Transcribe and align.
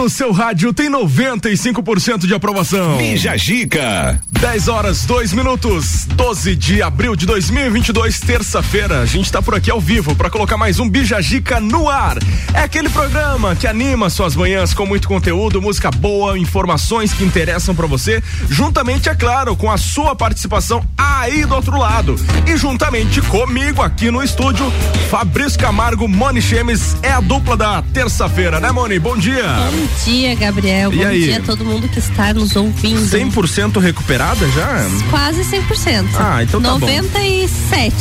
no 0.00 0.08
seu 0.08 0.32
rádio 0.32 0.72
tem 0.72 0.90
95% 0.90 2.20
de 2.26 2.32
aprovação. 2.32 2.96
Bija 2.96 3.36
Gica. 3.36 4.18
10 4.30 4.68
horas, 4.68 5.04
2 5.04 5.34
minutos, 5.34 6.06
12 6.06 6.56
de 6.56 6.80
abril 6.80 7.14
de 7.14 7.26
2022, 7.26 8.18
terça-feira. 8.20 9.00
A 9.00 9.04
gente 9.04 9.30
tá 9.30 9.42
por 9.42 9.54
aqui 9.54 9.70
ao 9.70 9.78
vivo 9.78 10.14
para 10.14 10.30
colocar 10.30 10.56
mais 10.56 10.80
um 10.80 10.88
Bija 10.88 11.20
Gica 11.20 11.60
no 11.60 11.90
ar. 11.90 12.16
É 12.54 12.60
aquele 12.60 12.88
programa 12.88 13.54
que 13.54 13.66
anima 13.66 14.08
suas 14.08 14.34
manhãs 14.34 14.72
com 14.72 14.86
muito 14.86 15.06
conteúdo, 15.06 15.60
música 15.60 15.90
boa, 15.90 16.38
informações 16.38 17.12
que 17.12 17.22
interessam 17.22 17.74
para 17.74 17.86
você, 17.86 18.22
juntamente, 18.48 19.10
é 19.10 19.14
claro, 19.14 19.54
com 19.54 19.70
a 19.70 19.76
sua 19.76 20.16
participação 20.16 20.82
aí 20.96 21.44
do 21.44 21.54
outro 21.54 21.76
lado. 21.76 22.16
E 22.46 22.56
juntamente 22.56 23.20
comigo 23.20 23.82
aqui 23.82 24.10
no 24.10 24.22
estúdio, 24.22 24.72
Fabrício 25.10 25.58
Camargo, 25.58 26.08
Moni 26.08 26.40
Chemes, 26.40 26.96
é 27.02 27.12
a 27.12 27.20
dupla 27.20 27.54
da 27.54 27.82
terça-feira, 27.82 28.58
né, 28.58 28.72
Moni? 28.72 28.98
Bom 28.98 29.18
dia. 29.18 29.44
Bom 29.44 29.89
dia, 30.04 30.34
Gabriel. 30.34 30.92
E 30.92 30.96
Bom 30.96 31.06
aí? 31.06 31.22
dia 31.24 31.38
a 31.38 31.40
todo 31.42 31.64
mundo 31.64 31.88
que 31.88 31.98
está 31.98 32.32
nos 32.34 32.56
ouvindo. 32.56 33.00
100% 33.00 33.78
recuperada 33.80 34.46
já? 34.50 34.86
Quase 35.10 35.42
100%. 35.42 36.06
Ah, 36.18 36.42
então 36.42 36.60
tá 36.60 36.70
bom. 36.72 36.80
97. 36.80 37.94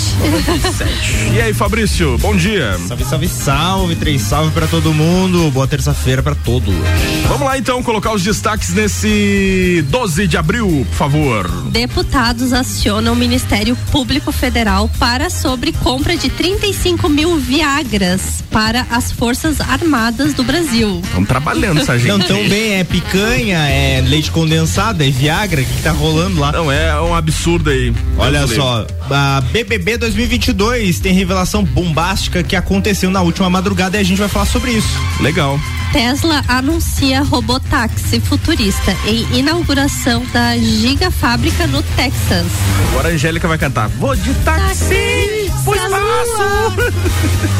E 1.33 1.41
aí, 1.41 1.53
Fabrício, 1.53 2.17
bom 2.17 2.35
dia. 2.35 2.77
Salve, 2.87 3.03
salve, 3.05 3.27
salve, 3.27 3.95
três 3.95 4.21
salve 4.21 4.51
pra 4.51 4.67
todo 4.67 4.93
mundo. 4.93 5.49
Boa 5.51 5.67
terça-feira 5.67 6.21
pra 6.23 6.35
todos. 6.35 6.73
Vamos 7.27 7.45
lá 7.45 7.57
então 7.57 7.81
colocar 7.83 8.13
os 8.13 8.23
destaques 8.23 8.73
nesse 8.73 9.85
12 9.89 10.27
de 10.27 10.37
abril, 10.37 10.85
por 10.89 10.95
favor. 10.95 11.47
Deputados 11.71 12.53
acionam 12.53 13.13
o 13.13 13.15
Ministério 13.15 13.75
Público 13.91 14.31
Federal 14.31 14.89
para 14.99 15.29
sobre 15.29 15.71
compra 15.71 16.17
de 16.17 16.29
35 16.29 17.07
mil 17.09 17.37
Viagras 17.37 18.43
para 18.51 18.85
as 18.89 19.11
Forças 19.11 19.61
Armadas 19.61 20.33
do 20.33 20.43
Brasil. 20.43 20.99
Estamos 21.03 21.27
trabalhando 21.29 21.78
essa 21.81 21.97
gente. 21.97 22.09
Não 22.09 22.19
tão 22.19 22.47
bem, 22.47 22.75
é 22.75 22.83
picanha, 22.83 23.57
é 23.67 24.01
leite 24.01 24.31
condensado, 24.31 25.03
é 25.03 25.09
Viagra, 25.09 25.61
o 25.61 25.65
que, 25.65 25.73
que 25.73 25.81
tá 25.81 25.91
rolando 25.91 26.39
lá? 26.39 26.51
Não, 26.51 26.71
é 26.71 26.99
um 27.01 27.13
absurdo 27.15 27.69
aí. 27.69 27.93
Olha 28.17 28.47
só, 28.47 28.85
a 29.09 29.41
BBB 29.51 29.97
2022 29.97 30.99
tem 30.99 31.13
revelação 31.13 31.63
bombástica 31.63 32.43
que 32.43 32.55
aconteceu 32.55 33.09
na 33.09 33.21
última 33.21 33.49
madrugada 33.49 33.97
e 33.97 33.99
a 33.99 34.03
gente 34.03 34.19
vai 34.19 34.29
falar 34.29 34.45
sobre 34.45 34.71
isso. 34.71 34.99
Legal. 35.19 35.59
Tesla 35.91 36.43
anuncia 36.47 37.21
robotáxi 37.21 38.19
futurista 38.19 38.95
em 39.07 39.39
inauguração 39.39 40.23
da 40.31 40.55
gigafábrica 40.57 41.65
no 41.65 41.81
Texas. 41.81 42.45
Agora 42.89 43.09
a 43.09 43.11
Angélica 43.11 43.47
vai 43.47 43.57
cantar. 43.57 43.89
Vou 43.89 44.15
de 44.15 44.33
táxi 44.35 45.38
pro 45.69 45.75
espaço. 45.75 47.59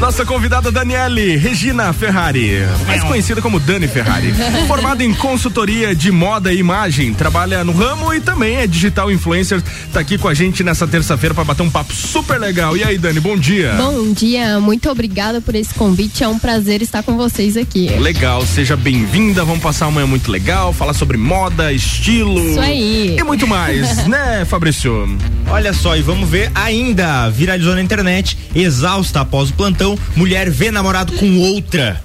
Nossa 0.00 0.24
convidada 0.24 0.72
Daniele 0.72 1.36
Regina 1.36 1.92
Ferrari, 1.92 2.62
mais 2.86 3.04
conhecida 3.04 3.42
como 3.42 3.60
Dani 3.60 3.86
Ferrari. 3.86 4.32
Formada 4.66 5.04
em 5.04 5.12
consultoria 5.12 5.94
de 5.94 6.10
moda 6.10 6.50
e 6.50 6.58
imagem, 6.58 7.12
trabalha 7.12 7.62
no 7.62 7.72
ramo 7.72 8.12
e 8.14 8.20
também 8.20 8.56
é 8.56 8.66
digital 8.66 9.10
influencer. 9.10 9.62
Tá 9.92 10.00
aqui 10.00 10.16
com 10.16 10.26
a 10.26 10.32
gente 10.32 10.64
nessa 10.64 10.86
terça-feira 10.86 11.34
para 11.34 11.44
bater 11.44 11.62
um 11.62 11.70
papo 11.70 11.92
super 11.92 12.40
legal. 12.40 12.76
E 12.78 12.82
aí, 12.82 12.96
Dani, 12.96 13.20
bom 13.20 13.36
dia. 13.36 13.74
Bom 13.74 14.12
dia, 14.12 14.58
muito 14.58 14.88
obrigada 14.90 15.40
por 15.42 15.54
esse 15.54 15.74
convite. 15.74 16.24
É 16.24 16.28
um 16.28 16.38
prazer 16.38 16.80
estar 16.80 17.02
com 17.02 17.16
vocês 17.18 17.58
aqui. 17.58 17.88
Legal, 17.98 18.44
seja 18.46 18.76
bem-vinda. 18.76 19.44
Vamos 19.44 19.62
passar 19.62 19.86
uma 19.86 19.96
manhã 19.96 20.06
muito 20.06 20.30
legal, 20.30 20.72
falar 20.72 20.94
sobre 20.94 21.18
moda, 21.18 21.72
estilo. 21.72 22.40
Isso 22.40 22.60
aí. 22.60 23.16
E 23.18 23.22
muito 23.22 23.46
mais, 23.46 24.06
né, 24.08 24.46
Fabrício? 24.46 25.06
Olha 25.46 25.74
só, 25.74 25.94
e 25.94 26.00
vamos 26.00 26.28
ver 26.28 26.50
ainda. 26.54 27.29
Viralizou 27.30 27.74
na 27.74 27.82
internet, 27.82 28.36
exausta 28.54 29.20
após 29.20 29.50
o 29.50 29.54
plantão, 29.54 29.98
mulher 30.16 30.50
vê 30.50 30.70
namorado 30.70 31.12
com 31.14 31.38
outra, 31.38 32.02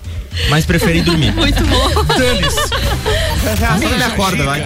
mas 0.49 0.65
prefere 0.65 1.01
dormir. 1.03 1.33
Muito 1.33 1.63
bom. 1.65 2.03
Dane-se. 2.03 2.55
Só 2.57 3.89
não 3.89 3.97
me 3.97 4.03
acorda, 4.03 4.43
vai. 4.43 4.61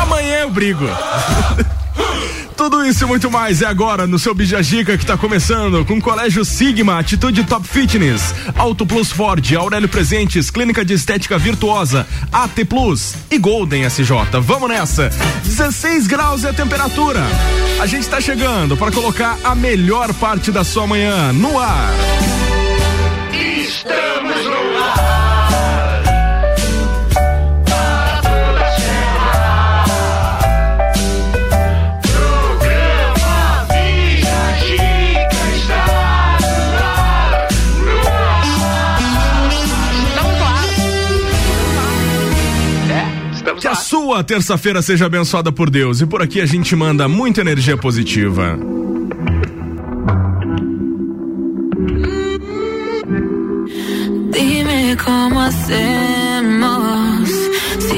Amanhã 0.00 0.36
eu 0.42 0.50
brigo. 0.50 0.86
Tudo 2.58 2.84
isso 2.84 3.04
e 3.04 3.06
muito 3.06 3.30
mais 3.30 3.62
é 3.62 3.66
agora 3.66 4.04
no 4.04 4.18
seu 4.18 4.34
Bijagica 4.34 4.98
que 4.98 5.04
está 5.04 5.16
começando 5.16 5.84
com 5.84 6.00
Colégio 6.00 6.44
Sigma, 6.44 6.98
Atitude 6.98 7.44
Top 7.44 7.66
Fitness, 7.66 8.34
Auto 8.56 8.84
Plus 8.84 9.12
Ford, 9.12 9.54
Aurélio 9.54 9.88
Presentes, 9.88 10.50
Clínica 10.50 10.84
de 10.84 10.92
Estética 10.92 11.38
Virtuosa, 11.38 12.04
AT 12.32 12.64
Plus 12.68 13.14
e 13.30 13.38
Golden 13.38 13.84
SJ. 13.84 14.10
Vamos 14.42 14.68
nessa. 14.68 15.08
16 15.44 16.08
graus 16.08 16.42
é 16.42 16.48
a 16.48 16.52
temperatura. 16.52 17.22
A 17.80 17.86
gente 17.86 18.02
está 18.02 18.20
chegando 18.20 18.76
para 18.76 18.90
colocar 18.90 19.38
a 19.44 19.54
melhor 19.54 20.12
parte 20.14 20.50
da 20.50 20.64
sua 20.64 20.84
manhã 20.84 21.32
no 21.32 21.60
ar. 21.60 21.92
Que 23.30 23.68
a 24.74 25.27
sua 43.78 44.22
terça-feira 44.24 44.82
seja 44.82 45.06
abençoada 45.06 45.50
por 45.50 45.70
Deus 45.70 46.00
e 46.00 46.06
por 46.06 46.22
aqui 46.22 46.40
a 46.40 46.46
gente 46.46 46.74
manda 46.76 47.08
muita 47.08 47.40
energia 47.40 47.76
positiva. 47.76 48.58
Dime 54.32 54.96
cómo 54.96 55.40
hacemos. 55.40 56.17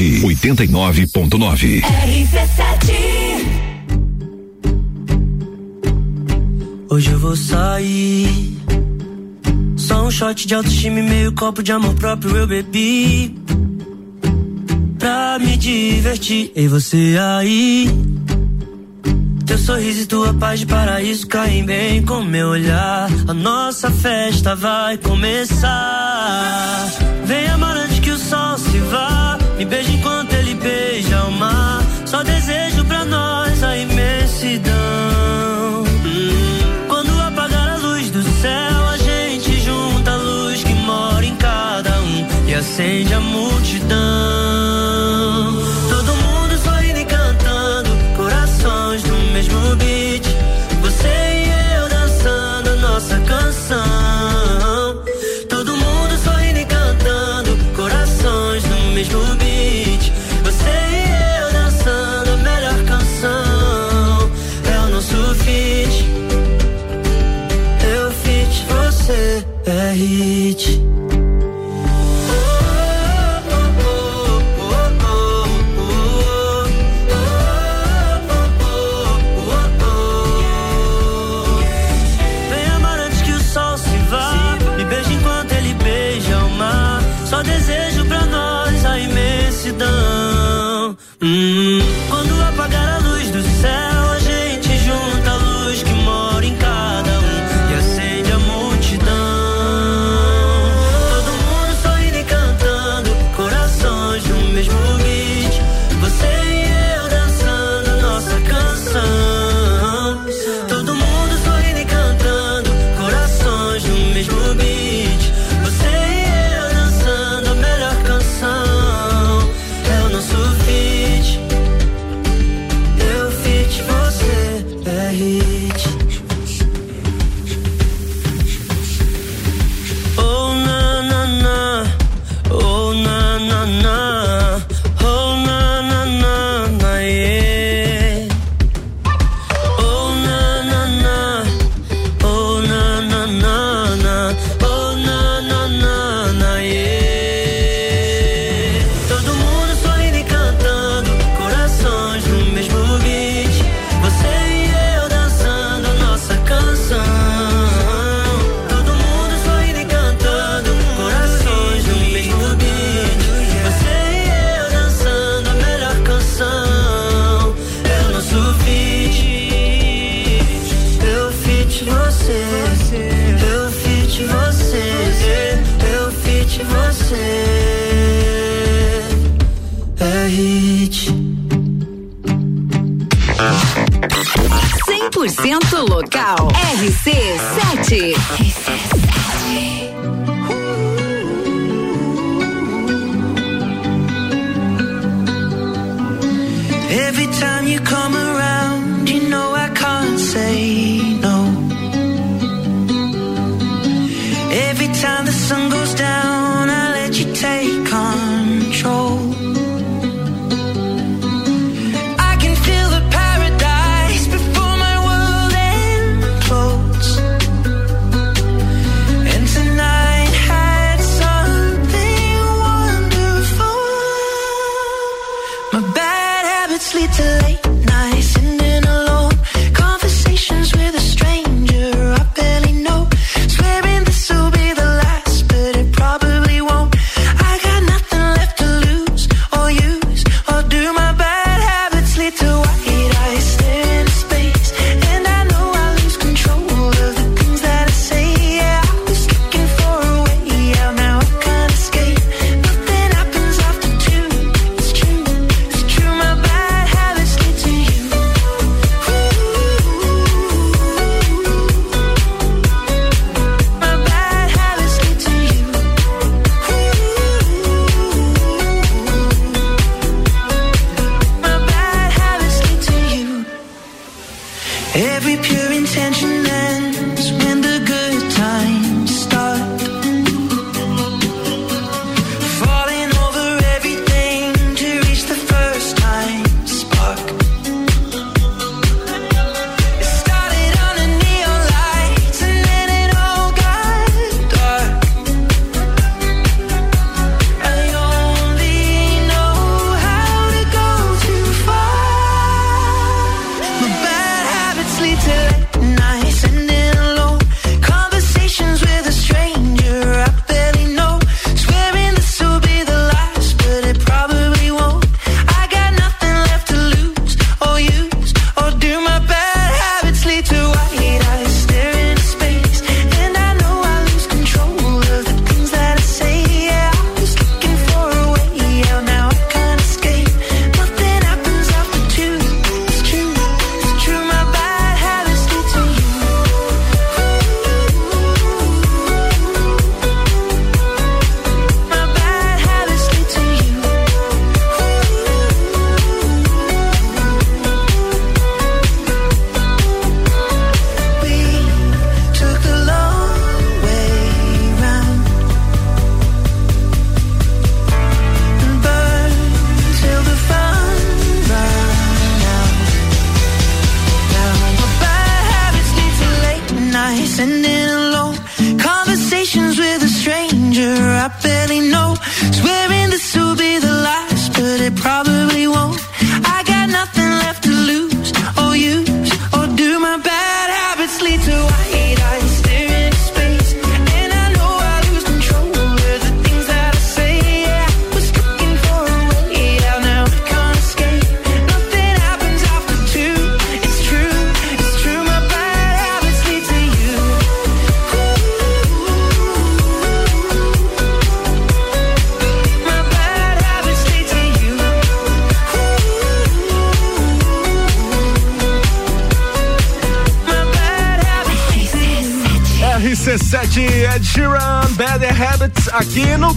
RC7 0.00 0.22
89.9. 0.22 1.82
RC7 1.82 2.94
Hoje 6.88 7.10
eu 7.10 7.18
vou 7.18 7.36
sair. 7.36 8.56
Só 9.76 10.06
um 10.06 10.10
shot 10.10 10.46
de 10.46 10.54
autoestima 10.54 11.00
e 11.00 11.02
meio 11.02 11.34
copo 11.34 11.62
de 11.62 11.70
amor 11.72 11.94
próprio 11.94 12.34
eu 12.34 12.46
bebi. 12.46 13.36
Pra 14.98 15.38
me 15.38 15.56
divertir. 15.58 16.50
E 16.56 16.66
você 16.66 17.16
aí? 17.20 17.90
Teu 19.46 19.58
sorriso 19.58 20.02
e 20.02 20.06
tua 20.06 20.32
paz 20.32 20.60
de 20.60 20.66
paraíso 20.66 21.26
caem 21.26 21.62
bem 21.64 22.02
com 22.02 22.22
meu 22.22 22.48
olhar. 22.48 23.10
A 23.28 23.34
nossa 23.34 23.90
festa 23.90 24.56
vai 24.56 24.96
começar. 24.96 26.86
Vem 27.26 27.46
amar 27.48 27.76
antes 27.76 28.00
que 28.00 28.10
o 28.10 28.18
sol 28.18 28.56
se 28.56 28.78
vá. 28.78 29.29
Me 29.60 29.66
beija 29.66 29.92
enquanto 29.92 30.32
ele 30.32 30.54
beija 30.54 31.22
o 31.24 31.32
mar. 31.32 31.82
Só 32.06 32.22
desejo 32.22 32.82
pra 32.86 33.04
nós 33.04 33.62
a 33.62 33.76
imensidão. 33.76 34.72
Quando 36.88 37.10
apagar 37.20 37.68
a 37.68 37.76
luz 37.76 38.10
do 38.10 38.22
céu, 38.22 38.88
a 38.88 38.96
gente 38.96 39.60
junta 39.60 40.12
a 40.12 40.16
luz 40.16 40.64
que 40.64 40.72
mora 40.72 41.26
em 41.26 41.36
cada 41.36 41.90
um 42.00 42.26
e 42.48 42.54
acende 42.54 43.12
a 43.12 43.20
multidão. 43.20 44.59
é 69.70 69.92
hit. 69.92 70.99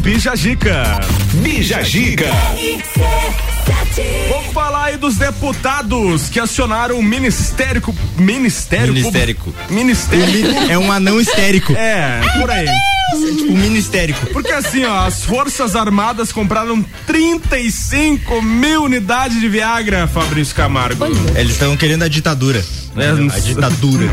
Bija 0.03 0.35
Gica. 0.35 0.99
Bija 1.41 1.81
Gica. 1.83 2.29
Vamos 4.29 4.53
falar 4.53 4.85
aí 4.85 4.97
dos 4.97 5.15
deputados 5.15 6.29
que 6.29 6.39
acionaram 6.39 6.97
o 6.99 7.03
Ministério. 7.03 7.81
Ministério? 8.17 8.93
Ministérico. 8.93 9.51
Público- 9.51 9.73
Ministério. 9.73 10.69
É 10.69 10.77
um 10.77 10.91
anão 10.91 11.19
histérico. 11.21 11.73
É, 11.73 12.19
por 12.39 12.49
aí. 12.51 12.65
tipo 13.37 13.51
ministérico. 13.53 14.25
Porque 14.27 14.51
assim, 14.51 14.83
ó, 14.85 15.05
as 15.05 15.23
Forças 15.23 15.75
Armadas 15.75 16.31
compraram 16.31 16.83
35 17.05 18.41
mil 18.41 18.83
unidades 18.83 19.39
de 19.39 19.47
Viagra, 19.47 20.07
Fabrício 20.07 20.55
Camargo. 20.55 21.05
Eles 21.35 21.53
estão 21.53 21.77
querendo 21.77 22.03
a 22.03 22.07
ditadura. 22.07 22.63
É, 22.97 23.09
a 23.35 23.39
ditadura. 23.39 24.07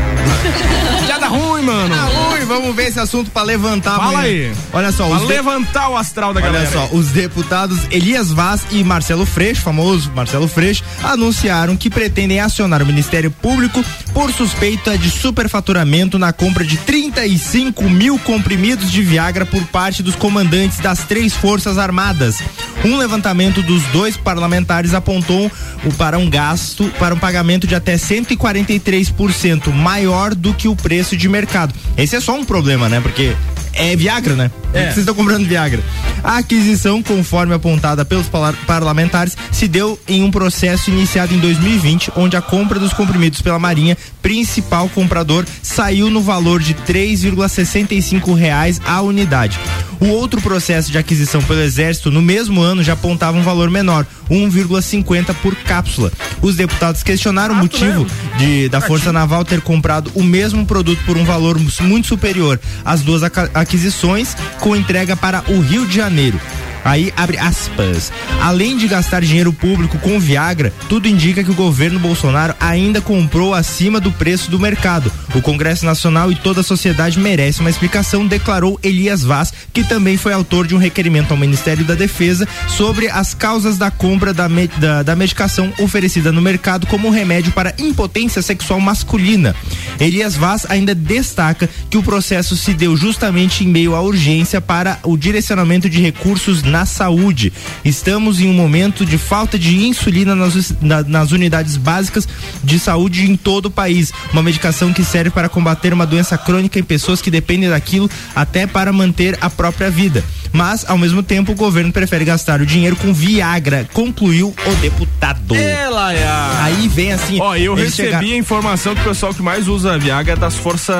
Já 1.07 1.17
dá 1.17 1.27
ruim, 1.27 1.63
mano. 1.63 1.93
Ah, 1.93 2.29
ui, 2.30 2.30
vamos 2.51 2.75
ver 2.75 2.87
esse 2.89 2.99
assunto 2.99 3.31
pra 3.31 3.43
levantar 3.43 3.95
Fala 3.97 4.19
amanhã. 4.19 4.49
aí. 4.49 4.53
Olha 4.73 4.91
só, 4.91 5.07
Pra 5.07 5.19
de- 5.19 5.25
levantar 5.25 5.89
o 5.89 5.97
astral 5.97 6.33
da 6.33 6.39
Olha 6.41 6.51
galera. 6.51 6.71
só, 6.71 6.89
os 6.95 7.07
deputados 7.07 7.79
Elias 7.89 8.31
Vaz 8.31 8.61
e 8.71 8.83
Marcelo 8.83 9.25
Freixo, 9.25 9.61
famoso 9.61 10.11
Marcelo 10.15 10.47
Freixo, 10.47 10.83
anunciaram 11.03 11.75
que 11.77 11.89
pretendem 11.89 12.39
acionar 12.39 12.81
o 12.81 12.85
Ministério 12.85 13.31
Público 13.31 13.83
por 14.13 14.31
suspeita 14.31 14.97
de 14.97 15.09
superfaturamento 15.09 16.17
na 16.19 16.33
compra 16.33 16.63
de 16.65 16.77
35 16.77 17.89
mil 17.89 18.17
comprimidos 18.19 18.91
de 18.91 19.01
Viagra 19.01 19.45
por 19.45 19.63
parte 19.65 20.03
dos 20.03 20.15
comandantes 20.15 20.79
das 20.79 20.99
três 21.05 21.33
Forças 21.33 21.77
Armadas. 21.77 22.37
Um 22.83 22.97
levantamento 22.97 23.61
dos 23.61 23.83
dois 23.93 24.17
parlamentares 24.17 24.93
apontou 24.93 25.51
o 25.85 25.93
para 25.93 26.17
um 26.17 26.29
gasto 26.29 26.91
para 26.99 27.13
um 27.15 27.19
pagamento 27.19 27.65
de 27.67 27.75
até 27.75 27.95
143% 27.97 29.71
maior 29.71 30.33
do 30.35 30.53
que 30.53 30.67
o 30.67 30.75
preço 30.75 31.15
de 31.15 31.27
mercado. 31.29 31.73
Esse 31.97 32.15
é 32.15 32.19
só 32.19 32.33
um 32.33 32.45
problema, 32.45 32.89
né? 32.89 32.99
Porque 32.99 33.35
é 33.73 33.95
Viagra, 33.95 34.35
né? 34.35 34.51
É. 34.73 34.85
Vocês 34.85 34.99
estão 34.99 35.15
comprando 35.15 35.47
Viagra. 35.47 35.81
A 36.23 36.37
aquisição, 36.37 37.01
conforme 37.01 37.53
apontada 37.53 38.05
pelos 38.05 38.27
parlamentares, 38.67 39.35
se 39.51 39.67
deu 39.67 39.99
em 40.07 40.23
um 40.23 40.29
processo 40.29 40.89
iniciado 40.91 41.33
em 41.33 41.39
2020, 41.39 42.11
onde 42.15 42.37
a 42.37 42.41
compra 42.41 42.79
dos 42.79 42.93
comprimidos 42.93 43.41
pela 43.41 43.57
Marinha, 43.57 43.97
principal 44.21 44.87
comprador, 44.89 45.45
saiu 45.63 46.09
no 46.09 46.21
valor 46.21 46.61
de 46.61 46.73
3,65 46.73 48.35
reais 48.35 48.79
a 48.85 49.01
unidade. 49.01 49.59
O 49.99 50.07
outro 50.07 50.41
processo 50.41 50.91
de 50.91 50.97
aquisição 50.97 51.41
pelo 51.43 51.61
Exército, 51.61 52.09
no 52.11 52.21
mesmo 52.21 52.61
ano, 52.61 52.83
já 52.83 52.93
apontava 52.93 53.37
um 53.37 53.43
valor 53.43 53.69
menor, 53.69 54.05
1,50 54.29 55.33
por 55.41 55.55
cápsula. 55.55 56.11
Os 56.41 56.55
deputados 56.55 57.03
questionaram 57.03 57.53
o 57.53 57.57
motivo 57.57 58.07
de, 58.41 58.67
da 58.67 58.81
Força 58.81 59.13
Naval 59.13 59.45
ter 59.45 59.61
comprado 59.61 60.11
o 60.15 60.23
mesmo 60.23 60.65
produto 60.65 60.99
por 61.05 61.15
um 61.15 61.23
valor 61.23 61.59
muito 61.81 62.07
superior. 62.07 62.59
As 62.83 63.01
duas 63.01 63.21
aquisições 63.23 64.35
com 64.59 64.75
entrega 64.75 65.15
para 65.15 65.43
o 65.47 65.59
Rio 65.59 65.85
de 65.85 65.95
Janeiro. 65.95 66.39
Aí 66.83 67.13
abre 67.15 67.37
aspas. 67.37 68.11
Além 68.41 68.77
de 68.77 68.87
gastar 68.87 69.21
dinheiro 69.21 69.53
público 69.53 69.97
com 69.99 70.19
Viagra, 70.19 70.73
tudo 70.89 71.07
indica 71.07 71.43
que 71.43 71.51
o 71.51 71.55
governo 71.55 71.99
Bolsonaro 71.99 72.55
ainda 72.59 72.99
comprou 73.01 73.53
acima 73.53 73.99
do 73.99 74.11
preço 74.11 74.49
do 74.49 74.59
mercado. 74.59 75.11
O 75.35 75.41
Congresso 75.41 75.85
Nacional 75.85 76.31
e 76.31 76.35
toda 76.35 76.61
a 76.61 76.63
sociedade 76.63 77.19
merece 77.19 77.59
uma 77.61 77.69
explicação, 77.69 78.25
declarou 78.25 78.79
Elias 78.83 79.23
Vaz, 79.23 79.53
que 79.71 79.83
também 79.83 80.17
foi 80.17 80.33
autor 80.33 80.65
de 80.67 80.75
um 80.75 80.77
requerimento 80.79 81.31
ao 81.31 81.37
Ministério 81.37 81.85
da 81.85 81.93
Defesa 81.95 82.47
sobre 82.67 83.07
as 83.09 83.33
causas 83.33 83.77
da 83.77 83.91
compra 83.91 84.33
da, 84.33 84.49
me- 84.49 84.67
da, 84.67 85.03
da 85.03 85.15
medicação 85.15 85.71
oferecida 85.79 86.31
no 86.31 86.41
mercado 86.41 86.87
como 86.87 87.09
remédio 87.09 87.51
para 87.51 87.73
impotência 87.77 88.41
sexual 88.41 88.79
masculina. 88.79 89.55
Elias 89.99 90.35
Vaz 90.35 90.65
ainda 90.69 90.95
destaca 90.95 91.69
que 91.89 91.97
o 91.97 92.03
processo 92.03 92.57
se 92.57 92.73
deu 92.73 92.97
justamente 92.97 93.63
em 93.63 93.67
meio 93.67 93.95
à 93.95 94.01
urgência 94.01 94.59
para 94.59 94.99
o 95.03 95.15
direcionamento 95.17 95.89
de 95.89 96.01
recursos 96.01 96.63
na 96.71 96.85
saúde. 96.85 97.51
Estamos 97.85 98.39
em 98.39 98.47
um 98.49 98.53
momento 98.53 99.05
de 99.05 99.17
falta 99.17 99.59
de 99.59 99.75
insulina 99.85 100.33
nas, 100.35 100.73
na- 100.81 101.03
nas 101.03 101.31
unidades 101.31 101.77
básicas 101.77 102.27
de 102.63 102.79
saúde 102.79 103.29
em 103.29 103.35
todo 103.35 103.65
o 103.67 103.71
país. 103.71 104.11
Uma 104.31 104.41
medicação 104.41 104.91
que 104.93 105.03
serve 105.03 105.29
para 105.29 105.49
combater 105.49 105.93
uma 105.93 106.05
doença 106.05 106.37
crônica 106.37 106.79
em 106.79 106.83
pessoas 106.83 107.21
que 107.21 107.29
dependem 107.29 107.69
daquilo 107.69 108.09
até 108.35 108.65
para 108.65 108.91
manter 108.93 109.37
a 109.41 109.49
própria 109.49 109.89
vida. 109.91 110.23
Mas, 110.53 110.83
ao 110.89 110.97
mesmo 110.97 111.23
tempo, 111.23 111.51
o 111.53 111.55
governo 111.55 111.93
prefere 111.93 112.25
gastar 112.25 112.59
o 112.61 112.65
dinheiro 112.65 112.95
com 112.97 113.13
Viagra, 113.13 113.87
concluiu 113.93 114.53
o 114.65 114.75
deputado. 114.81 115.55
Ela 115.55 116.13
é 116.13 116.23
a... 116.27 116.63
Aí 116.63 116.87
vem 116.89 117.13
assim. 117.13 117.39
Ó, 117.39 117.55
eu 117.55 117.73
recebi 117.73 118.07
chegaram- 118.09 118.27
a 118.27 118.35
informação 118.37 118.93
que 118.93 119.01
o 119.01 119.05
pessoal 119.05 119.33
que 119.33 119.41
mais 119.41 119.67
usa 119.69 119.97
Viagra 119.97 120.33
é 120.33 120.35
das 120.35 120.55
forças 120.55 120.95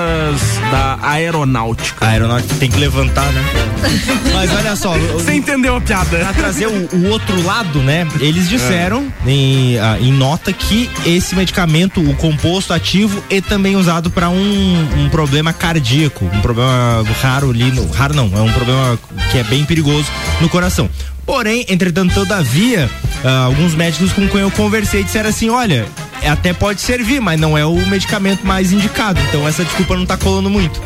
da 0.71 0.97
aeronáutica. 1.01 2.05
A 2.05 2.09
aeronáutica 2.09 2.55
tem 2.55 2.69
que 2.69 2.77
levantar, 2.79 3.25
né? 3.33 3.41
Mas 4.33 4.51
olha 4.53 4.75
só, 4.75 4.97
Você 5.13 5.33
entendeu 5.33 5.60
a 5.69 5.81
piada? 5.81 6.17
Pra 6.17 6.33
trazer 6.33 6.67
o, 6.67 6.89
o 6.95 7.09
outro 7.09 7.41
lado, 7.43 7.79
né? 7.79 8.07
Eles 8.19 8.49
disseram 8.49 9.11
em, 9.25 9.77
ah, 9.79 9.97
em 9.99 10.11
nota 10.11 10.51
que 10.51 10.89
esse 11.05 11.35
medicamento, 11.35 12.01
o 12.01 12.15
composto 12.15 12.73
ativo, 12.73 13.23
é 13.29 13.41
também 13.41 13.75
usado 13.75 14.09
para 14.09 14.29
um, 14.29 15.03
um 15.03 15.09
problema 15.09 15.53
cardíaco, 15.53 16.25
um 16.25 16.41
problema 16.41 17.03
raro 17.21 17.49
ali, 17.49 17.71
no, 17.71 17.89
raro 17.91 18.13
não, 18.13 18.31
é 18.35 18.41
um 18.41 18.51
problema 18.51 18.99
que 19.31 19.37
é 19.37 19.43
bem 19.43 19.63
perigoso 19.65 20.07
no 20.39 20.49
coração. 20.49 20.89
Porém, 21.25 21.65
entretanto, 21.69 22.13
todavia, 22.13 22.89
ah, 23.23 23.45
alguns 23.45 23.73
médicos 23.75 24.11
com 24.13 24.27
quem 24.27 24.41
eu 24.41 24.51
conversei 24.51 25.03
disseram 25.03 25.29
assim: 25.29 25.49
olha, 25.49 25.85
até 26.27 26.51
pode 26.53 26.81
servir, 26.81 27.21
mas 27.21 27.39
não 27.39 27.57
é 27.57 27.65
o 27.65 27.75
medicamento 27.87 28.45
mais 28.45 28.71
indicado. 28.71 29.19
Então 29.29 29.47
essa 29.47 29.63
desculpa 29.63 29.95
não 29.95 30.05
tá 30.05 30.17
colando 30.17 30.49
muito. 30.49 30.81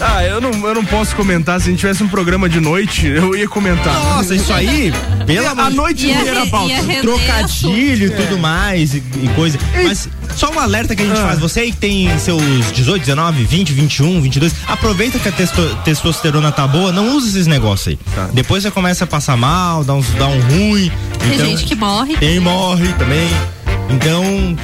Ah, 0.00 0.22
eu 0.24 0.38
não, 0.40 0.50
eu 0.68 0.74
não 0.74 0.84
posso 0.84 1.14
comentar. 1.16 1.58
Se 1.60 1.68
a 1.68 1.70
gente 1.70 1.80
tivesse 1.80 2.02
um 2.02 2.08
programa 2.08 2.48
de 2.48 2.60
noite, 2.60 3.06
eu 3.06 3.34
ia 3.34 3.48
comentar. 3.48 3.94
Nossa, 3.94 4.34
isso 4.34 4.52
aí, 4.52 4.92
pela 5.26 5.50
a 5.52 5.70
noite 5.70 6.10
inteira 6.10 6.42
re- 6.44 6.50
pauta. 6.50 6.74
trocadilho 7.00 8.08
e 8.08 8.10
tudo 8.10 8.36
mais 8.38 8.92
e, 8.92 8.98
e 9.22 9.28
coisa. 9.34 9.58
Mas 9.82 10.08
só 10.36 10.50
um 10.52 10.58
alerta 10.58 10.94
que 10.94 11.02
a 11.02 11.06
gente 11.06 11.18
Ah. 11.20 11.26
faz. 11.28 11.38
Você 11.38 11.60
aí 11.60 11.70
que 11.72 11.78
tem 11.78 12.18
seus 12.18 12.42
18, 12.74 13.00
19, 13.00 13.44
20, 13.44 13.72
21, 13.72 14.20
22, 14.20 14.52
aproveita 14.66 15.18
que 15.18 15.28
a 15.28 15.32
testo- 15.32 15.74
testosterona 15.84 16.50
tá 16.52 16.66
boa, 16.66 16.92
não 16.92 17.16
usa 17.16 17.28
esses 17.28 17.46
negócios 17.46 17.88
aí. 17.88 17.98
Tá. 18.14 18.28
Depois 18.32 18.62
você 18.62 18.70
começa 18.70 19.04
a 19.04 19.06
passar 19.06 19.33
mal, 19.36 19.84
dá, 19.84 19.94
uns, 19.94 20.08
dá 20.14 20.26
um 20.26 20.40
ruim. 20.40 20.90
Tem 21.18 21.34
então, 21.34 21.46
gente 21.46 21.64
que 21.64 21.74
morre. 21.74 22.16
Tem 22.16 22.40
morre 22.40 22.92
também. 22.94 23.28
Então, 23.90 24.56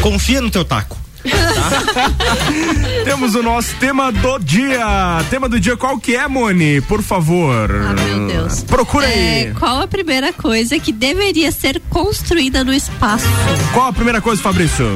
confia 0.00 0.40
no 0.40 0.50
teu 0.50 0.64
taco. 0.64 0.98
Temos 3.04 3.34
o 3.34 3.42
nosso 3.42 3.74
tema 3.76 4.10
do 4.10 4.38
dia. 4.38 5.22
Tema 5.28 5.48
do 5.48 5.60
dia 5.60 5.76
qual 5.76 5.98
que 5.98 6.16
é, 6.16 6.26
Moni? 6.26 6.80
Por 6.82 7.02
favor. 7.02 7.70
Ah, 7.70 7.92
meu 7.92 8.26
Deus. 8.26 8.62
Procura 8.64 9.06
É, 9.06 9.48
aí. 9.48 9.54
qual 9.54 9.80
a 9.82 9.86
primeira 9.86 10.32
coisa 10.32 10.78
que 10.78 10.92
deveria 10.92 11.52
ser 11.52 11.80
construída 11.90 12.64
no 12.64 12.72
espaço? 12.72 13.26
Qual 13.72 13.86
a 13.88 13.92
primeira 13.92 14.20
coisa, 14.20 14.40
Fabrício? 14.40 14.86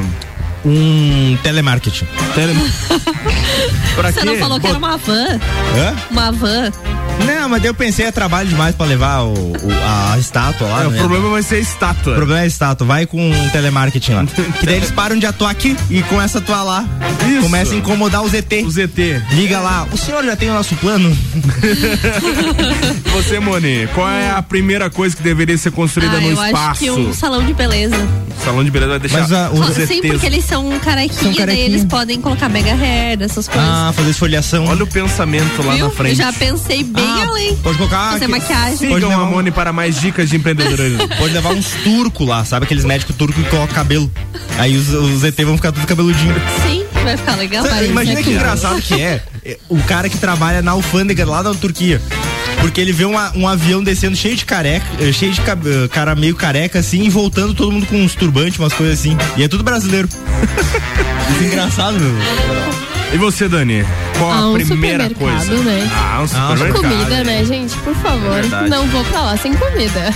Um 0.65 1.37
telemarketing. 1.43 2.07
Tele... 2.35 2.55
pra 3.95 4.11
Você 4.13 4.21
quê? 4.21 4.27
não 4.27 4.37
falou 4.37 4.59
que 4.61 4.67
era 4.67 4.79
uma 4.79 4.97
van? 4.97 5.39
Hã? 5.77 5.95
Uma 6.11 6.33
van? 6.33 6.73
Não, 7.27 7.49
mas 7.49 7.61
daí 7.63 7.71
eu 7.71 7.75
pensei, 7.75 8.07
é 8.07 8.11
trabalho 8.11 8.49
demais 8.49 8.75
pra 8.75 8.87
levar 8.87 9.21
o, 9.23 9.33
o- 9.35 9.57
a 10.13 10.19
estátua 10.19 10.67
lá. 10.67 10.83
É, 10.83 10.87
o 10.87 10.91
né? 10.91 10.99
problema 10.99 11.29
vai 11.31 11.43
ser 11.43 11.57
a 11.57 11.59
estátua. 11.61 12.13
O 12.13 12.17
problema 12.17 12.41
é 12.41 12.45
a 12.45 12.47
estátua, 12.47 12.87
vai 12.87 13.07
com 13.07 13.31
um 13.31 13.49
telemarketing 13.51 14.13
lá. 14.15 14.25
que 14.59 14.67
daí 14.67 14.77
eles 14.77 14.91
param 14.91 15.17
de 15.19 15.27
atuar 15.27 15.51
aqui 15.51 15.77
e 15.91 16.03
começam 16.05 16.41
a 16.41 16.43
atuar 16.43 16.63
lá. 16.65 16.85
Isso. 17.31 17.43
Começa 17.43 17.73
a 17.73 17.77
incomodar 17.77 18.23
os 18.23 18.35
ET. 18.35 18.53
O 18.65 18.71
ZT. 18.71 19.23
Liga 19.33 19.61
lá, 19.61 19.87
o 19.93 19.97
senhor 19.97 20.25
já 20.25 20.35
tem 20.35 20.51
o 20.51 20.55
nosso 20.55 20.75
plano? 20.77 21.17
Você, 23.13 23.39
Moni, 23.39 23.87
qual 23.95 24.09
é 24.09 24.31
a 24.31 24.43
primeira 24.43 24.91
coisa 24.91 25.15
que 25.17 25.23
deveria 25.23 25.57
ser 25.57 25.71
construída 25.71 26.17
ah, 26.17 26.21
no 26.21 26.27
eu 26.29 26.33
espaço? 26.33 26.57
acho 26.71 26.81
que 26.81 26.91
um 26.91 27.13
salão 27.15 27.45
de 27.45 27.55
beleza. 27.55 27.97
Salão 28.45 28.65
de 28.65 28.71
beleza 28.71 28.91
vai 28.91 28.99
deixar 28.99 29.21
Mas 29.21 29.33
a- 29.33 29.51
os 29.51 29.75
Sim, 29.77 29.83
ETs 29.99 30.11
porque 30.11 30.27
eles 30.27 30.45
são 30.55 30.79
carequinha, 30.79 31.15
São 31.21 31.25
daí 31.33 31.37
carequinha. 31.37 31.67
eles 31.67 31.85
podem 31.85 32.21
colocar 32.21 32.49
mega 32.49 32.73
hair, 32.75 33.21
essas 33.21 33.49
coisas. 33.49 33.69
Ah, 33.69 33.93
fazer 33.95 34.11
esfoliação. 34.11 34.67
Olha 34.67 34.85
o 34.85 34.87
pensamento 34.87 35.63
lá 35.65 35.75
Viu? 35.75 35.87
na 35.87 35.91
frente. 35.91 36.15
Já 36.17 36.33
pensei 36.33 36.85
bem 36.85 37.05
Ah, 37.05 37.27
além. 37.29 37.57
Pode 37.57 37.77
colocar. 37.77 38.13
Fazer 38.13 38.27
que- 38.27 38.31
maquiagem. 38.31 38.89
Pode 38.89 39.05
levar 39.05 39.23
a 39.23 39.25
um- 39.25 39.31
Mone 39.31 39.51
para 39.51 39.73
mais 39.73 40.01
dicas 40.01 40.29
de 40.31 40.37
empreendedorismo. 40.37 41.09
Pode 41.19 41.33
levar 41.35 41.53
uns 41.53 41.67
turcos 41.83 42.27
lá, 42.29 42.45
sabe? 42.45 42.65
Aqueles 42.67 42.85
médicos 42.85 43.17
turcos 43.17 43.43
que 43.43 43.51
colocam 43.51 43.75
cabelo. 43.75 44.11
Aí 44.59 44.77
os, 44.77 44.89
os 44.91 45.25
ET 45.25 45.37
vão 45.45 45.57
ficar 45.57 45.73
tudo 45.73 45.87
cabeludinho. 45.87 46.35
Sim, 46.63 46.85
vai 47.03 47.17
ficar 47.17 47.37
legal. 47.37 47.65
Parece, 47.65 47.91
Imagina 47.91 48.15
né? 48.17 48.23
que 48.23 48.31
engraçado 48.31 48.81
que 48.81 48.95
é 48.95 49.23
é, 49.45 49.59
o 49.69 49.83
cara 49.83 50.09
que 50.09 50.19
trabalha 50.19 50.63
na 50.63 50.71
alfândega 50.71 51.27
lá 51.27 51.43
da 51.43 51.53
Turquia. 51.53 52.01
Porque 52.65 52.81
ele 52.81 52.93
vê 52.93 53.05
uma- 53.05 53.31
um 53.37 53.47
avião 53.47 53.85
descendo 53.85 54.17
cheio 54.17 54.35
de 54.37 54.47
careca, 54.47 54.87
eh, 54.99 55.13
cheio 55.13 55.31
de 55.33 55.41
eh, 55.43 55.89
cara 55.93 56.15
meio 56.15 56.35
careca 56.35 56.79
assim, 56.79 57.03
e 57.05 57.11
voltando 57.11 57.53
todo 57.53 57.71
mundo 57.71 57.85
com 57.87 58.03
uns 58.03 58.15
turbantes, 58.15 58.59
umas 58.59 58.73
coisas 58.73 58.99
assim. 58.99 59.15
E 59.37 59.43
é 59.43 59.49
tudo 59.49 59.63
brasileiro. 59.63 60.09
Isso 61.31 61.43
é 61.43 61.47
engraçado, 61.47 62.01
meu. 62.01 62.15
E 63.13 63.19
você, 63.19 63.49
Dani? 63.51 63.85
Qual 64.19 64.33
Ah, 64.33 64.37
a 64.39 64.49
um 64.49 64.55
primeira 64.55 65.05
supermercado, 65.05 65.47
coisa? 65.47 65.63
né? 65.63 65.91
Ah, 65.95 66.21
um 66.21 66.25
Ah, 66.25 66.29
supermercado. 66.29 66.81
Comida, 66.83 67.23
né, 67.25 67.45
gente? 67.45 67.77
Por 67.77 67.95
favor. 67.97 68.33
Verdade. 68.41 68.71
Não 68.71 68.87
vou 68.89 69.05
pra 69.05 69.21
lá 69.21 69.37
sem 69.37 69.53
comida. 69.53 70.15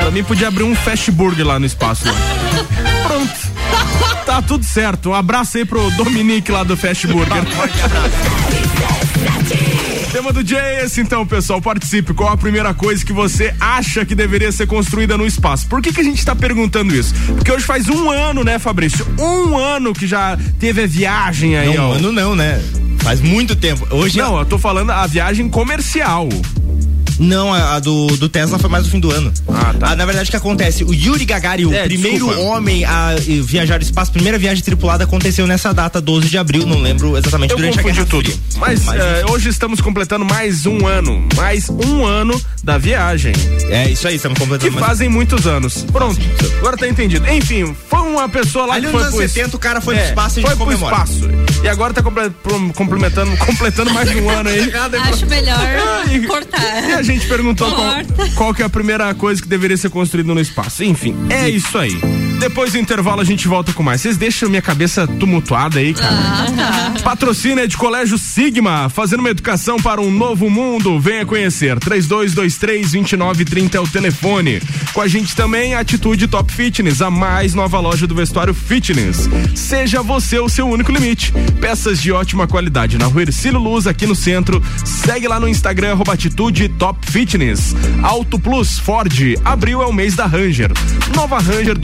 Pra 0.00 0.10
mim 0.10 0.24
podia 0.24 0.48
abrir 0.48 0.64
um 0.64 0.74
fast 0.74 1.08
burger 1.12 1.46
lá 1.46 1.60
no 1.60 1.66
espaço. 1.66 2.04
lá. 2.08 2.14
Pronto. 3.06 4.26
Tá 4.26 4.42
tudo 4.42 4.64
certo. 4.64 5.10
Um 5.10 5.14
abraço 5.14 5.56
aí 5.56 5.64
pro 5.64 5.88
Dominique 5.92 6.50
lá 6.50 6.64
do 6.64 6.76
Fast 6.76 7.06
Burger. 7.06 7.42
Tema 10.12 10.32
do 10.32 10.42
dia 10.42 10.58
é 10.58 10.84
esse 10.84 11.00
então, 11.00 11.24
pessoal. 11.24 11.62
Participe. 11.62 12.12
Qual 12.12 12.28
a 12.32 12.36
primeira 12.36 12.74
coisa 12.74 13.04
que 13.04 13.12
você 13.12 13.54
acha 13.60 14.04
que 14.04 14.14
deveria 14.14 14.50
ser 14.50 14.66
construída 14.66 15.16
no 15.16 15.24
espaço? 15.24 15.68
Por 15.68 15.80
que, 15.80 15.92
que 15.92 16.00
a 16.00 16.04
gente 16.04 16.24
tá 16.24 16.34
perguntando 16.34 16.94
isso? 16.94 17.14
Porque 17.36 17.50
hoje 17.52 17.64
faz 17.64 17.88
um 17.88 18.10
ano, 18.10 18.42
né, 18.42 18.58
Fabrício? 18.58 19.06
Um 19.18 19.56
ano 19.56 19.92
que 19.92 20.08
já 20.08 20.36
teve 20.58 20.82
a 20.82 20.86
viagem 20.86 21.56
aí, 21.56 21.76
Não, 21.76 21.90
ó. 21.90 21.92
ano 21.94 22.10
não, 22.10 22.34
né? 22.34 22.60
Faz 22.98 23.20
muito 23.20 23.54
tempo. 23.54 23.86
Hoje 23.90 24.18
Não, 24.18 24.38
eu 24.38 24.44
tô 24.44 24.58
falando 24.58 24.90
a 24.90 25.06
viagem 25.06 25.48
comercial. 25.48 26.28
Não, 27.20 27.52
a, 27.52 27.74
a 27.76 27.78
do, 27.80 28.06
do 28.16 28.28
Tesla 28.28 28.58
foi 28.58 28.68
mais 28.70 28.84
no 28.84 28.90
fim 28.90 28.98
do 28.98 29.10
ano. 29.10 29.32
Ah, 29.48 29.74
tá. 29.78 29.94
na 29.94 30.04
verdade, 30.06 30.28
o 30.28 30.30
que 30.30 30.36
acontece? 30.36 30.82
O 30.84 30.92
Yuri 30.94 31.24
Gagarin, 31.24 31.66
o 31.66 31.74
É, 31.74 31.84
primeiro 31.84 32.26
desculpa. 32.26 32.40
homem 32.40 32.84
a 32.84 33.14
viajar 33.44 33.74
ao 33.74 33.80
espaço, 33.82 34.10
primeira 34.10 34.38
viagem 34.38 34.64
tripulada 34.64 35.04
aconteceu 35.04 35.46
nessa 35.46 35.72
data, 35.74 36.00
12 36.00 36.28
de 36.28 36.38
abril, 36.38 36.66
não 36.66 36.80
lembro 36.80 37.16
exatamente, 37.16 37.50
Eu 37.52 37.56
durante 37.58 37.78
a 37.78 37.82
Guerra 37.82 38.06
tudo. 38.06 38.30
Fria. 38.30 38.40
Mas, 38.56 38.84
Mas, 38.84 39.00
eh, 39.00 39.24
hoje 39.28 39.48
estamos 39.50 39.80
completando 39.80 40.24
mais 40.24 40.64
um 40.66 40.86
ano. 40.86 41.26
Mais 41.36 41.68
um 41.68 42.04
ano 42.06 42.40
da 42.64 42.78
viagem. 42.78 43.32
É 43.68 43.88
isso 43.90 44.08
aí, 44.08 44.16
estamos 44.16 44.36
Que 44.38 44.44
completando 44.44 44.72
mais- 44.72 44.86
fazem 44.86 45.08
muitos 45.08 45.46
anos. 45.46 45.84
Pronto, 45.92 46.18
agora 46.58 46.76
tá 46.76 46.88
entendido. 46.88 47.28
Enfim, 47.30 47.76
foi 47.88 48.00
uma 48.00 48.28
pessoa 48.28 48.66
lá 48.66 48.74
Ali 48.74 48.86
que 48.86 48.92
foi 48.92 49.02
anos 49.02 49.14
pro 49.14 49.28
70 49.28 49.56
o 49.56 49.58
cara 49.60 49.80
foi 49.80 49.94
é, 49.94 49.98
pro 49.98 50.08
espaço 50.08 50.38
e 50.38 50.40
a 50.40 50.42
foi 50.42 50.50
gente 50.50 50.56
pro 50.58 50.66
comemora. 50.66 50.94
espaço. 50.94 51.30
E 51.62 51.68
agora 51.68 51.92
tá 51.92 52.02
comple- 52.02 52.30
pro- 52.42 52.72
complementando, 52.72 53.36
completando 53.44 53.92
mais 53.92 54.08
um 54.14 54.28
ano 54.30 54.48
aí. 54.48 54.72
Acho 55.10 55.26
melhor 55.26 55.58
E 56.10 56.26
cortar. 56.26 57.02
A 57.10 57.12
gente 57.12 57.26
perguntou 57.26 57.70
qual, 57.72 57.94
qual 58.36 58.54
que 58.54 58.62
é 58.62 58.64
a 58.64 58.70
primeira 58.70 59.12
coisa 59.14 59.42
que 59.42 59.48
deveria 59.48 59.76
ser 59.76 59.90
construída 59.90 60.32
no 60.32 60.40
espaço. 60.40 60.84
Enfim, 60.84 61.14
é 61.28 61.48
isso 61.48 61.76
aí. 61.76 62.19
Depois 62.40 62.72
do 62.72 62.78
intervalo 62.78 63.20
a 63.20 63.24
gente 63.24 63.46
volta 63.46 63.70
com 63.74 63.82
mais. 63.82 64.00
Vocês 64.00 64.16
deixam 64.16 64.48
minha 64.48 64.62
cabeça 64.62 65.06
tumultuada 65.06 65.78
aí, 65.78 65.92
cara. 65.92 66.10
Ah, 66.10 66.46
tá. 66.94 67.02
Patrocínio 67.02 67.62
é 67.62 67.66
de 67.66 67.76
Colégio 67.76 68.16
Sigma, 68.16 68.88
fazendo 68.88 69.20
uma 69.20 69.28
educação 69.28 69.76
para 69.76 70.00
um 70.00 70.10
novo 70.10 70.48
mundo. 70.48 70.98
Venha 70.98 71.26
conhecer. 71.26 71.78
3223-2930 71.78 73.74
é 73.74 73.80
o 73.80 73.86
telefone. 73.86 74.62
Com 74.94 75.02
a 75.02 75.06
gente 75.06 75.36
também, 75.36 75.74
Atitude 75.74 76.28
Top 76.28 76.50
Fitness, 76.50 77.02
a 77.02 77.10
mais 77.10 77.52
nova 77.52 77.78
loja 77.78 78.06
do 78.06 78.14
vestuário 78.14 78.54
fitness. 78.54 79.28
Seja 79.54 80.02
você 80.02 80.38
o 80.38 80.48
seu 80.48 80.66
único 80.66 80.90
limite. 80.90 81.32
Peças 81.60 82.00
de 82.00 82.10
ótima 82.10 82.46
qualidade 82.46 82.96
na 82.96 83.04
rua 83.04 83.22
Ercílio 83.22 83.60
Luz, 83.60 83.86
aqui 83.86 84.06
no 84.06 84.14
centro. 84.14 84.62
Segue 84.82 85.28
lá 85.28 85.38
no 85.38 85.46
Instagram, 85.46 85.92
arroba 85.92 86.14
Atitude 86.14 86.70
Top 86.70 86.98
Fitness. 87.10 87.76
Auto 88.02 88.38
Plus 88.38 88.78
Ford, 88.78 89.12
abril 89.44 89.82
é 89.82 89.86
o 89.86 89.92
mês 89.92 90.14
da 90.16 90.24
Ranger. 90.24 90.72
Nova 91.14 91.38
Ranger 91.38 91.78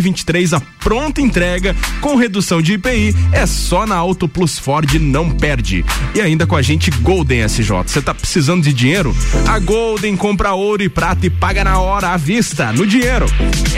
2023, 0.00 0.52
a 0.54 0.60
pronta 0.80 1.20
entrega 1.20 1.76
com 2.00 2.16
redução 2.16 2.62
de 2.62 2.72
IPI 2.74 3.14
é 3.32 3.46
só 3.46 3.86
na 3.86 3.96
Auto 3.96 4.26
Plus 4.26 4.58
Ford, 4.58 4.92
não 4.94 5.30
perde. 5.30 5.84
E 6.14 6.20
ainda 6.20 6.46
com 6.46 6.56
a 6.56 6.62
gente 6.62 6.90
Golden 6.90 7.44
SJ. 7.44 7.70
Você 7.86 8.02
tá 8.02 8.12
precisando 8.14 8.64
de 8.64 8.72
dinheiro? 8.72 9.14
A 9.46 9.58
Golden 9.58 10.16
compra 10.16 10.54
ouro 10.54 10.82
e 10.82 10.88
prata 10.88 11.26
e 11.26 11.30
paga 11.30 11.62
na 11.62 11.78
hora 11.78 12.08
à 12.08 12.16
vista, 12.16 12.72
no 12.72 12.86
dinheiro. 12.86 13.26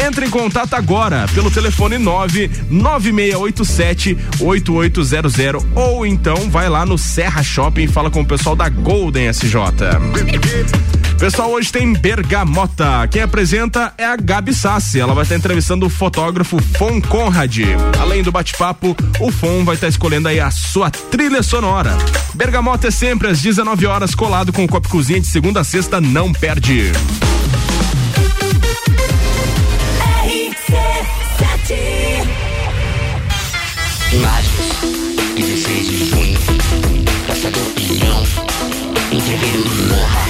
Entre 0.06 0.26
em 0.26 0.30
contato 0.30 0.74
agora 0.74 1.26
pelo 1.34 1.50
telefone 1.50 1.98
99687 1.98 4.16
8800 4.40 5.34
ou 5.74 6.06
então 6.06 6.48
vai 6.48 6.68
lá 6.68 6.86
no 6.86 6.96
Serra 6.96 7.42
Shopping 7.42 7.82
e 7.82 7.88
fala 7.88 8.08
com 8.10 8.20
o 8.20 8.26
pessoal 8.26 8.54
da 8.54 8.68
Golden 8.68 9.26
SJ. 9.28 9.56
Pessoal, 11.18 11.50
hoje 11.52 11.70
tem 11.70 11.92
Bergamota. 11.92 13.06
Quem 13.08 13.22
apresenta 13.22 13.94
é 13.96 14.04
a 14.04 14.16
Gabi 14.16 14.52
Sassi. 14.52 14.98
Ela 14.98 15.14
vai 15.14 15.22
estar 15.22 15.36
entrevistando 15.36 15.86
o 15.86 15.88
fotógrafo 15.88 16.60
Fon 16.76 16.91
Conrad. 17.00 17.58
Além 18.00 18.22
do 18.22 18.32
bate-papo, 18.32 18.96
o 19.20 19.30
Fon 19.30 19.64
vai 19.64 19.74
estar 19.74 19.88
escolhendo 19.88 20.28
aí 20.28 20.40
a 20.40 20.50
sua 20.50 20.90
trilha 20.90 21.42
sonora. 21.42 21.96
Bergamota 22.34 22.88
é 22.88 22.90
sempre 22.90 23.28
às 23.28 23.40
19 23.40 23.86
horas, 23.86 24.14
colado 24.14 24.52
com 24.52 24.64
o 24.64 24.68
Copo 24.68 24.88
Cozinha 24.88 25.20
de 25.20 25.26
segunda 25.26 25.60
a 25.60 25.64
sexta, 25.64 26.00
não 26.00 26.32
perde. 26.32 26.92
Imagens, 34.12 35.34
16 35.36 35.88
de 35.88 36.04
junho, 36.10 36.38
Praça 37.24 37.50
da 37.50 37.58
Opinião, 37.60 38.22
entreveiro 39.10 39.62
do 39.62 39.84
Morra, 39.88 40.26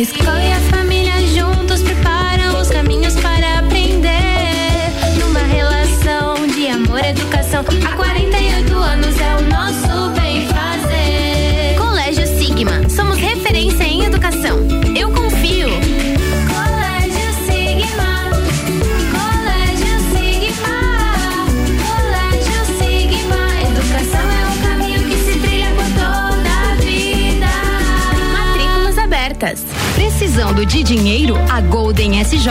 A 0.00 0.02
escola 0.02 0.39
de 30.82 30.96
dinheiro? 30.96 31.36
A 31.50 31.60
Golden 31.60 32.22
SJ 32.22 32.48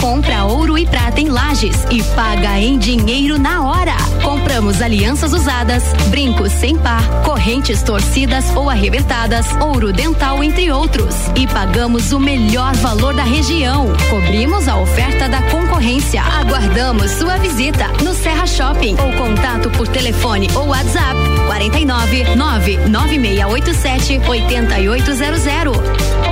compra 0.00 0.44
ouro 0.44 0.78
e 0.78 0.86
prata 0.86 1.20
em 1.20 1.28
lajes 1.28 1.84
e 1.90 2.02
paga 2.14 2.58
em 2.58 2.78
dinheiro 2.78 3.38
na 3.38 3.66
hora. 3.66 3.96
Compramos 4.22 4.80
alianças 4.80 5.32
usadas, 5.32 5.82
brincos 6.08 6.52
sem 6.52 6.76
par, 6.76 7.02
correntes 7.24 7.82
torcidas 7.82 8.54
ou 8.54 8.70
arrebentadas, 8.70 9.46
ouro 9.60 9.92
dental, 9.92 10.44
entre 10.44 10.70
outros. 10.70 11.14
E 11.34 11.46
pagamos 11.46 12.12
o 12.12 12.20
melhor 12.20 12.72
valor 12.74 13.14
da 13.14 13.24
região. 13.24 13.92
Cobrimos 14.10 14.68
a 14.68 14.76
oferta 14.76 15.28
da 15.28 15.42
concorrência. 15.42 16.22
Aguardamos 16.22 17.10
sua 17.12 17.36
visita 17.38 17.88
no 18.02 18.14
Serra 18.14 18.46
Shopping 18.46 18.96
ou 19.00 19.12
contato 19.12 19.70
por 19.70 19.88
telefone 19.88 20.48
ou 20.54 20.68
WhatsApp 20.68 21.18
49 21.46 22.36
99687 22.36 24.20
8800. 24.28 26.31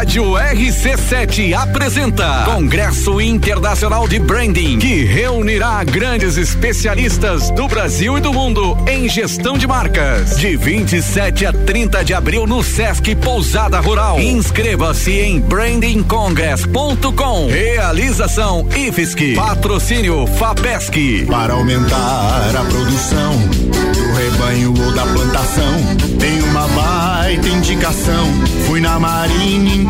Rádio 0.00 0.32
RC7 0.32 1.52
apresenta 1.52 2.44
Congresso 2.46 3.20
Internacional 3.20 4.08
de 4.08 4.18
Branding, 4.18 4.78
que 4.78 5.04
reunirá 5.04 5.84
grandes 5.84 6.38
especialistas 6.38 7.50
do 7.50 7.68
Brasil 7.68 8.16
e 8.16 8.20
do 8.22 8.32
mundo 8.32 8.78
em 8.88 9.06
gestão 9.10 9.58
de 9.58 9.66
marcas. 9.66 10.38
De 10.38 10.56
27 10.56 11.44
a 11.44 11.52
30 11.52 12.02
de 12.02 12.14
abril 12.14 12.46
no 12.46 12.62
Sesc 12.62 13.14
Pousada 13.16 13.78
Rural. 13.78 14.18
Inscreva-se 14.18 15.12
em 15.12 15.38
brandingcongress.com. 15.38 17.48
Realização 17.48 18.66
IFSC. 18.74 19.34
Patrocínio 19.34 20.26
FAPESC. 20.26 21.26
Para 21.26 21.52
aumentar 21.52 22.56
a 22.56 22.64
produção 22.64 23.36
do 23.36 24.14
rebanho 24.14 24.72
ou 24.82 24.94
da 24.94 25.04
plantação, 25.04 25.76
tem 26.18 26.40
uma 26.44 26.66
baita 26.68 27.48
indicação. 27.48 28.26
Fui 28.66 28.80
na 28.80 28.98
Marinha 28.98 29.89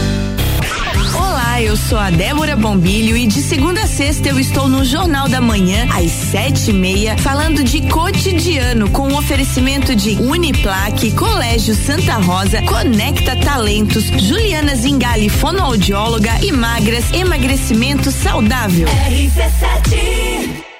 Eu 1.61 1.77
sou 1.77 1.99
a 1.99 2.09
Débora 2.09 2.55
Bombilho 2.55 3.15
e 3.15 3.27
de 3.27 3.39
segunda 3.39 3.83
a 3.83 3.87
sexta 3.87 4.27
eu 4.29 4.39
estou 4.39 4.67
no 4.67 4.83
Jornal 4.83 5.29
da 5.29 5.39
Manhã, 5.39 5.87
às 5.95 6.09
sete 6.09 6.71
e 6.71 6.73
meia, 6.73 7.15
falando 7.19 7.63
de 7.63 7.81
cotidiano 7.87 8.89
com 8.89 9.09
o 9.09 9.15
oferecimento 9.15 9.95
de 9.95 10.15
Uniplaque, 10.19 11.11
Colégio 11.11 11.75
Santa 11.75 12.15
Rosa, 12.15 12.63
Conecta 12.63 13.35
Talentos, 13.35 14.05
Juliana 14.05 14.73
Zingali, 14.75 15.29
fonoaudióloga 15.29 16.31
e 16.43 16.51
magras, 16.51 17.13
emagrecimento 17.13 18.09
saudável. 18.09 18.87
RC7. 18.87 20.70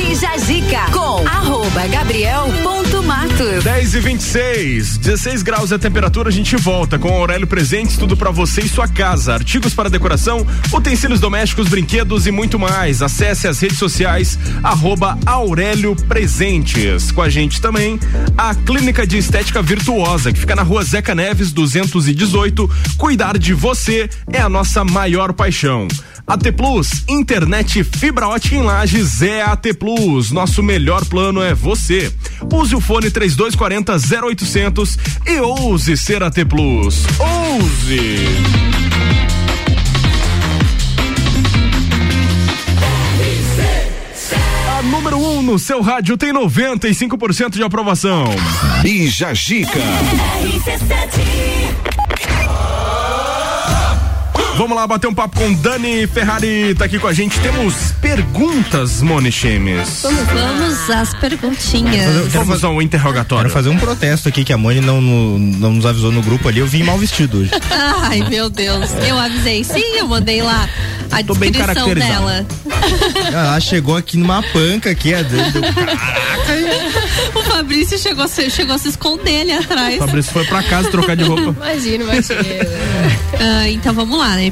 Bija 0.00 0.38
Zica 0.38 0.90
com 0.92 1.28
arroba 1.28 1.86
gabriel.matos. 1.86 3.62
10 3.62 3.94
e 3.94 4.00
26, 4.00 4.96
16 4.96 5.42
graus 5.42 5.72
é 5.72 5.74
a 5.74 5.78
temperatura, 5.78 6.30
a 6.30 6.32
gente 6.32 6.56
volta 6.56 6.98
com 6.98 7.12
Aurélio 7.12 7.46
Presentes, 7.46 7.98
tudo 7.98 8.16
para 8.16 8.30
você 8.30 8.62
e 8.62 8.68
sua 8.68 8.88
casa. 8.88 9.34
Artigos 9.34 9.74
para 9.74 9.90
decoração, 9.90 10.46
utensílios 10.72 11.20
domésticos, 11.20 11.68
brinquedos 11.68 12.26
e 12.26 12.30
muito 12.30 12.58
mais. 12.58 13.02
Acesse 13.02 13.46
as 13.46 13.60
redes 13.60 13.78
sociais, 13.78 14.38
arroba 14.62 15.18
Aurélio 15.26 15.94
Presentes. 15.94 17.12
Com 17.12 17.20
a 17.20 17.28
gente 17.28 17.60
também, 17.60 18.00
a 18.38 18.54
Clínica 18.54 19.06
de 19.06 19.18
Estética 19.18 19.60
Virtuosa, 19.60 20.32
que 20.32 20.40
fica 20.40 20.56
na 20.56 20.62
rua 20.62 20.82
Zeca 20.82 21.14
Neves, 21.14 21.52
218. 21.52 22.70
Cuidar 22.96 23.36
de 23.36 23.52
você 23.52 24.08
é 24.32 24.40
a 24.40 24.48
nossa 24.48 24.82
maior 24.82 25.34
paixão. 25.34 25.86
AT 26.30 26.52
Plus, 26.52 27.02
internet 27.08 27.82
fibra 27.82 28.28
ótica 28.28 28.54
em 28.54 28.62
lajes 28.62 29.20
é 29.20 29.42
AT 29.42 29.74
Plus. 29.76 30.30
Nosso 30.30 30.62
melhor 30.62 31.04
plano 31.06 31.42
é 31.42 31.54
você. 31.54 32.08
Use 32.52 32.72
o 32.72 32.80
fone 32.80 33.10
3240 33.10 33.96
0800 34.28 34.96
e 35.26 35.40
ouse 35.40 35.96
ser 35.96 36.22
AT 36.22 36.36
Plus. 36.48 37.04
Ouse! 37.18 38.20
A 44.78 44.82
número 44.82 45.18
1 45.18 45.38
um 45.38 45.42
no 45.42 45.58
seu 45.58 45.82
rádio 45.82 46.16
tem 46.16 46.32
95% 46.32 47.54
de 47.54 47.64
aprovação. 47.64 48.26
Bija 48.82 49.34
Gica. 49.34 49.80
Vamos 54.60 54.76
lá 54.76 54.86
bater 54.86 55.06
um 55.06 55.14
papo 55.14 55.38
com 55.40 55.50
Dani 55.54 56.06
Ferrari, 56.06 56.74
tá 56.74 56.84
aqui 56.84 56.98
com 56.98 57.06
a 57.06 57.14
gente. 57.14 57.40
Temos 57.40 57.92
perguntas, 57.98 59.00
Moni 59.00 59.32
Chemes. 59.32 60.00
Vamos, 60.02 60.20
vamos 60.26 60.90
às 60.90 61.14
perguntinhas. 61.14 62.26
Vamos 62.30 62.62
ao 62.62 62.82
interrogatório. 62.82 63.44
Quero 63.44 63.54
fazer 63.54 63.70
um 63.70 63.78
protesto 63.78 64.28
aqui 64.28 64.44
que 64.44 64.52
a 64.52 64.58
Moni 64.58 64.82
não, 64.82 65.00
não 65.00 65.72
nos 65.72 65.86
avisou 65.86 66.12
no 66.12 66.20
grupo 66.20 66.46
ali. 66.46 66.58
Eu 66.60 66.66
vim 66.66 66.82
mal 66.82 66.98
vestido 66.98 67.38
hoje. 67.38 67.50
Ai, 68.02 68.20
meu 68.28 68.50
Deus. 68.50 68.90
Eu 69.08 69.18
avisei. 69.18 69.64
Sim, 69.64 69.96
eu 69.96 70.06
mandei 70.06 70.42
lá 70.42 70.68
a 71.10 71.24
Tô 71.24 71.34
bem 71.34 71.50
descrição 71.50 71.94
dela. 71.94 72.44
Ela 73.32 73.58
chegou 73.60 73.96
aqui 73.96 74.18
numa 74.18 74.42
panca 74.42 74.90
aqui. 74.90 75.14
é, 75.14 75.24
deu- 75.24 75.50
deu- 75.52 75.62
O 77.34 77.42
Fabrício 77.44 77.96
chegou, 77.98 78.24
a 78.24 78.28
se- 78.28 78.50
chegou 78.50 78.74
a 78.74 78.78
se 78.78 78.88
esconder 78.88 79.40
ali 79.42 79.52
atrás. 79.52 79.96
Fabrício 79.96 80.32
foi 80.32 80.44
pra 80.44 80.62
casa 80.64 80.90
trocar 80.90 81.16
de 81.16 81.22
roupa. 81.24 81.54
Imagina, 81.64 82.04
imagina. 82.04 82.40
Ah, 83.40 83.68
então 83.70 83.94
vamos 83.94 84.18
lá, 84.18 84.34
né? 84.36 84.49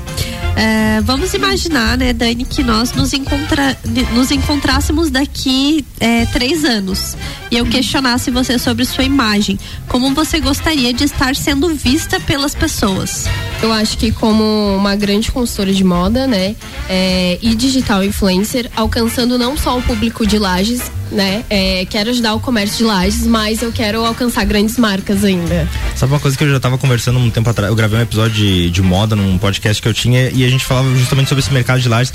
É, 0.56 1.00
vamos 1.02 1.32
imaginar, 1.34 1.96
né, 1.96 2.12
Dani, 2.12 2.44
que 2.44 2.64
nós 2.64 2.92
nos, 2.92 3.12
encontra, 3.12 3.78
nos 4.12 4.32
encontrássemos 4.32 5.08
daqui 5.08 5.84
é, 6.00 6.26
três 6.26 6.64
anos 6.64 7.16
e 7.48 7.56
eu 7.56 7.64
questionasse 7.64 8.30
você 8.30 8.58
sobre 8.58 8.84
sua 8.84 9.04
imagem. 9.04 9.56
Como 9.86 10.12
você 10.14 10.40
gostaria 10.40 10.92
de 10.92 11.04
estar 11.04 11.36
sendo 11.36 11.68
vista 11.68 12.18
pelas 12.18 12.56
pessoas? 12.56 13.26
Eu 13.62 13.72
acho 13.72 13.96
que 13.96 14.10
como 14.10 14.76
uma 14.76 14.96
grande 14.96 15.30
consultora 15.30 15.72
de 15.72 15.84
moda, 15.84 16.26
né, 16.26 16.56
é, 16.88 17.38
e 17.40 17.54
digital 17.54 18.02
influencer, 18.02 18.68
alcançando 18.74 19.38
não 19.38 19.56
só 19.56 19.78
o 19.78 19.82
público 19.82 20.26
de 20.26 20.38
Lages, 20.38 20.90
né, 21.10 21.44
é, 21.48 21.86
quero 21.88 22.10
ajudar 22.10 22.34
o 22.34 22.40
comércio 22.40 22.78
de 22.78 22.84
Lages, 22.84 23.26
mas 23.26 23.62
eu 23.62 23.72
quero 23.72 24.04
alcançar 24.04 24.44
grandes 24.44 24.76
marcas 24.78 25.24
ainda. 25.24 25.68
Sabe 25.96 26.12
uma 26.12 26.20
coisa 26.20 26.36
que 26.36 26.44
eu 26.44 26.50
já 26.50 26.60
tava 26.60 26.78
conversando 26.78 27.18
um 27.18 27.30
tempo 27.30 27.48
atrás? 27.50 27.70
Eu 27.70 27.76
gravei 27.76 27.98
um 27.98 28.02
episódio 28.02 28.34
de, 28.34 28.70
de 28.70 28.82
moda 28.82 29.16
num 29.16 29.38
podcast 29.38 29.80
que 29.82 29.88
eu 29.88 29.94
tinha 29.94 30.30
e 30.30 30.44
a 30.44 30.48
gente 30.48 30.64
falava 30.64 30.94
justamente 30.96 31.28
sobre 31.28 31.40
esse 31.42 31.52
mercado 31.52 31.80
de 31.80 31.88
lajes. 31.88 32.12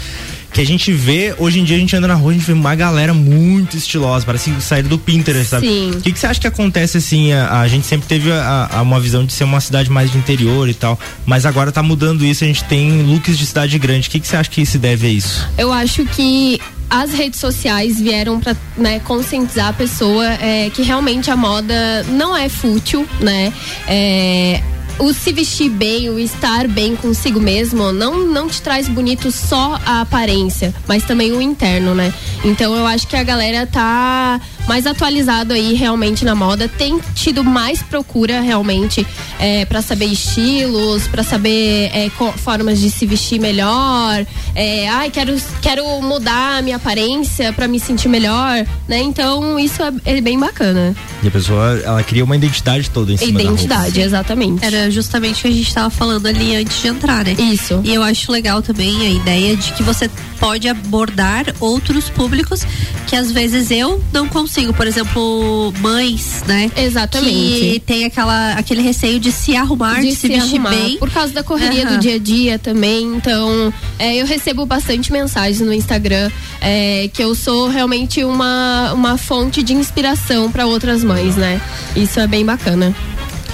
Que 0.53 0.61
a 0.61 0.65
gente 0.65 0.91
vê, 0.93 1.33
hoje 1.39 1.59
em 1.59 1.63
dia 1.63 1.75
a 1.75 1.79
gente 1.79 1.95
anda 1.95 2.07
na 2.07 2.13
rua, 2.13 2.29
a 2.29 2.33
gente 2.35 2.45
vê 2.45 2.53
uma 2.53 2.75
galera 2.75 3.11
muito 3.11 3.75
estilosa, 3.75 4.23
parece 4.23 4.53
sair 4.61 4.83
do 4.83 4.99
Pinterest, 4.99 5.49
sabe? 5.49 5.65
Sim. 5.67 5.91
O 5.95 6.01
que, 6.01 6.11
que 6.11 6.19
você 6.19 6.27
acha 6.27 6.39
que 6.39 6.45
acontece 6.45 6.95
assim? 6.97 7.33
A, 7.33 7.61
a 7.61 7.67
gente 7.67 7.87
sempre 7.87 8.07
teve 8.07 8.31
a, 8.31 8.69
a- 8.71 8.81
uma 8.83 8.99
visão 8.99 9.25
de 9.25 9.33
ser 9.33 9.45
uma 9.45 9.59
cidade 9.59 9.89
mais 9.89 10.11
de 10.11 10.17
interior 10.19 10.69
e 10.69 10.75
tal, 10.75 10.99
mas 11.25 11.47
agora 11.47 11.71
tá 11.71 11.81
mudando 11.81 12.23
isso, 12.23 12.43
a 12.43 12.47
gente 12.47 12.63
tem 12.65 13.01
looks 13.01 13.35
de 13.35 13.47
cidade 13.47 13.79
grande. 13.79 14.07
O 14.07 14.11
que, 14.11 14.19
que 14.19 14.27
você 14.27 14.35
acha 14.35 14.47
que 14.47 14.63
se 14.63 14.77
deve 14.77 15.07
a 15.07 15.09
isso? 15.09 15.43
Eu 15.57 15.73
acho 15.73 16.05
que 16.05 16.61
as 16.93 17.11
redes 17.11 17.39
sociais 17.39 17.99
vieram 17.99 18.39
para 18.39 18.55
conscientizar 19.03 19.69
a 19.69 19.73
pessoa 19.73 20.25
é, 20.25 20.69
que 20.69 20.83
realmente 20.83 21.31
a 21.31 21.35
moda 21.35 22.03
não 22.03 22.37
é 22.37 22.47
fútil, 22.47 23.07
né? 23.19 23.51
É, 23.87 24.61
o 24.99 25.11
se 25.11 25.33
vestir 25.33 25.71
bem, 25.71 26.07
o 26.11 26.19
estar 26.19 26.67
bem 26.67 26.95
consigo 26.95 27.39
mesmo, 27.39 27.91
não, 27.91 28.27
não 28.27 28.47
te 28.47 28.61
traz 28.61 28.87
bonito 28.87 29.31
só 29.31 29.79
a 29.83 30.01
aparência, 30.01 30.71
mas 30.87 31.03
também 31.03 31.31
o 31.31 31.41
interno, 31.41 31.95
né? 31.95 32.13
Então 32.45 32.75
eu 32.75 32.85
acho 32.85 33.07
que 33.07 33.15
a 33.15 33.23
galera 33.23 33.65
tá 33.65 34.39
mais 34.67 34.87
atualizado 34.87 35.53
aí 35.53 35.73
realmente 35.73 36.23
na 36.23 36.35
moda, 36.35 36.67
tem 36.67 36.99
tido 37.13 37.43
mais 37.43 37.81
procura 37.81 38.41
realmente 38.41 39.05
é, 39.39 39.65
para 39.65 39.81
saber 39.81 40.05
estilos, 40.05 41.07
para 41.07 41.23
saber 41.23 41.91
é, 41.93 42.09
formas 42.37 42.79
de 42.79 42.89
se 42.89 43.05
vestir 43.05 43.39
melhor. 43.39 44.25
É, 44.55 44.87
ai, 44.87 45.09
quero, 45.09 45.35
quero 45.61 45.85
mudar 46.01 46.57
a 46.57 46.61
minha 46.61 46.77
aparência 46.77 47.51
para 47.51 47.67
me 47.67 47.79
sentir 47.79 48.07
melhor, 48.07 48.65
né? 48.87 49.01
Então 49.01 49.59
isso 49.59 49.81
é, 49.81 49.91
é 50.05 50.21
bem 50.21 50.39
bacana. 50.39 50.95
E 51.21 51.27
a 51.27 51.31
pessoa, 51.31 51.81
ela 51.83 52.03
cria 52.03 52.23
uma 52.23 52.35
identidade 52.35 52.89
toda 52.89 53.11
em 53.11 53.17
cima 53.17 53.39
da 53.39 53.49
roupa. 53.49 53.63
Identidade, 53.63 54.01
exatamente. 54.01 54.65
Era 54.65 54.89
justamente 54.89 55.39
o 55.39 55.41
que 55.43 55.47
a 55.47 55.51
gente 55.51 55.67
estava 55.67 55.89
falando 55.89 56.27
ali 56.27 56.55
antes 56.55 56.81
de 56.81 56.87
entrar, 56.87 57.25
né? 57.25 57.35
Isso. 57.37 57.81
E 57.83 57.93
eu 57.93 58.03
acho 58.03 58.31
legal 58.31 58.61
também 58.61 59.01
a 59.01 59.09
ideia 59.09 59.55
de 59.55 59.73
que 59.73 59.83
você 59.83 60.09
pode 60.39 60.67
abordar 60.67 61.45
outros 61.59 62.09
públicos 62.09 62.65
que 63.07 63.15
às 63.15 63.31
vezes 63.31 63.71
eu 63.71 64.03
não 64.11 64.27
consigo. 64.27 64.52
Por 64.73 64.85
exemplo, 64.87 65.73
mães, 65.79 66.43
né? 66.47 66.71
Exatamente. 66.75 67.33
Que 67.33 67.79
tem 67.79 68.05
aquela, 68.05 68.53
aquele 68.53 68.81
receio 68.81 69.19
de 69.19 69.31
se 69.31 69.55
arrumar, 69.55 70.01
de, 70.01 70.09
de 70.09 70.15
se, 70.15 70.21
se 70.21 70.27
vestir 70.27 70.59
arrumar, 70.59 70.69
bem. 70.69 70.97
por 70.97 71.09
causa 71.09 71.33
da 71.33 71.43
correria 71.43 71.85
Aham. 71.85 71.95
do 71.95 71.99
dia 71.99 72.15
a 72.15 72.19
dia 72.19 72.59
também. 72.59 73.03
Então, 73.15 73.73
é, 73.97 74.15
eu 74.15 74.25
recebo 74.25 74.65
bastante 74.65 75.11
mensagens 75.11 75.59
no 75.59 75.73
Instagram 75.73 76.29
é, 76.61 77.09
que 77.11 77.23
eu 77.23 77.33
sou 77.35 77.67
realmente 77.67 78.23
uma, 78.23 78.93
uma 78.93 79.17
fonte 79.17 79.63
de 79.63 79.73
inspiração 79.73 80.51
para 80.51 80.65
outras 80.65 81.03
mães, 81.03 81.35
né? 81.35 81.61
Isso 81.95 82.19
é 82.19 82.27
bem 82.27 82.45
bacana. 82.45 82.95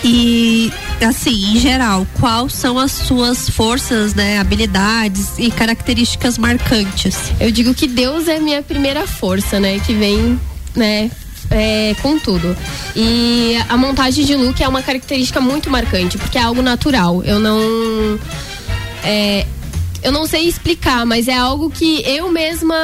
E 0.03 0.71
assim, 1.01 1.55
em 1.55 1.59
geral, 1.59 2.07
quais 2.19 2.53
são 2.53 2.77
as 2.77 2.91
suas 2.91 3.49
forças, 3.49 4.13
né, 4.13 4.39
habilidades 4.39 5.37
e 5.37 5.51
características 5.51 6.37
marcantes? 6.37 7.17
Eu 7.39 7.51
digo 7.51 7.73
que 7.73 7.87
Deus 7.87 8.27
é 8.27 8.39
minha 8.39 8.61
primeira 8.61 9.05
força, 9.05 9.59
né? 9.59 9.79
Que 9.79 9.93
vem, 9.93 10.39
né? 10.75 11.11
é, 11.51 11.95
com 12.01 12.17
tudo. 12.19 12.55
E 12.95 13.55
a 13.67 13.77
montagem 13.77 14.25
de 14.25 14.35
look 14.35 14.61
é 14.61 14.67
uma 14.67 14.81
característica 14.81 15.41
muito 15.41 15.69
marcante, 15.69 16.17
porque 16.17 16.37
é 16.37 16.41
algo 16.41 16.61
natural. 16.61 17.23
Eu 17.23 17.39
não. 17.39 18.19
é, 19.03 19.45
eu 20.01 20.11
não 20.13 20.25
sei 20.25 20.47
explicar, 20.47 21.05
mas 21.05 21.27
é 21.27 21.33
algo 21.33 21.69
que 21.69 22.01
eu 22.07 22.31
mesma 22.31 22.75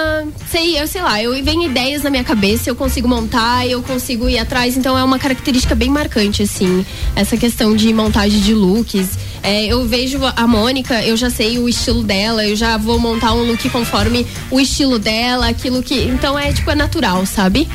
sei, 0.51 0.77
eu 0.79 0.85
sei 0.85 1.01
lá, 1.01 1.21
eu 1.23 1.31
venho 1.43 1.63
ideias 1.63 2.03
na 2.03 2.09
minha 2.09 2.25
cabeça, 2.25 2.69
eu 2.69 2.75
consigo 2.75 3.07
montar, 3.07 3.65
eu 3.65 3.81
consigo 3.81 4.27
ir 4.27 4.37
atrás, 4.37 4.75
então 4.75 4.97
é 4.97 5.03
uma 5.03 5.17
característica 5.17 5.73
bem 5.73 5.89
marcante, 5.89 6.43
assim, 6.43 6.85
essa 7.15 7.37
questão 7.37 7.73
de 7.73 7.93
montagem 7.93 8.41
de 8.41 8.53
looks. 8.53 9.17
É, 9.45 9.67
eu 9.67 9.87
vejo 9.87 10.19
a 10.23 10.47
Mônica, 10.47 11.03
eu 11.03 11.15
já 11.15 11.29
sei 11.29 11.59
o 11.59 11.69
estilo 11.69 12.03
dela, 12.03 12.43
eu 12.43 12.55
já 12.55 12.77
vou 12.77 12.97
montar 12.97 13.31
um 13.33 13.43
look 13.43 13.69
conforme 13.69 14.25
o 14.49 14.59
estilo 14.59 14.97
dela, 14.97 15.49
aquilo 15.49 15.83
que. 15.83 15.93
Então 15.93 16.37
é 16.37 16.51
tipo, 16.51 16.71
é 16.71 16.75
natural, 16.75 17.23
sabe? 17.27 17.67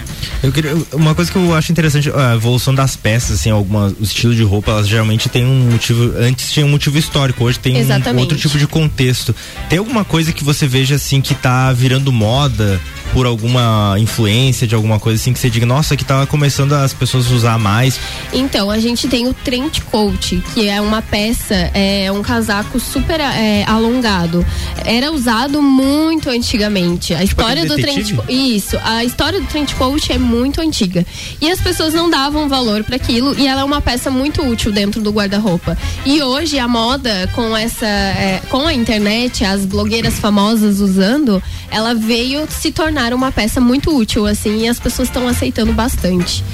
Eu 0.43 0.51
queria, 0.51 0.77
uma 0.93 1.15
coisa 1.15 1.31
que 1.31 1.39
eu 1.39 1.55
acho 1.55 1.71
interessante, 1.71 2.11
a 2.11 2.35
evolução 2.35 2.75
das 2.75 2.97
peças, 2.97 3.39
assim, 3.39 3.51
alguma, 3.51 3.95
o 4.01 4.03
estilo 4.03 4.35
de 4.35 4.43
roupa, 4.43 4.73
elas 4.73 4.89
geralmente 4.89 5.29
têm 5.29 5.47
um 5.47 5.71
motivo, 5.71 6.13
antes 6.19 6.51
tinha 6.51 6.67
um 6.67 6.71
motivo 6.71 6.99
histórico, 6.99 7.45
hoje 7.45 7.61
tem 7.61 7.77
um 7.77 8.19
outro 8.19 8.37
tipo 8.37 8.59
de 8.59 8.67
contexto. 8.67 9.33
Tem 9.69 9.79
alguma 9.79 10.05
coisa 10.05 10.33
que 10.33 10.43
você 10.43 10.67
veja, 10.67 10.97
assim, 10.97 11.21
que 11.21 11.37
tá 11.37 11.73
virando 11.73 12.11
moda 12.11 12.81
por 13.13 13.27
alguma 13.27 13.97
influência 13.99 14.67
de 14.67 14.75
alguma 14.75 14.99
coisa, 15.01 15.21
assim, 15.21 15.33
que 15.33 15.39
você 15.39 15.51
diga, 15.51 15.67
nossa, 15.67 15.97
que 15.97 16.05
tá 16.05 16.27
começando 16.27 16.73
as 16.73 16.93
pessoas 16.93 17.31
a 17.31 17.35
usar 17.35 17.59
mais. 17.59 17.99
Então, 18.33 18.71
a 18.71 18.79
gente 18.79 19.09
tem 19.09 19.27
o 19.27 19.35
trench 19.35 19.81
coat, 19.83 20.43
que 20.55 20.69
é 20.69 20.81
uma 20.81 21.03
peça, 21.03 21.55
é 21.75 22.11
um 22.13 22.23
casaco 22.23 22.79
super 22.79 23.21
é, 23.21 23.65
alongado. 23.67 24.45
Era 24.85 25.11
usado 25.11 25.61
muito 25.61 26.31
antigamente. 26.31 27.15
A 27.15 27.25
história 27.25 27.65
do 27.65 27.75
coat. 27.81 28.17
Isso, 28.29 28.79
a 28.85 29.05
história 29.05 29.41
do 29.41 29.47
trench 29.47 29.75
coat 29.75 30.13
é 30.13 30.19
muito 30.19 30.61
antiga. 30.61 31.05
E 31.41 31.51
as 31.51 31.61
pessoas 31.61 31.95
não 31.95 32.09
davam 32.09 32.49
valor 32.49 32.85
para 32.85 32.97
aquilo 32.97 33.35
e 33.39 33.47
ela 33.47 33.63
é 33.63 33.65
uma 33.65 33.81
peça 33.81 34.11
muito 34.11 34.43
útil 34.43 34.73
dentro 34.73 35.01
do 35.01 35.11
guarda-roupa. 35.11 35.77
E 36.05 36.23
hoje 36.23 36.59
a 36.59 36.69
moda 36.69 37.29
com 37.35 37.57
essa 37.57 37.87
é, 37.87 38.41
com 38.49 38.67
a 38.67 38.75
internet, 38.75 39.45
as 39.45 39.65
blogueiras 39.65 40.19
famosas 40.19 40.81
usando, 40.81 41.43
ela 41.71 41.95
veio 41.95 42.47
se 42.51 42.71
tornar 42.71 43.00
uma 43.15 43.33
peça 43.33 43.61
muito 43.61 43.97
útil 43.97 44.27
assim, 44.27 44.65
e 44.65 44.69
as 44.69 44.79
pessoas 44.79 45.09
estão 45.09 45.27
aceitando 45.27 45.73
bastante. 45.73 46.45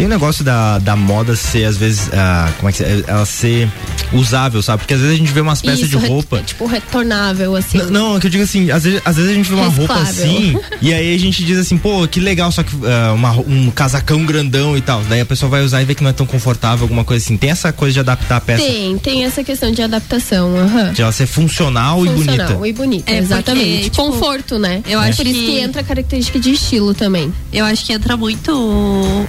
Tem 0.00 0.06
um 0.06 0.10
negócio 0.10 0.42
da, 0.42 0.78
da 0.78 0.96
moda 0.96 1.36
ser, 1.36 1.66
às 1.66 1.76
vezes, 1.76 2.08
ah, 2.14 2.50
como 2.58 2.70
é 2.70 2.72
que 2.72 2.78
se- 2.78 2.84
é, 2.84 3.04
ela 3.06 3.26
ser 3.26 3.68
usável, 4.14 4.62
sabe? 4.62 4.78
Porque 4.78 4.94
às 4.94 5.00
vezes 5.00 5.14
a 5.14 5.18
gente 5.18 5.30
vê 5.30 5.42
umas 5.42 5.60
peças 5.60 5.80
Isso, 5.80 5.90
de 5.90 5.96
re- 5.98 6.08
roupa. 6.08 6.38
tipo 6.42 6.64
retornável 6.66 7.54
assim. 7.54 7.76
N- 7.78 7.90
Não, 7.90 8.16
é 8.16 8.20
que 8.20 8.26
eu 8.26 8.30
digo 8.30 8.42
assim, 8.42 8.70
às 8.70 8.82
vezes, 8.84 9.02
às 9.04 9.16
vezes 9.16 9.30
a 9.30 9.34
gente 9.34 9.48
vê 9.50 9.54
uma 9.56 9.68
roupa 9.68 9.94
Reciclável. 10.02 10.58
assim, 10.58 10.58
e 10.80 10.94
aí 10.94 11.14
a 11.14 11.18
gente 11.18 11.44
diz 11.44 11.58
assim, 11.58 11.76
pô, 11.76 12.08
que 12.08 12.18
legal, 12.18 12.50
só 12.50 12.62
que 12.62 12.72
ah, 12.86 13.12
uma 13.12 13.32
um 13.32 13.70
casacão 13.70 14.24
grandão 14.24 14.74
e 14.74 14.80
tal. 14.80 15.02
Daí 15.02 15.20
a 15.20 15.26
pessoa 15.26 15.50
vai 15.50 15.62
usar 15.62 15.82
e 15.82 15.84
vê 15.84 15.94
que 15.94 16.02
não 16.02 16.08
é 16.10 16.14
tão 16.14 16.24
confortável, 16.26 16.84
alguma 16.84 17.04
coisa 17.04 17.22
assim. 17.22 17.36
Tem 17.36 17.50
essa 17.50 17.70
coisa 17.70 17.92
de 17.92 18.00
adaptar 18.00 18.36
a 18.36 18.40
peça, 18.40 18.64
Tem, 18.64 18.96
tem 18.96 19.24
essa 19.24 19.44
questão 19.44 19.70
de 19.70 19.82
adaptação, 19.82 20.56
aham. 20.56 20.92
de 20.94 21.02
ela 21.02 21.12
ser 21.12 21.26
funcional, 21.26 22.06
e 22.06 22.08
Funcional 22.08 22.46
bonita. 22.56 22.68
e 22.68 22.72
bonita, 22.72 23.10
É, 23.10 23.16
porque, 23.20 23.24
exatamente. 23.34 23.82
tipo, 23.90 23.96
Conforto, 23.96 24.58
né? 24.58 24.82
eu 24.88 24.98
acho 24.98 25.18
Por 25.18 25.26
isso 25.26 25.38
que- 25.40 25.46
que 25.46 25.58
entra 25.60 25.82
a 25.82 25.84
característica 25.84 26.40
de 26.40 26.52
estilo 26.52 26.94
também. 26.94 27.30
Eu 27.52 27.66
acho 27.66 27.84
que 27.84 27.92
entra 27.92 28.16
muito 28.16 28.50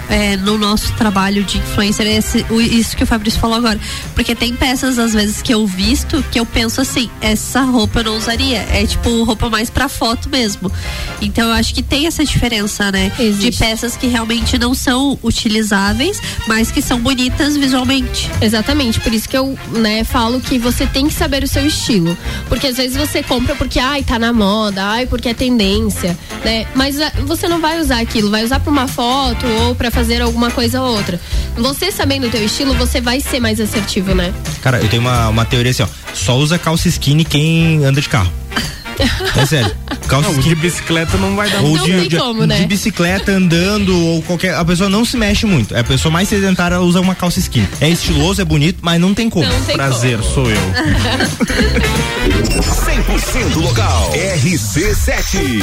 é, 0.08 0.36
no 0.38 0.61
nosso 0.62 0.92
trabalho 0.94 1.42
de 1.44 1.58
influencer, 1.58 2.06
esse, 2.06 2.46
o- 2.48 2.60
isso 2.60 2.96
que 2.96 3.02
o 3.04 3.06
Fabrício 3.06 3.40
falou 3.40 3.56
agora. 3.56 3.78
Porque 4.14 4.34
tem 4.34 4.54
peças, 4.54 4.98
às 4.98 5.12
vezes, 5.12 5.42
que 5.42 5.52
eu 5.52 5.66
visto 5.66 6.22
que 6.30 6.38
eu 6.40 6.46
penso 6.46 6.80
assim, 6.80 7.10
essa 7.20 7.60
roupa 7.62 8.00
eu 8.00 8.04
não 8.04 8.16
usaria. 8.16 8.58
É 8.70 8.86
tipo 8.86 9.22
roupa 9.24 9.50
mais 9.50 9.68
pra 9.70 9.88
foto 9.88 10.28
mesmo. 10.28 10.70
Então 11.20 11.48
eu 11.48 11.52
acho 11.54 11.74
que 11.74 11.82
tem 11.82 12.06
essa 12.06 12.24
diferença, 12.24 12.90
né? 12.92 13.10
Existe. 13.18 13.50
De 13.50 13.56
peças 13.58 13.96
que 13.96 14.06
realmente 14.06 14.56
não 14.58 14.74
são 14.74 15.18
utilizáveis, 15.22 16.20
mas 16.46 16.70
que 16.70 16.80
são 16.80 16.98
bonitas 17.00 17.56
visualmente. 17.56 18.30
Exatamente, 18.40 19.00
por 19.00 19.12
isso 19.12 19.28
que 19.28 19.36
eu, 19.36 19.58
né, 19.72 20.04
falo 20.04 20.40
que 20.40 20.58
você 20.58 20.86
tem 20.86 21.08
que 21.08 21.14
saber 21.14 21.42
o 21.42 21.48
seu 21.48 21.66
estilo. 21.66 22.16
Porque 22.48 22.66
às 22.68 22.76
vezes 22.76 22.96
você 22.96 23.22
compra 23.22 23.54
porque, 23.54 23.78
ai, 23.78 24.02
tá 24.02 24.18
na 24.18 24.32
moda, 24.32 24.84
ai, 24.84 25.06
porque 25.06 25.28
é 25.30 25.34
tendência, 25.34 26.16
né? 26.44 26.66
Mas 26.74 27.00
ah, 27.00 27.12
você 27.26 27.48
não 27.48 27.60
vai 27.60 27.80
usar 27.80 28.00
aquilo, 28.00 28.30
vai 28.30 28.44
usar 28.44 28.60
pra 28.60 28.70
uma 28.70 28.86
foto 28.88 29.46
ou 29.66 29.74
pra 29.74 29.90
fazer 29.90 30.22
alguma 30.22 30.50
coisa 30.52 30.80
ou 30.80 30.96
outra. 30.96 31.20
Você 31.56 31.90
sabendo 31.90 32.26
o 32.26 32.30
teu 32.30 32.44
estilo, 32.44 32.74
você 32.74 33.00
vai 33.00 33.20
ser 33.20 33.40
mais 33.40 33.60
assertivo, 33.60 34.14
né? 34.14 34.32
Cara, 34.62 34.78
eu 34.80 34.88
tenho 34.88 35.02
uma, 35.02 35.28
uma 35.28 35.44
teoria 35.44 35.70
assim, 35.72 35.82
ó. 35.82 35.86
Só 36.14 36.36
usa 36.36 36.58
calça 36.58 36.88
skinny 36.88 37.24
quem 37.24 37.84
anda 37.84 38.00
de 38.00 38.08
carro. 38.08 38.32
É 39.34 39.46
sério. 39.46 39.74
Calça 40.06 40.28
Não, 40.28 40.38
skinny. 40.38 40.54
de 40.54 40.60
bicicleta 40.60 41.16
não 41.16 41.34
vai 41.34 41.48
dar 41.50 41.62
Ou 41.62 41.76
Não 41.76 41.84
de, 41.84 41.92
tem 41.92 42.08
de- 42.08 42.16
como, 42.18 42.46
né? 42.46 42.58
de 42.58 42.66
bicicleta 42.66 43.32
andando 43.32 43.96
ou 43.98 44.22
qualquer. 44.22 44.54
A 44.54 44.62
pessoa 44.64 44.88
não 44.90 45.02
se 45.04 45.16
mexe 45.16 45.46
muito. 45.46 45.74
É 45.74 45.80
a 45.80 45.84
pessoa 45.84 46.12
mais 46.12 46.28
sedentária 46.28 46.74
ela 46.74 46.84
usa 46.84 47.00
uma 47.00 47.14
calça 47.14 47.38
skinny. 47.40 47.66
É 47.80 47.88
estiloso, 47.88 48.42
é 48.42 48.44
bonito, 48.44 48.78
mas 48.82 49.00
não 49.00 49.14
tem 49.14 49.30
como. 49.30 49.46
Não 49.48 49.62
tem 49.64 49.74
Prazer, 49.76 50.22
sou 50.22 50.48
eu. 50.48 50.60
100% 53.56 53.56
local. 53.56 54.12
RC7. 54.12 55.62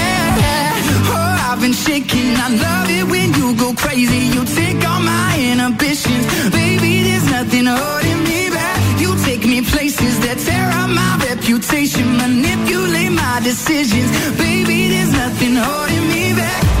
Decisions, 13.43 14.09
baby. 14.37 14.89
There's 14.89 15.11
nothing 15.11 15.55
holding 15.55 16.07
me 16.09 16.33
back. 16.33 16.80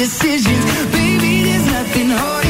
decisions. 0.00 0.64
Baby, 0.92 1.42
there's 1.42 1.66
nothing 1.66 2.08
holding 2.08 2.49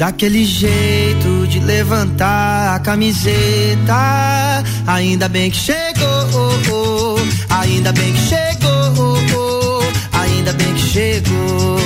Daquele 0.00 0.46
jeito 0.46 1.46
de 1.46 1.60
levantar 1.60 2.76
a 2.76 2.78
camiseta. 2.78 4.64
Ainda 4.86 5.28
bem 5.28 5.50
que 5.50 5.58
chegou, 5.58 6.08
oh, 6.32 6.72
oh. 6.72 7.54
ainda 7.54 7.92
bem 7.92 8.10
que 8.10 8.20
chegou, 8.20 9.28
oh, 9.36 10.16
ainda 10.16 10.54
bem 10.54 10.72
que 10.72 10.80
chegou. 10.80 11.76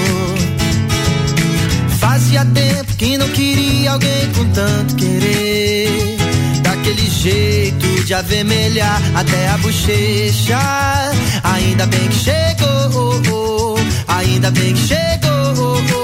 Fazia 1.99 2.45
tempo 2.45 2.95
que 2.97 3.19
não 3.19 3.29
queria 3.31 3.91
alguém 3.91 4.33
com 4.37 4.49
tanto 4.51 4.95
querer. 4.95 6.17
Daquele 6.63 7.11
jeito 7.11 8.05
de 8.05 8.15
avermelhar 8.15 9.03
até 9.17 9.49
a 9.49 9.59
bochecha. 9.59 10.61
Ainda 11.43 11.85
bem 11.87 12.09
que 12.09 12.15
chegou, 12.15 13.77
ainda 14.07 14.53
bem 14.53 14.73
que 14.73 14.87
chegou. 14.87 16.04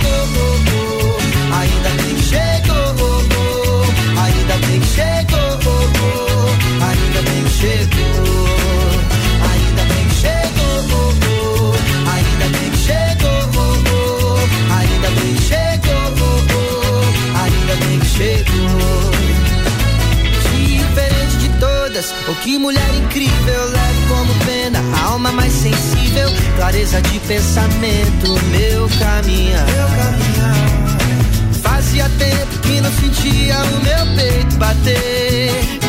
ou 22.31 22.35
que 22.35 22.57
mulher 22.57 22.95
incrível, 22.95 23.65
leve 23.69 24.07
como 24.07 24.33
pena, 24.45 24.79
a 24.95 25.11
alma 25.11 25.31
mais 25.31 25.51
sensível, 25.51 26.29
clareza 26.55 27.01
de 27.01 27.19
pensamento, 27.19 28.39
meu 28.51 28.87
caminhar. 28.99 29.65
Meu 29.65 29.87
caminhar. 29.87 31.51
Fazia 31.61 32.09
tempo 32.17 32.57
que 32.61 32.81
não 32.81 32.91
sentia 32.93 33.57
o 33.63 33.83
meu 33.83 34.15
peito 34.15 34.55
bater. 34.57 35.80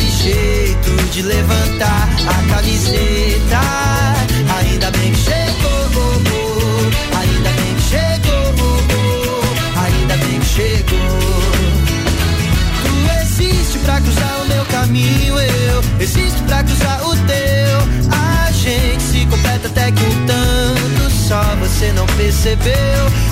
Daquele 0.00 0.10
jeito 0.10 0.90
de 1.12 1.22
levantar 1.22 2.08
a 2.26 2.54
camiseta. 2.54 3.60
Ainda 4.58 4.90
bem 4.92 5.12
que 5.12 5.18
chegou, 5.18 6.22
ainda 7.18 7.50
bem 7.50 7.74
que 7.74 7.82
chegou, 7.82 8.54
ainda 9.76 10.16
bem 10.16 10.40
que 10.40 10.46
chegou. 10.46 11.20
Tu 12.82 13.22
existe 13.22 13.78
pra 13.80 14.00
cruzar 14.00 14.40
o 14.42 14.48
meu 14.48 14.64
caminho, 14.66 15.38
eu 15.38 15.84
existo 16.00 16.42
pra 16.44 16.62
cruzar 16.64 17.06
o 17.06 17.14
teu. 17.26 17.78
A 18.10 18.50
gente 18.52 19.02
se 19.02 19.26
completa 19.26 19.68
até 19.68 19.92
que 19.92 20.02
um 20.02 20.26
tanto 20.26 21.10
só 21.10 21.42
você 21.56 21.92
não 21.92 22.06
percebeu. 22.06 22.72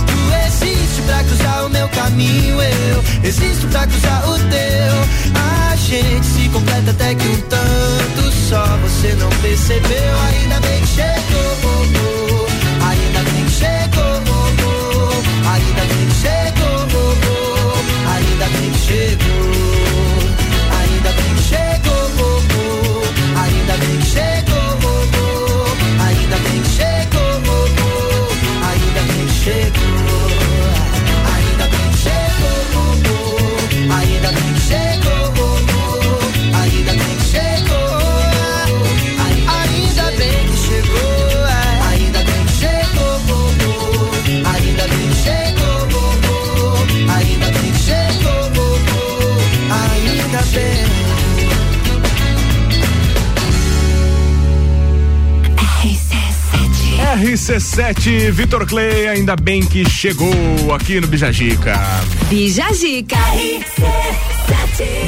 Tu 0.07 0.19
existe 0.47 1.01
pra 1.07 1.25
cruzar 1.25 1.65
o 1.65 1.68
caminho, 2.09 2.57
eu 2.63 3.05
existo 3.23 3.67
pra 3.69 3.87
cruzar 3.87 4.29
o 4.29 4.39
teu. 4.39 5.71
A 5.71 5.77
gente 5.77 6.27
se 6.27 6.49
completa 6.49 6.91
até 6.91 7.15
que 7.15 7.29
um 7.29 7.41
tanto 7.43 8.33
só 8.49 8.65
você 8.79 9.15
não 9.15 9.29
percebeu. 9.43 10.19
Ainda 10.33 10.61
bem 10.61 10.81
que 10.81 10.87
chegou, 10.87 11.59
oh, 11.65 12.47
oh. 12.81 12.85
ainda 12.85 13.31
bem 13.31 13.45
que 13.45 13.51
chegou, 13.51 14.23
oh, 14.65 15.49
ainda 15.49 15.83
bem 15.83 16.07
que 16.07 16.15
chegou, 16.15 16.87
ainda 18.15 18.47
bem 18.59 18.71
que 18.71 18.79
chegou. 18.79 19.58
RC7, 57.19 58.31
Vitor 58.31 58.65
Clay, 58.65 59.09
ainda 59.09 59.35
bem 59.35 59.61
que 59.61 59.85
chegou 59.89 60.33
aqui 60.73 61.01
no 61.01 61.09
Bijagica. 61.09 61.77
Bijagica. 62.29 63.19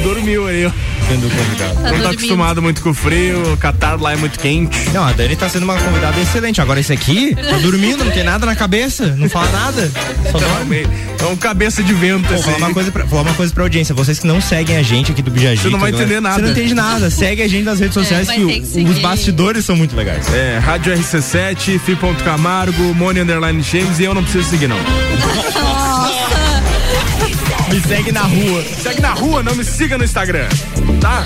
Dormiu 0.03 0.47
aí. 0.47 0.71
Sendo 1.07 1.29
convidado. 1.29 1.81
Não 1.81 2.03
tá 2.03 2.09
acostumado 2.11 2.61
muito 2.61 2.81
com 2.81 2.89
o 2.91 2.93
frio, 2.93 3.53
o 3.53 3.57
Catar 3.57 3.99
lá 3.99 4.13
é 4.13 4.15
muito 4.15 4.39
quente. 4.39 4.77
Não, 4.93 5.03
a 5.03 5.11
Dani 5.11 5.35
tá 5.35 5.49
sendo 5.49 5.63
uma 5.63 5.77
convidada 5.77 6.19
excelente. 6.19 6.61
Agora 6.61 6.79
esse 6.79 6.93
aqui, 6.93 7.35
tá 7.35 7.57
dormindo, 7.57 8.03
não 8.05 8.11
tem 8.11 8.23
nada 8.23 8.45
na 8.45 8.55
cabeça, 8.55 9.07
não 9.17 9.29
fala 9.29 9.49
nada. 9.51 9.91
Só 10.31 10.37
dorme. 10.39 10.87
É 11.19 11.25
um 11.25 11.35
cabeça 11.35 11.83
de 11.83 11.93
vento. 11.93 12.27
Vou 12.27 12.35
assim. 12.35 12.43
falar 12.51 12.57
uma, 12.57 12.73
coisa 12.73 12.91
pra, 12.91 13.05
falar 13.07 13.21
uma 13.23 13.33
coisa 13.33 13.53
pra 13.53 13.63
audiência. 13.63 13.93
Vocês 13.93 14.19
que 14.19 14.27
não 14.27 14.39
seguem 14.39 14.77
a 14.77 14.83
gente 14.83 15.11
aqui 15.11 15.21
do 15.21 15.29
Bijagica. 15.31 15.63
Você 15.63 15.69
não 15.69 15.79
vai 15.79 15.91
entender 15.91 16.19
nada. 16.21 16.35
Você 16.35 16.41
não 16.43 16.51
entende 16.51 16.73
nada. 16.73 17.09
Segue 17.09 17.41
a 17.41 17.47
gente 17.47 17.63
nas 17.63 17.79
redes 17.79 17.93
sociais 17.93 18.27
vai 18.27 18.37
que, 18.37 18.43
o- 18.43 18.89
os 18.89 18.99
bastidores 18.99 19.65
são 19.65 19.75
muito 19.75 19.95
legais. 19.95 20.31
É, 20.33 20.59
Rádio 20.59 20.93
RC7, 20.93 21.79
Fi 21.79 21.95
Ponto 21.95 22.23
Camargo, 22.23 22.93
Mone 22.95 23.19
Underline 23.19 23.61
James 23.61 23.99
e 23.99 24.03
eu 24.03 24.13
não 24.13 24.23
preciso 24.23 24.49
seguir 24.49 24.67
não. 24.67 24.77
Me 27.71 27.79
segue 27.79 28.11
na 28.11 28.23
rua. 28.23 28.63
Segue 28.83 29.01
na 29.01 29.13
rua, 29.13 29.41
não 29.41 29.55
me 29.55 29.63
siga 29.63 29.97
no 29.97 30.03
Instagram, 30.03 30.49
tá? 30.99 31.23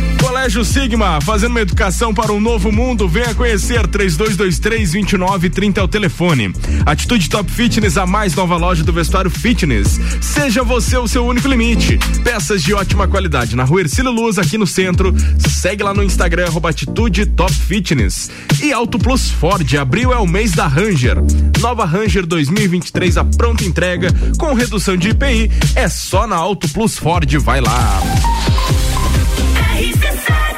Colégio 0.46 0.64
Sigma, 0.64 1.20
fazendo 1.22 1.50
uma 1.50 1.60
educação 1.60 2.14
para 2.14 2.32
um 2.32 2.40
novo 2.40 2.70
mundo. 2.70 3.08
Venha 3.08 3.34
conhecer 3.34 3.84
3223-2930 3.88 5.78
é 5.78 5.82
o 5.82 5.88
telefone. 5.88 6.52
Atitude 6.86 7.28
Top 7.28 7.50
Fitness, 7.50 7.96
a 7.96 8.06
mais 8.06 8.32
nova 8.32 8.56
loja 8.56 8.84
do 8.84 8.92
vestuário 8.92 9.28
fitness. 9.28 9.98
Seja 10.20 10.62
você 10.62 10.96
o 10.98 11.08
seu 11.08 11.26
único 11.26 11.48
limite. 11.48 11.98
Peças 12.22 12.62
de 12.62 12.72
ótima 12.72 13.08
qualidade 13.08 13.56
na 13.56 13.64
rua 13.64 13.80
Ercílio 13.80 14.12
Luz, 14.12 14.38
aqui 14.38 14.56
no 14.56 14.68
centro. 14.68 15.12
Segue 15.36 15.82
lá 15.82 15.92
no 15.92 16.04
Instagram, 16.04 16.46
Atitude 16.62 17.26
Top 17.26 17.52
Fitness. 17.52 18.30
E 18.62 18.72
Auto 18.72 19.00
Plus 19.00 19.28
Ford, 19.28 19.74
abril 19.74 20.12
é 20.12 20.18
o 20.18 20.28
mês 20.28 20.52
da 20.52 20.68
Ranger. 20.68 21.16
Nova 21.60 21.84
Ranger 21.84 22.24
2023, 22.24 23.16
a 23.16 23.24
pronta 23.24 23.64
entrega, 23.64 24.14
com 24.38 24.54
redução 24.54 24.96
de 24.96 25.08
IPI. 25.08 25.50
É 25.74 25.88
só 25.88 26.24
na 26.24 26.36
Auto 26.36 26.68
Plus 26.68 26.96
Ford, 26.96 27.34
vai 27.38 27.60
lá. 27.60 28.00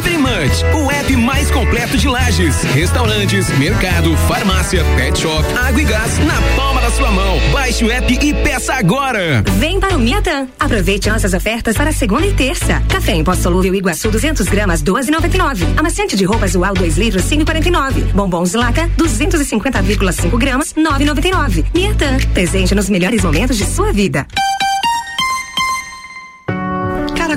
Delivery 0.00 0.16
Munch, 0.16 0.64
o 0.82 0.90
app 0.90 1.16
mais 1.16 1.50
completo 1.50 1.98
de 1.98 2.08
lajes, 2.08 2.62
restaurantes, 2.62 3.50
mercado, 3.58 4.16
farmácia, 4.16 4.82
pet 4.96 5.18
shop, 5.18 5.44
água 5.58 5.82
e 5.82 5.84
gás 5.84 6.18
na 6.20 6.40
palma 6.56 6.80
da 6.80 6.90
sua 6.90 7.10
mão. 7.10 7.38
Baixe 7.52 7.84
o 7.84 7.90
app 7.90 8.10
e 8.10 8.32
peça 8.32 8.72
agora. 8.74 9.44
Vem 9.58 9.78
para 9.78 9.94
o 9.94 9.98
Miatã. 9.98 10.48
Aproveite 10.58 11.10
nossas 11.10 11.34
ofertas 11.34 11.76
para 11.76 11.92
segunda 11.92 12.26
e 12.26 12.32
terça. 12.32 12.82
Café 12.88 13.12
em 13.12 13.22
pó 13.22 13.34
solúvel 13.34 13.74
Iguaçu 13.74 14.10
200 14.10 14.48
gramas 14.48 14.82
12,99. 14.82 15.78
Amaciante 15.78 16.16
de 16.16 16.24
roupas 16.24 16.54
Ual 16.54 16.72
2 16.72 16.96
litros 16.96 17.24
5,49. 17.24 18.12
Bombons 18.14 18.54
Laca 18.54 18.88
250,5 18.96 20.38
gramas 20.38 20.72
9,99. 20.72 21.66
Miatã. 21.74 22.16
Presente 22.32 22.74
nos 22.74 22.88
melhores 22.88 23.22
momentos 23.22 23.58
de 23.58 23.66
sua 23.66 23.92
vida. 23.92 24.26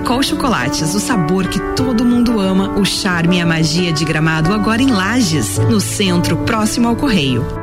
Caracol 0.04 0.22
Chocolates, 0.22 0.94
o 0.94 1.00
sabor 1.00 1.48
que 1.48 1.60
todo 1.78 2.04
mundo 2.04 2.38
ama, 2.38 2.78
o 2.78 2.84
charme 2.84 3.38
e 3.38 3.42
a 3.42 3.46
magia 3.46 3.94
de 3.94 4.04
Gramado 4.04 4.54
agora 4.54 4.82
em 4.82 4.92
Lages, 4.92 5.58
no 5.58 5.80
centro, 5.80 6.36
próximo 6.44 6.90
ao 6.90 6.96
Correio. 6.96 7.63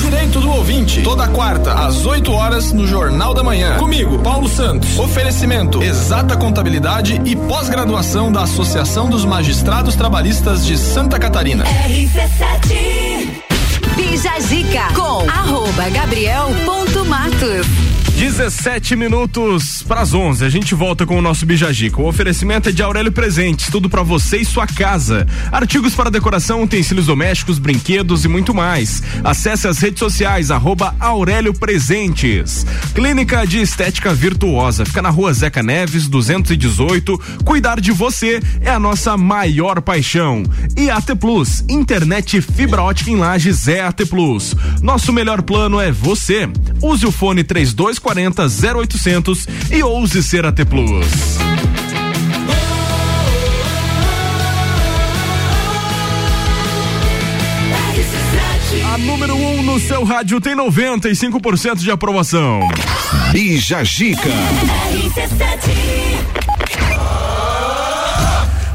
Direito 0.00 0.40
do 0.40 0.50
ouvinte, 0.50 1.02
toda 1.02 1.28
quarta, 1.28 1.72
às 1.72 2.04
8 2.06 2.32
horas, 2.32 2.72
no 2.72 2.86
Jornal 2.86 3.34
da 3.34 3.42
Manhã. 3.42 3.76
Comigo, 3.76 4.18
Paulo 4.20 4.48
Santos. 4.48 4.98
Oferecimento: 4.98 5.82
exata 5.82 6.36
contabilidade 6.36 7.20
e 7.24 7.36
pós-graduação 7.36 8.30
da 8.30 8.42
Associação 8.42 9.08
dos 9.08 9.24
Magistrados 9.24 9.94
Trabalhistas 9.94 10.64
de 10.64 10.76
Santa 10.76 11.18
Catarina. 11.18 11.64
Bija 13.96 14.40
Zica 14.40 14.92
com 14.94 15.28
arroba 15.28 15.88
Gabriel 15.90 16.48
ponto 16.64 17.04
Matos. 17.04 17.89
17 18.20 18.96
minutos 18.96 19.82
para 19.82 20.02
as 20.02 20.12
11. 20.12 20.44
A 20.44 20.50
gente 20.50 20.74
volta 20.74 21.06
com 21.06 21.16
o 21.16 21.22
nosso 21.22 21.46
Bijagico. 21.46 22.02
O 22.02 22.06
oferecimento 22.06 22.68
é 22.68 22.72
de 22.72 22.82
Aurélio 22.82 23.10
Presentes, 23.10 23.70
tudo 23.70 23.88
para 23.88 24.02
você 24.02 24.36
e 24.36 24.44
sua 24.44 24.66
casa. 24.66 25.26
Artigos 25.50 25.94
para 25.94 26.10
decoração, 26.10 26.62
utensílios 26.62 27.06
domésticos, 27.06 27.58
brinquedos 27.58 28.26
e 28.26 28.28
muito 28.28 28.52
mais. 28.52 29.02
Acesse 29.24 29.66
as 29.66 29.78
redes 29.78 30.00
sociais 30.00 30.50
arroba 30.50 30.94
Aurélio 31.00 31.54
Presentes. 31.54 32.66
Clínica 32.94 33.46
de 33.46 33.62
Estética 33.62 34.12
Virtuosa, 34.12 34.84
fica 34.84 35.00
na 35.00 35.08
Rua 35.08 35.32
Zeca 35.32 35.62
Neves, 35.62 36.06
218. 36.06 37.18
Cuidar 37.42 37.80
de 37.80 37.90
você 37.90 38.38
é 38.60 38.68
a 38.68 38.78
nossa 38.78 39.16
maior 39.16 39.80
paixão. 39.80 40.42
E 40.76 40.90
AT 40.90 41.14
Plus, 41.18 41.64
internet 41.70 42.42
fibra 42.42 42.82
ótica 42.82 43.10
em 43.10 43.16
Lages 43.16 43.66
é 43.66 43.80
AT 43.80 44.04
Plus. 44.04 44.54
Nosso 44.82 45.10
melhor 45.10 45.40
plano 45.40 45.80
é 45.80 45.90
você. 45.90 46.46
Use 46.82 47.06
o 47.06 47.10
fone 47.10 47.42
3240 47.42 48.09
3040 48.14 48.48
0800 48.76 49.46
e 49.70 49.82
ouse 49.82 50.22
ser 50.22 50.44
AT 50.44 50.64
Plus. 50.64 51.38
A 58.92 58.98
número 58.98 59.34
1 59.34 59.58
um 59.58 59.62
no 59.62 59.78
seu 59.78 60.02
rádio 60.04 60.40
tem 60.40 60.56
95% 60.56 61.76
de 61.76 61.90
aprovação. 61.90 62.60
Bija 63.32 63.84
Gica. 63.84 64.28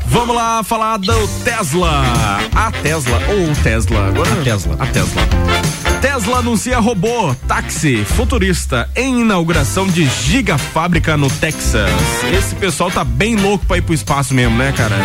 Vamos 0.05 0.35
lá 0.35 0.63
falar 0.63 0.97
do 0.97 1.27
Tesla. 1.43 2.03
A 2.55 2.71
Tesla 2.71 3.21
ou 3.27 3.53
Tesla. 3.61 4.07
Agora 4.07 4.31
a 4.31 4.43
Tesla. 4.43 4.75
A 4.79 4.85
Tesla. 4.87 5.84
Tesla 6.05 6.37
anuncia 6.37 6.77
robô 6.77 7.33
táxi 7.47 8.05
futurista 8.05 8.87
em 8.95 9.21
inauguração 9.21 9.87
de 9.87 10.05
gigafábrica 10.05 11.17
no 11.17 11.31
Texas. 11.31 11.89
Esse 12.31 12.53
pessoal 12.53 12.91
tá 12.91 13.03
bem 13.03 13.35
louco 13.35 13.65
pra 13.65 13.79
ir 13.79 13.81
pro 13.81 13.91
espaço 13.91 14.31
mesmo, 14.31 14.55
né, 14.55 14.71
cara? 14.71 14.95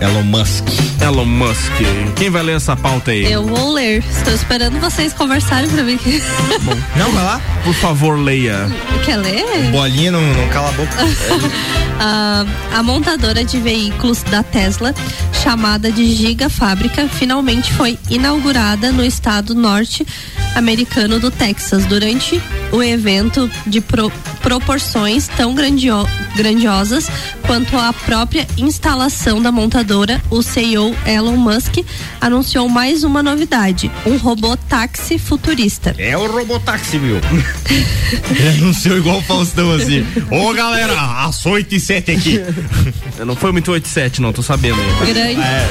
Elon 0.00 0.22
Musk. 0.24 0.64
Elon 1.00 1.24
Musk. 1.24 1.72
Quem 2.16 2.28
vai 2.28 2.42
ler 2.42 2.56
essa 2.56 2.76
pauta 2.76 3.10
aí? 3.12 3.30
Eu 3.32 3.44
vou 3.46 3.72
ler. 3.72 4.04
Estou 4.10 4.34
esperando 4.34 4.78
vocês 4.78 5.12
conversarem 5.14 5.68
pra 5.70 5.82
mim. 5.82 5.98
Não, 6.96 7.10
vai 7.12 7.24
lá. 7.24 7.40
Por 7.64 7.74
favor, 7.74 8.18
leia. 8.18 8.68
Quer 9.04 9.16
ler? 9.16 9.70
Bolinha 9.72 10.10
não, 10.12 10.20
não 10.20 10.48
cala 10.48 10.68
a 10.68 10.72
boca. 10.72 10.92
Ah, 11.98 12.44
a 12.74 12.82
montadora 12.82 13.42
de 13.42 13.58
veículos 13.58 14.22
da 14.24 14.42
Tesla, 14.42 14.94
chamada 15.32 15.90
de 15.90 16.14
Giga 16.14 16.50
Fábrica, 16.50 17.08
finalmente 17.08 17.72
foi 17.72 17.98
inaugurada 18.10 18.92
no 18.92 19.02
estado 19.02 19.54
norte 19.54 20.06
americano 20.54 21.18
do 21.18 21.30
Texas 21.30 21.86
durante 21.86 22.38
o 22.70 22.82
evento 22.82 23.50
de 23.66 23.80
pro- 23.80 24.12
proporções 24.42 25.26
tão 25.38 25.54
grandio- 25.54 26.06
grandiosas 26.36 27.08
quanto 27.46 27.78
a 27.78 27.94
própria 27.94 28.46
instalação 28.58 29.40
da 29.40 29.50
montadora. 29.50 29.85
O 30.30 30.42
CEO 30.42 30.96
Elon 31.06 31.36
Musk 31.36 31.76
anunciou 32.20 32.68
mais 32.68 33.04
uma 33.04 33.22
novidade: 33.22 33.88
um 34.04 34.16
robô 34.16 34.56
táxi 34.56 35.16
futurista. 35.16 35.94
É 35.96 36.16
o 36.16 36.26
robotáxi, 36.26 36.98
viu? 36.98 37.16
Ele 38.30 38.48
anunciou 38.62 38.98
igual 38.98 39.18
o 39.18 39.22
Faustão 39.22 39.70
assim. 39.72 40.04
Ô 40.30 40.52
galera, 40.52 40.92
às 41.24 41.44
8 41.46 41.72
e 41.74 41.80
7 41.80 42.10
aqui. 42.10 42.40
Não 43.24 43.36
foi 43.36 43.52
muito 43.52 43.70
87, 43.70 44.20
não, 44.20 44.32
tô 44.32 44.42
sabendo. 44.42 44.76
Grande, 45.06 45.40
É. 45.40 45.70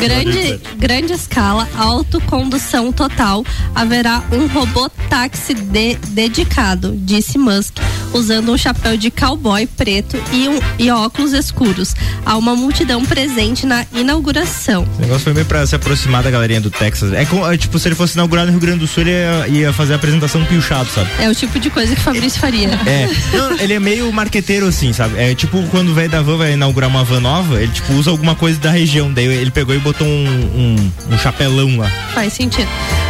grande, 0.00 0.60
grande 0.78 1.12
escala, 1.12 1.68
autocondução 1.76 2.90
total. 2.90 3.44
Haverá 3.74 4.22
um 4.32 4.46
robô 4.46 4.88
táxi 5.10 5.52
de- 5.54 5.96
dedicado, 6.08 6.96
disse 6.96 7.36
Musk, 7.38 7.76
usando 8.14 8.50
um 8.50 8.56
chapéu 8.56 8.96
de 8.96 9.10
cowboy 9.10 9.66
preto 9.66 10.16
e, 10.32 10.48
um- 10.48 10.58
e 10.78 10.90
óculos 10.90 11.32
escuros. 11.34 11.94
Há 12.24 12.36
uma 12.36 12.56
multidão 12.56 13.04
presente 13.04 13.55
na 13.64 13.86
inauguração. 13.94 14.86
O 14.98 15.00
negócio 15.00 15.22
foi 15.22 15.32
meio 15.32 15.46
pra 15.46 15.64
se 15.66 15.74
aproximar 15.74 16.22
da 16.22 16.30
galerinha 16.30 16.60
do 16.60 16.70
Texas. 16.70 17.12
É, 17.12 17.24
como, 17.24 17.50
é 17.50 17.56
tipo, 17.56 17.78
se 17.78 17.88
ele 17.88 17.94
fosse 17.94 18.14
inaugurado 18.14 18.46
no 18.48 18.52
Rio 18.52 18.60
Grande 18.60 18.80
do 18.80 18.86
Sul, 18.86 19.04
ele 19.04 19.12
ia, 19.12 19.48
ia 19.48 19.72
fazer 19.72 19.92
a 19.92 19.96
apresentação 19.96 20.44
piochado, 20.44 20.90
sabe? 20.90 21.08
É 21.20 21.28
o 21.28 21.34
tipo 21.34 21.58
de 21.58 21.70
coisa 21.70 21.94
que 21.94 22.00
Fabrício 22.00 22.40
faria. 22.40 22.68
É, 22.86 23.08
não, 23.36 23.58
ele 23.58 23.74
é 23.74 23.80
meio 23.80 24.12
marqueteiro 24.12 24.66
assim, 24.66 24.92
sabe? 24.92 25.18
É 25.18 25.34
tipo 25.34 25.62
quando 25.68 25.90
o 25.90 25.94
velho 25.94 26.10
da 26.10 26.20
van 26.20 26.36
vai 26.36 26.52
inaugurar 26.52 26.90
uma 26.90 27.04
van 27.04 27.20
nova, 27.20 27.62
ele 27.62 27.72
tipo 27.72 27.92
usa 27.94 28.10
alguma 28.10 28.34
coisa 28.34 28.58
da 28.58 28.70
região. 28.70 29.12
Daí 29.12 29.26
ele 29.26 29.50
pegou 29.50 29.74
e 29.74 29.78
botou 29.78 30.06
um, 30.06 30.26
um, 30.26 31.14
um 31.14 31.18
chapelão 31.18 31.76
lá. 31.78 31.88
Faz 32.12 32.32
sentido. 32.32 32.68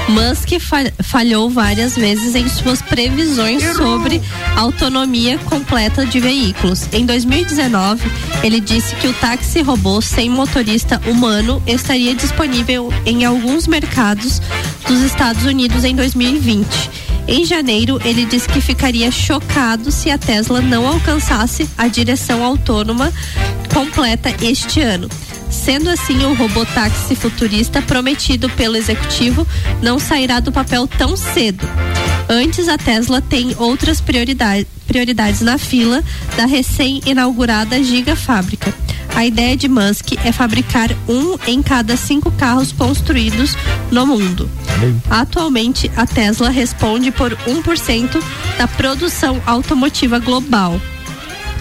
Musk 0.09 0.61
fa- 0.61 0.93
falhou 1.03 1.51
várias 1.51 1.97
vezes 1.97 2.35
em 2.37 2.49
suas 2.49 2.81
previsões 2.81 3.63
sobre 3.77 4.23
autonomia 4.57 5.37
completa 5.39 6.07
de 6.07 6.21
veículos. 6.21 6.89
Em 6.93 7.05
2019, 7.05 8.09
ele 8.43 8.61
disse 8.61 8.95
que 8.97 9.09
o 9.09 9.13
táxi 9.15 9.63
robô 9.63 10.01
sem 10.01 10.31
motorista 10.31 11.01
humano 11.07 11.61
estaria 11.67 12.15
disponível 12.15 12.93
em 13.05 13.25
alguns 13.25 13.67
mercados 13.67 14.41
dos 14.87 15.01
Estados 15.03 15.45
Unidos 15.45 15.83
em 15.85 15.95
2020. 15.97 16.67
Em 17.29 17.45
janeiro, 17.45 18.01
ele 18.05 18.25
disse 18.25 18.49
que 18.49 18.61
ficaria 18.61 19.11
chocado 19.11 19.91
se 19.91 20.09
a 20.13 20.17
Tesla 20.17 20.61
não 20.61 20.87
alcançasse 20.87 21.69
a 21.77 21.89
direção 21.89 22.45
autônoma 22.45 23.13
completa 23.75 24.33
este 24.41 24.81
ano. 24.81 25.09
Sendo 25.67 25.91
assim, 25.91 26.25
o 26.25 26.33
robotáxi 26.33 27.17
futurista 27.17 27.83
prometido 27.83 28.49
pelo 28.51 28.77
executivo 28.77 29.45
não 29.83 29.99
sairá 29.99 30.39
do 30.39 30.53
papel 30.53 30.87
tão 30.87 31.17
cedo. 31.17 31.69
Antes, 32.29 32.69
a 32.69 32.79
Tesla 32.79 33.21
tem 33.21 33.53
outras 33.59 34.01
prioridade- 34.01 34.65
prioridades 34.87 35.41
na 35.41 35.59
fila 35.59 36.05
da 36.37 36.47
recém-inaugurada 36.47 37.83
Gigafábrica. 37.83 38.73
A 39.13 39.27
ideia 39.27 39.57
de 39.57 39.67
Musk 39.67 40.13
é 40.25 40.31
fabricar 40.31 40.89
um 41.09 41.37
em 41.49 41.61
cada 41.61 41.97
cinco 41.97 42.31
carros 42.31 42.71
construídos 42.71 43.57
no 43.91 44.07
mundo. 44.07 44.49
Atualmente, 45.11 45.91
a 45.97 46.07
Tesla 46.07 46.49
responde 46.49 47.11
por 47.11 47.37
1% 47.45 48.23
da 48.57 48.69
produção 48.69 49.43
automotiva 49.45 50.21
global. 50.21 50.81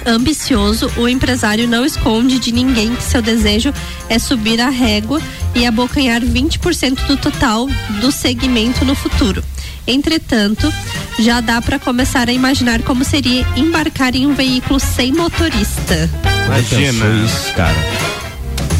Ambicioso, 0.05 0.91
o 0.97 1.07
empresário 1.07 1.67
não 1.67 1.83
esconde 1.83 2.37
de 2.37 2.51
ninguém 2.51 2.95
que 2.95 3.03
seu 3.03 3.21
desejo 3.21 3.73
é 4.07 4.19
subir 4.19 4.61
a 4.61 4.69
régua 4.69 5.19
e 5.55 5.65
abocanhar 5.65 6.21
20% 6.21 7.07
do 7.07 7.17
total 7.17 7.67
do 7.99 8.11
segmento 8.11 8.85
no 8.85 8.93
futuro. 8.93 9.43
Entretanto, 9.87 10.71
já 11.19 11.41
dá 11.41 11.61
para 11.61 11.79
começar 11.79 12.29
a 12.29 12.33
imaginar 12.33 12.81
como 12.83 13.03
seria 13.03 13.45
embarcar 13.55 14.15
em 14.15 14.27
um 14.27 14.33
veículo 14.33 14.79
sem 14.79 15.11
motorista. 15.11 16.09
Imagina 16.45 17.25
isso, 17.25 17.53
cara. 17.53 17.75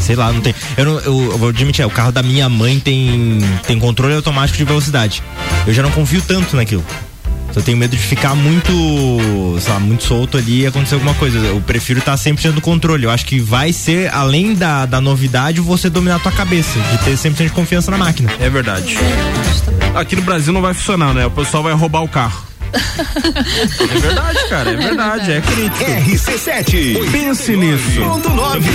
Sei 0.00 0.14
lá, 0.14 0.32
não 0.32 0.40
tem. 0.40 0.54
Eu, 0.76 0.84
não, 0.84 1.00
eu, 1.00 1.32
eu 1.32 1.38
vou 1.38 1.48
admitir, 1.48 1.82
é, 1.82 1.86
o 1.86 1.90
carro 1.90 2.12
da 2.12 2.22
minha 2.22 2.48
mãe 2.48 2.78
tem, 2.78 3.38
tem 3.66 3.78
controle 3.78 4.14
automático 4.14 4.56
de 4.56 4.64
velocidade. 4.64 5.22
Eu 5.66 5.74
já 5.74 5.82
não 5.82 5.90
confio 5.90 6.22
tanto 6.22 6.54
naquilo. 6.54 6.84
Eu 7.56 7.62
tenho 7.62 7.78
medo 7.78 7.96
de 7.96 8.02
ficar 8.02 8.34
muito, 8.34 8.70
sei 9.58 9.72
lá, 9.72 9.80
muito 9.80 10.04
solto 10.04 10.36
ali 10.36 10.60
e 10.60 10.66
acontecer 10.66 10.94
alguma 10.94 11.14
coisa. 11.14 11.38
Eu 11.38 11.58
prefiro 11.62 12.00
estar 12.00 12.14
100% 12.14 12.52
no 12.52 12.60
controle. 12.60 13.04
Eu 13.04 13.10
acho 13.10 13.24
que 13.24 13.40
vai 13.40 13.72
ser, 13.72 14.12
além 14.12 14.54
da, 14.54 14.84
da 14.84 15.00
novidade, 15.00 15.58
você 15.58 15.88
dominar 15.88 16.16
a 16.16 16.18
tua 16.18 16.32
cabeça, 16.32 16.78
de 16.78 16.98
ter 16.98 17.12
100% 17.16 17.44
de 17.44 17.50
confiança 17.50 17.90
na 17.90 17.96
máquina. 17.96 18.30
É 18.38 18.50
verdade. 18.50 18.98
Aqui 19.94 20.14
no 20.14 20.22
Brasil 20.22 20.52
não 20.52 20.60
vai 20.60 20.74
funcionar, 20.74 21.14
né? 21.14 21.24
O 21.24 21.30
pessoal 21.30 21.62
vai 21.62 21.72
roubar 21.72 22.02
o 22.02 22.08
carro. 22.08 22.44
é 22.76 23.98
verdade, 24.00 24.38
cara, 24.50 24.70
é 24.70 24.76
verdade, 24.76 25.32
é 25.32 25.40
crítico. 25.40 25.84
RC7. 25.84 27.10
Pense 27.10 27.56
nisso. 27.56 28.00
Ponto 28.02 28.28
9. 28.28 28.68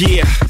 Yeah, 0.00 0.08
yeah, 0.08 0.24
I'm 0.24 0.46
out 0.46 0.49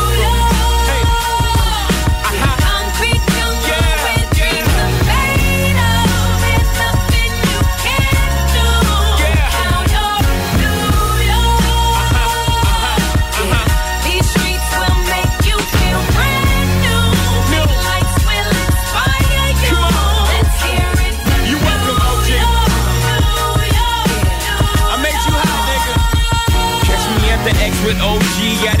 With 27.85 27.97
OG 28.01 28.67
at 28.67 28.80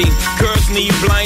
You 0.00 0.29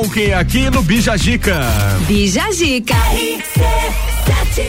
Malkin 0.00 0.32
aqui 0.32 0.70
no 0.70 0.82
Bija 0.82 1.12
Bijagica. 1.12 1.60
Bija 2.06 2.42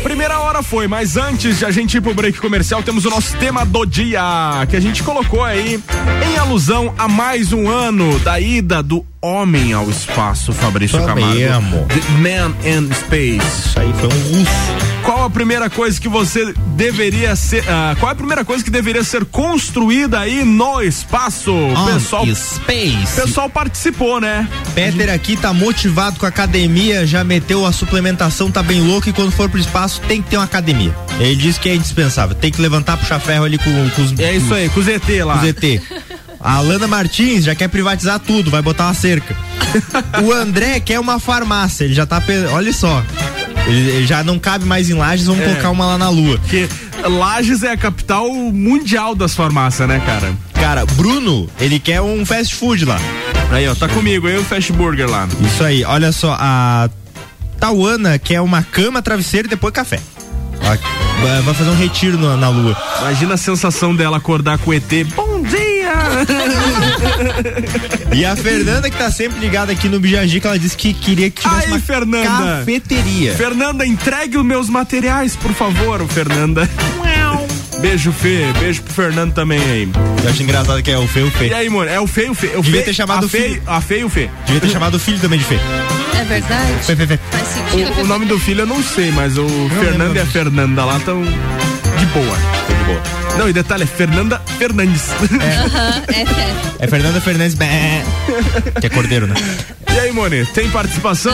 Primeira 0.04 0.40
hora 0.40 0.62
foi, 0.62 0.90
mas 0.90 1.16
antes 1.16 1.60
de 1.60 1.66
a 1.66 1.72
gente 1.72 1.96
ir 1.96 2.02
pro 2.02 2.14
break 2.14 2.38
comercial, 2.40 2.84
temos 2.84 3.06
o 3.06 3.10
nosso 3.10 3.38
tema 3.38 3.66
do 3.66 3.86
dia, 3.86 4.22
que 4.70 4.76
a 4.76 4.80
gente 4.80 5.02
colocou 5.04 5.42
aí 5.42 5.80
em 6.30 6.38
alusão 6.38 6.94
a 6.98 7.08
mais 7.08 7.54
um 7.54 7.70
ano 7.70 8.20
da 8.20 8.42
ida 8.42 8.84
do 8.84 9.06
homem 9.22 9.72
ao 9.72 9.90
espaço, 9.90 10.52
Fabrício 10.52 11.00
Camargo. 11.06 11.42
Amo. 11.42 11.88
The 11.88 12.02
Man 12.18 12.54
in 12.66 12.94
Space. 12.94 13.68
Isso 13.68 13.80
aí 13.80 13.94
foi 13.94 14.10
um 14.10 14.38
russo 14.38 14.81
primeira 15.32 15.70
coisa 15.70 16.00
que 16.00 16.08
você 16.08 16.54
deveria 16.76 17.36
ser. 17.36 17.64
ah, 17.68 17.96
qual 18.00 18.10
é 18.10 18.14
a 18.14 18.16
primeira 18.16 18.46
coisa 18.46 18.64
que 18.64 18.70
deveria 18.70 19.04
ser 19.04 19.26
construída 19.26 20.20
aí 20.20 20.44
no 20.44 20.82
espaço? 20.82 21.54
On 21.54 21.86
pessoal, 21.86 22.26
space. 22.28 23.16
pessoal 23.16 23.50
participou, 23.50 24.20
né? 24.20 24.48
Peter 24.76 25.10
aqui 25.14 25.36
tá 25.36 25.54
motivado 25.54 26.20
com 26.20 26.26
a 26.26 26.30
academia, 26.30 27.06
já 27.06 27.24
meteu 27.24 27.66
a 27.66 27.72
suplementação, 27.72 28.52
tá 28.52 28.62
bem 28.62 28.82
louco 28.82 29.10
e 29.10 29.14
quando 29.14 29.32
for 29.32 29.50
pro 29.50 29.60
espaço 29.60 30.02
tem 30.08 30.22
que 30.22 30.30
ter 30.30 30.38
uma 30.38 30.46
academia. 30.46 30.96
Ele 31.20 31.36
disse 31.36 31.60
que 31.60 31.70
é 31.70 31.76
indispensável, 31.76 32.36
tem 32.36 32.52
que 32.52 32.62
levantar, 32.62 32.98
puxar 32.98 33.20
ferro 33.20 33.46
ali 33.46 33.58
com, 33.58 33.90
com 33.92 34.02
os. 34.02 34.18
É 34.20 34.36
isso 34.36 34.54
aí, 34.54 34.70
com 34.70 34.80
o 34.80 34.84
ZT 34.84 35.24
lá. 35.24 35.38
Com 35.38 35.46
o 35.46 35.50
ZT. 35.50 35.82
A 36.40 36.56
Alana 36.56 36.88
Martins 36.88 37.44
já 37.44 37.54
quer 37.54 37.68
privatizar 37.68 38.20
tudo, 38.20 38.50
vai 38.50 38.62
botar 38.62 38.86
uma 38.86 38.94
cerca. 38.94 39.36
o 40.24 40.32
André 40.32 40.80
quer 40.80 41.00
uma 41.00 41.20
farmácia, 41.20 41.84
ele 41.84 41.94
já 41.94 42.06
tá. 42.06 42.22
Olha 42.52 42.74
só. 42.74 43.04
Ele, 43.68 44.06
já 44.06 44.24
não 44.24 44.38
cabe 44.40 44.66
mais 44.66 44.90
em 44.90 44.94
lajes, 44.94 45.26
vamos 45.28 45.42
É. 45.44 45.46
colocar 45.50 45.70
uma 45.70 45.86
lá 45.86 45.98
na 45.98 46.10
lua. 46.10 46.38
Porque 46.40 46.68
Lages 47.04 47.64
é 47.64 47.72
a 47.72 47.78
capital 47.78 48.28
mundial 48.32 49.16
das 49.16 49.34
farmácias, 49.34 49.88
né, 49.88 50.00
cara? 50.06 50.34
Cara, 50.54 50.86
Bruno, 50.86 51.50
ele 51.60 51.80
quer 51.80 52.02
um 52.02 52.26
fast 52.26 52.54
food 52.56 52.86
lá. 52.86 53.00
Aí, 53.52 53.68
ó, 53.68 53.74
tá 53.76 53.88
comigo, 53.88 54.28
eu 54.30 54.38
e 54.38 54.42
o 54.42 54.46
Fast 54.46 54.72
Burger 54.72 55.10
lá. 55.10 55.28
Isso 55.46 55.64
aí, 55.64 55.84
olha 55.84 56.12
só, 56.12 56.38
a 56.40 56.90
Tauana 57.60 58.18
quer 58.20 58.40
uma 58.42 58.64
cama, 58.64 59.02
travesseiro 59.02 59.48
e 59.48 59.50
depois 59.50 59.74
café. 59.74 60.00
Vai 61.44 61.54
fazer 61.54 61.70
um 61.70 61.76
retiro 61.76 62.18
na, 62.20 62.38
na 62.38 62.50
lua. 62.50 62.78
Imagina 63.02 63.34
a 63.34 63.38
sensação 63.38 63.96
dela 63.96 64.18
acordar 64.18 64.58
com 64.60 64.70
o 64.72 64.74
ET. 64.74 64.84
E 68.14 68.26
a 68.26 68.36
Fernanda, 68.36 68.90
que 68.90 68.98
tá 68.98 69.10
sempre 69.10 69.40
ligada 69.40 69.72
aqui 69.72 69.88
no 69.88 70.00
Bijagica, 70.00 70.50
ela 70.50 70.60
disse 70.60 70.76
que 70.76 70.94
queria 70.94 71.30
que 71.30 71.42
tivesse 71.42 71.66
Aí, 71.66 71.72
uma 71.72 71.80
Fernanda. 71.80 72.58
cafeteria. 72.60 73.34
Fernanda, 73.34 73.86
entregue 73.86 74.38
os 74.38 74.44
meus 74.46 74.70
materiais, 74.70 75.36
por 75.36 75.54
favor, 75.54 76.06
Fernanda. 76.08 76.70
Beijo, 77.80 78.12
Fê. 78.12 78.46
Beijo 78.60 78.84
pro 78.84 78.94
Fernando 78.94 79.34
também 79.34 79.60
aí. 79.60 79.90
Eu 80.24 80.30
acho 80.30 80.44
engraçado 80.44 80.84
que 80.84 80.92
é 80.92 80.98
o 81.00 81.08
Fê, 81.08 81.22
o 81.22 81.32
Fê. 81.32 81.48
E 81.48 81.54
aí, 81.54 81.68
mano? 81.70 81.90
É 81.90 82.00
o 82.00 82.06
Fê, 82.06 82.30
o 82.30 82.34
Fê. 82.36 82.52
O 82.56 82.62
Devia 82.62 82.82
Fê, 82.82 82.86
ter 82.86 82.94
chamado 82.94 83.24
a 83.24 83.26
o 83.26 83.30
Fê, 83.30 83.42
filho. 83.42 83.64
A 83.66 83.82
Fê 83.82 84.00
e 84.00 84.04
o 84.04 84.10
Fê. 84.10 84.30
Devia 84.46 84.62
ter 84.62 84.70
chamado 84.70 84.96
o 84.96 85.00
filho 85.00 85.20
também 85.20 85.40
de 85.40 85.46
Fê. 85.46 85.56
É 86.20 86.24
verdade? 86.24 86.74
Fê, 86.84 86.96
Fê, 86.96 87.08
Fê. 87.08 87.20
Faz 87.32 87.48
sentido. 87.48 87.92
O, 87.98 88.02
o 88.02 88.08
nome 88.08 88.26
do 88.26 88.38
filho 88.38 88.62
eu 88.62 88.68
não 88.68 88.84
sei, 88.84 89.12
mas 89.12 89.36
o 89.36 89.48
Fernando 89.80 90.16
e 90.16 90.20
a 90.20 90.26
Fernanda 90.28 90.86
lá 90.86 90.98
estão 90.98 91.24
de 92.02 92.06
boa. 92.08 92.38
de 92.68 92.84
boa. 92.86 93.38
Não, 93.38 93.48
e 93.48 93.54
detalhe, 93.54 93.84
é 93.84 93.86
Fernanda 93.86 94.42
Fernandes. 94.58 95.10
Aham, 95.12 96.04
é, 96.12 96.22
é. 96.22 96.56
É 96.80 96.88
Fernanda 96.88 97.22
Fernandes, 97.22 97.54
bé, 97.54 98.04
que 98.80 98.88
é 98.88 98.90
cordeiro, 98.90 99.28
né? 99.28 99.36
E 99.94 100.00
aí, 100.00 100.12
Mone, 100.12 100.46
tem 100.48 100.68
participação? 100.72 101.32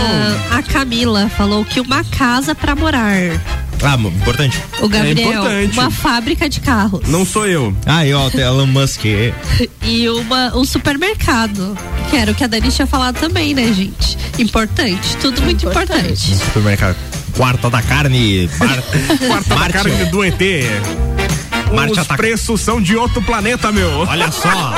Ah, 0.52 0.58
a 0.58 0.64
Camila 0.64 1.30
falou 1.30 1.64
que 1.64 1.80
uma 1.80 2.04
casa 2.04 2.54
pra 2.54 2.76
morar. 2.76 3.16
Ah, 3.82 3.96
importante. 3.96 4.62
O 4.82 4.90
Gabriel, 4.90 5.30
importante. 5.30 5.80
uma 5.80 5.92
fábrica 5.92 6.50
de 6.50 6.60
carros. 6.60 7.08
Não 7.08 7.24
sou 7.24 7.46
eu. 7.46 7.74
Aí, 7.86 8.14
ó, 8.14 8.30
tem 8.30 8.42
Elon 8.42 8.66
Musk. 8.66 9.04
E 9.84 10.10
uma, 10.10 10.54
um 10.58 10.66
supermercado. 10.66 11.78
Que 12.10 12.18
era 12.18 12.32
o 12.32 12.36
que 12.36 12.44
a 12.44 12.48
Dani 12.48 12.70
tinha 12.70 12.86
falado 12.86 13.18
também, 13.18 13.54
né, 13.54 13.72
gente? 13.72 14.18
Importante. 14.38 15.16
Tudo 15.18 15.42
muito 15.42 15.66
importante. 15.66 16.36
Supermercado. 16.36 16.98
Quarta 17.38 17.70
da 17.70 17.82
carne. 17.82 18.48
Bar... 18.58 18.84
Quarta 19.28 19.50
da 19.50 19.56
Marte, 19.56 19.74
carne 19.74 20.04
ó. 20.04 20.10
do 20.10 20.24
ET. 20.24 20.42
Marte 21.74 21.92
Os 21.92 21.98
ataca. 22.00 22.18
preços 22.18 22.62
são 22.62 22.82
de 22.82 22.96
outro 22.96 23.22
planeta, 23.22 23.72
meu. 23.72 24.00
Olha 24.08 24.32
só. 24.32 24.74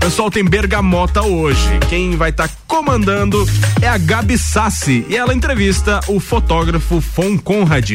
Pessoal, 0.00 0.30
tem 0.30 0.42
bergamota 0.42 1.22
hoje. 1.22 1.78
Quem 1.88 2.16
vai 2.16 2.30
estar 2.30 2.50
comandando 2.66 3.46
é 3.82 3.86
a 3.86 3.98
Gabi 3.98 4.36
Sassi 4.36 5.04
e 5.08 5.16
ela 5.16 5.34
entrevista 5.34 6.00
o 6.08 6.18
fotógrafo 6.18 7.00
Fon 7.00 7.38
Conrad. 7.38 7.90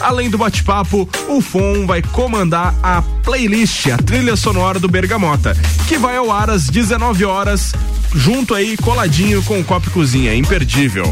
Além 0.00 0.30
do 0.30 0.38
bate-papo, 0.38 1.08
o 1.28 1.40
Fon 1.40 1.86
vai 1.86 2.02
comandar 2.02 2.74
a 2.82 3.02
playlist, 3.22 3.86
a 3.88 3.98
trilha 3.98 4.34
sonora 4.34 4.80
do 4.80 4.88
Bergamota, 4.88 5.54
que 5.86 5.98
vai 5.98 6.16
ao 6.16 6.32
ar 6.32 6.50
às 6.50 6.68
19 6.68 7.24
horas, 7.26 7.72
junto 8.14 8.54
aí, 8.54 8.76
coladinho 8.78 9.42
com 9.42 9.60
o 9.60 9.64
Copo 9.64 9.90
Cozinha, 9.90 10.34
imperdível. 10.34 11.04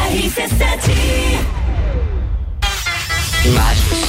Lages, 0.00 0.34
16 3.44 4.03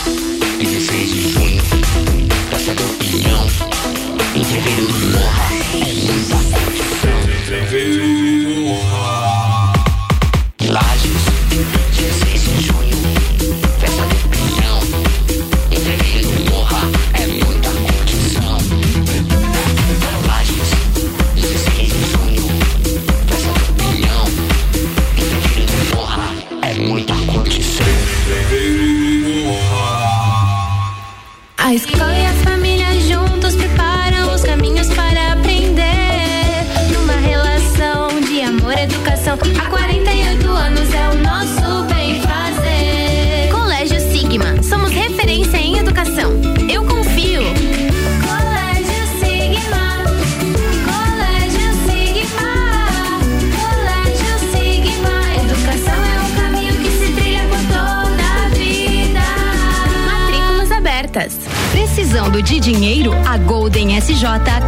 Precisando 62.15 62.41
de 62.41 62.61
dinheiro? 62.61 63.11
A 63.27 63.37
Golden 63.37 63.99
SJ 63.99 64.23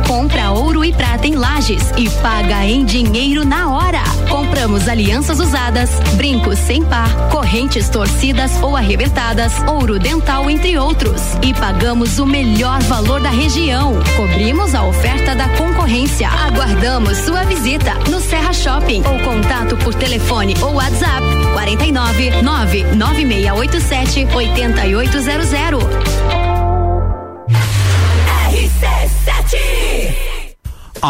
compra 0.05 0.51
ouro 0.51 0.83
e 0.83 0.91
prata 0.91 1.27
em 1.27 1.35
lajes 1.35 1.93
e 1.95 2.09
paga 2.21 2.65
em 2.65 2.83
dinheiro 2.83 3.45
na 3.45 3.73
hora. 3.73 4.03
Compramos 4.29 4.89
alianças 4.89 5.39
usadas, 5.39 5.89
brincos 6.15 6.59
sem 6.59 6.83
par, 6.83 7.09
correntes 7.29 7.87
torcidas 7.87 8.61
ou 8.61 8.75
arrebentadas, 8.75 9.53
ouro 9.65 9.97
dental, 9.97 10.49
entre 10.49 10.77
outros. 10.77 11.21
E 11.41 11.53
pagamos 11.53 12.19
o 12.19 12.25
melhor 12.25 12.81
valor 12.81 13.21
da 13.21 13.29
região. 13.29 13.93
Cobrimos 14.17 14.75
a 14.75 14.83
oferta 14.83 15.33
da 15.33 15.47
concorrência. 15.55 16.27
Aguardamos 16.27 17.17
sua 17.19 17.45
visita 17.45 17.93
no 18.09 18.19
Serra 18.19 18.51
Shopping 18.51 19.03
ou 19.07 19.19
contato 19.19 19.77
por 19.77 19.95
telefone 19.95 20.53
ou 20.61 20.73
WhatsApp 20.73 21.23
49 21.53 22.41
99687 22.41 24.27
8800. 24.35 26.46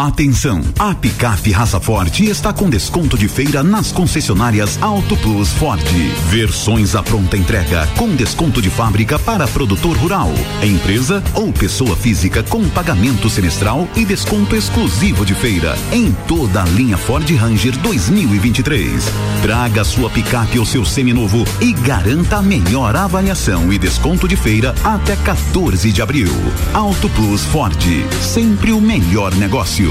Atenção! 0.06 0.60
A 0.78 0.94
picape 0.94 1.50
raça 1.50 1.80
forte 1.80 2.24
está 2.26 2.52
com 2.52 2.70
desconto 2.70 3.18
de 3.18 3.26
feira 3.26 3.64
nas 3.64 3.90
concessionárias 3.90 4.80
Auto 4.80 5.16
Plus 5.16 5.48
Ford. 5.54 5.82
Versões 6.30 6.94
à 6.94 7.02
pronta 7.02 7.36
entrega 7.36 7.84
com 7.96 8.14
desconto 8.14 8.62
de 8.62 8.70
fábrica 8.70 9.18
para 9.18 9.48
produtor 9.48 9.96
rural, 9.96 10.30
empresa 10.62 11.20
ou 11.34 11.52
pessoa 11.52 11.96
física 11.96 12.44
com 12.44 12.68
pagamento 12.68 13.28
semestral 13.28 13.88
e 13.96 14.04
desconto 14.04 14.54
exclusivo 14.54 15.26
de 15.26 15.34
feira 15.34 15.76
em 15.90 16.12
toda 16.28 16.62
a 16.62 16.66
linha 16.66 16.96
Ford 16.96 17.28
Ranger 17.34 17.76
2023. 17.78 19.02
Traga 19.42 19.82
sua 19.82 20.08
picape 20.10 20.60
ou 20.60 20.64
seu 20.64 20.84
seminovo 20.84 21.44
e 21.60 21.72
garanta 21.72 22.36
a 22.36 22.42
melhor 22.42 22.94
avaliação 22.94 23.72
e 23.72 23.78
desconto 23.78 24.28
de 24.28 24.36
feira 24.36 24.76
até 24.84 25.16
14 25.16 25.90
de 25.90 26.00
abril. 26.00 26.30
Auto 26.72 27.08
Plus 27.10 27.42
Ford, 27.46 27.82
sempre 28.22 28.70
o 28.70 28.80
melhor 28.80 29.34
negócio. 29.34 29.87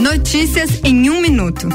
Notícias 0.00 0.80
em 0.84 1.10
um 1.10 1.20
minuto. 1.20 1.68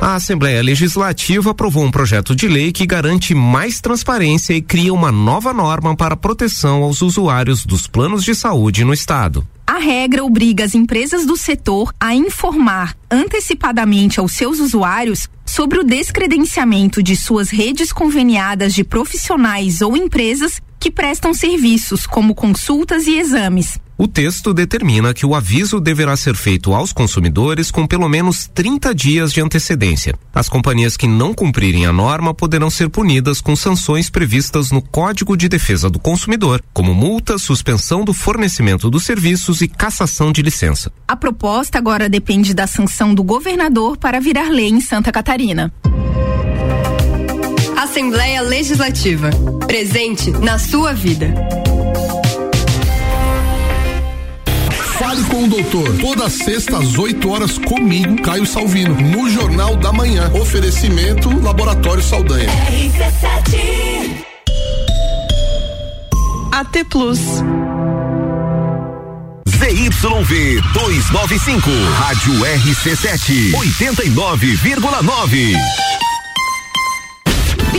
A 0.00 0.14
Assembleia 0.14 0.62
Legislativa 0.62 1.50
aprovou 1.50 1.84
um 1.84 1.90
projeto 1.90 2.34
de 2.34 2.46
lei 2.46 2.70
que 2.72 2.86
garante 2.86 3.34
mais 3.34 3.80
transparência 3.80 4.54
e 4.54 4.62
cria 4.62 4.94
uma 4.94 5.10
nova 5.10 5.52
norma 5.52 5.96
para 5.96 6.16
proteção 6.16 6.82
aos 6.82 7.02
usuários 7.02 7.66
dos 7.66 7.86
planos 7.86 8.24
de 8.24 8.34
saúde 8.34 8.84
no 8.84 8.94
Estado. 8.94 9.46
A 9.66 9.78
regra 9.78 10.24
obriga 10.24 10.64
as 10.64 10.74
empresas 10.74 11.26
do 11.26 11.36
setor 11.36 11.92
a 12.00 12.14
informar 12.14 12.96
antecipadamente 13.10 14.20
aos 14.20 14.32
seus 14.32 14.60
usuários 14.60 15.28
sobre 15.44 15.78
o 15.78 15.84
descredenciamento 15.84 17.02
de 17.02 17.16
suas 17.16 17.50
redes 17.50 17.92
conveniadas 17.92 18.74
de 18.74 18.84
profissionais 18.84 19.80
ou 19.82 19.96
empresas 19.96 20.60
que 20.78 20.90
prestam 20.90 21.34
serviços 21.34 22.06
como 22.06 22.34
consultas 22.34 23.06
e 23.06 23.18
exames. 23.18 23.78
O 24.00 24.06
texto 24.06 24.54
determina 24.54 25.12
que 25.12 25.26
o 25.26 25.34
aviso 25.34 25.80
deverá 25.80 26.16
ser 26.16 26.36
feito 26.36 26.72
aos 26.72 26.92
consumidores 26.92 27.68
com 27.68 27.84
pelo 27.84 28.08
menos 28.08 28.46
30 28.54 28.94
dias 28.94 29.32
de 29.32 29.40
antecedência. 29.40 30.14
As 30.32 30.48
companhias 30.48 30.96
que 30.96 31.08
não 31.08 31.34
cumprirem 31.34 31.84
a 31.84 31.92
norma 31.92 32.32
poderão 32.32 32.70
ser 32.70 32.88
punidas 32.90 33.40
com 33.40 33.56
sanções 33.56 34.08
previstas 34.08 34.70
no 34.70 34.80
Código 34.80 35.36
de 35.36 35.48
Defesa 35.48 35.90
do 35.90 35.98
Consumidor, 35.98 36.62
como 36.72 36.94
multa, 36.94 37.38
suspensão 37.38 38.04
do 38.04 38.12
fornecimento 38.12 38.88
dos 38.88 39.02
serviços 39.02 39.62
e 39.62 39.66
cassação 39.66 40.30
de 40.30 40.42
licença. 40.42 40.92
A 41.08 41.16
proposta 41.16 41.76
agora 41.76 42.08
depende 42.08 42.54
da 42.54 42.68
sanção 42.68 43.12
do 43.12 43.24
governador 43.24 43.96
para 43.96 44.20
virar 44.20 44.48
lei 44.48 44.68
em 44.68 44.80
Santa 44.80 45.10
Catarina. 45.10 45.72
Assembleia 47.90 48.42
Legislativa. 48.42 49.30
Presente 49.66 50.30
na 50.30 50.58
sua 50.58 50.92
vida. 50.92 51.32
Fale 54.98 55.24
com 55.24 55.44
o 55.44 55.48
doutor. 55.48 55.96
Toda 55.96 56.28
sexta 56.28 56.76
às 56.76 56.98
8 56.98 57.30
horas 57.30 57.56
comigo, 57.56 58.20
Caio 58.20 58.44
Salvino, 58.44 58.94
no 58.94 59.30
Jornal 59.30 59.74
da 59.76 59.90
Manhã. 59.90 60.30
Oferecimento 60.34 61.30
Laboratório 61.42 62.02
Saldanha. 62.02 62.50
AT 66.52 66.84
Plus. 66.90 67.20
ZYV 69.48 70.60
295, 70.74 71.70
Rádio 71.98 72.34
RC7, 72.34 73.54
89,9. 73.54 75.56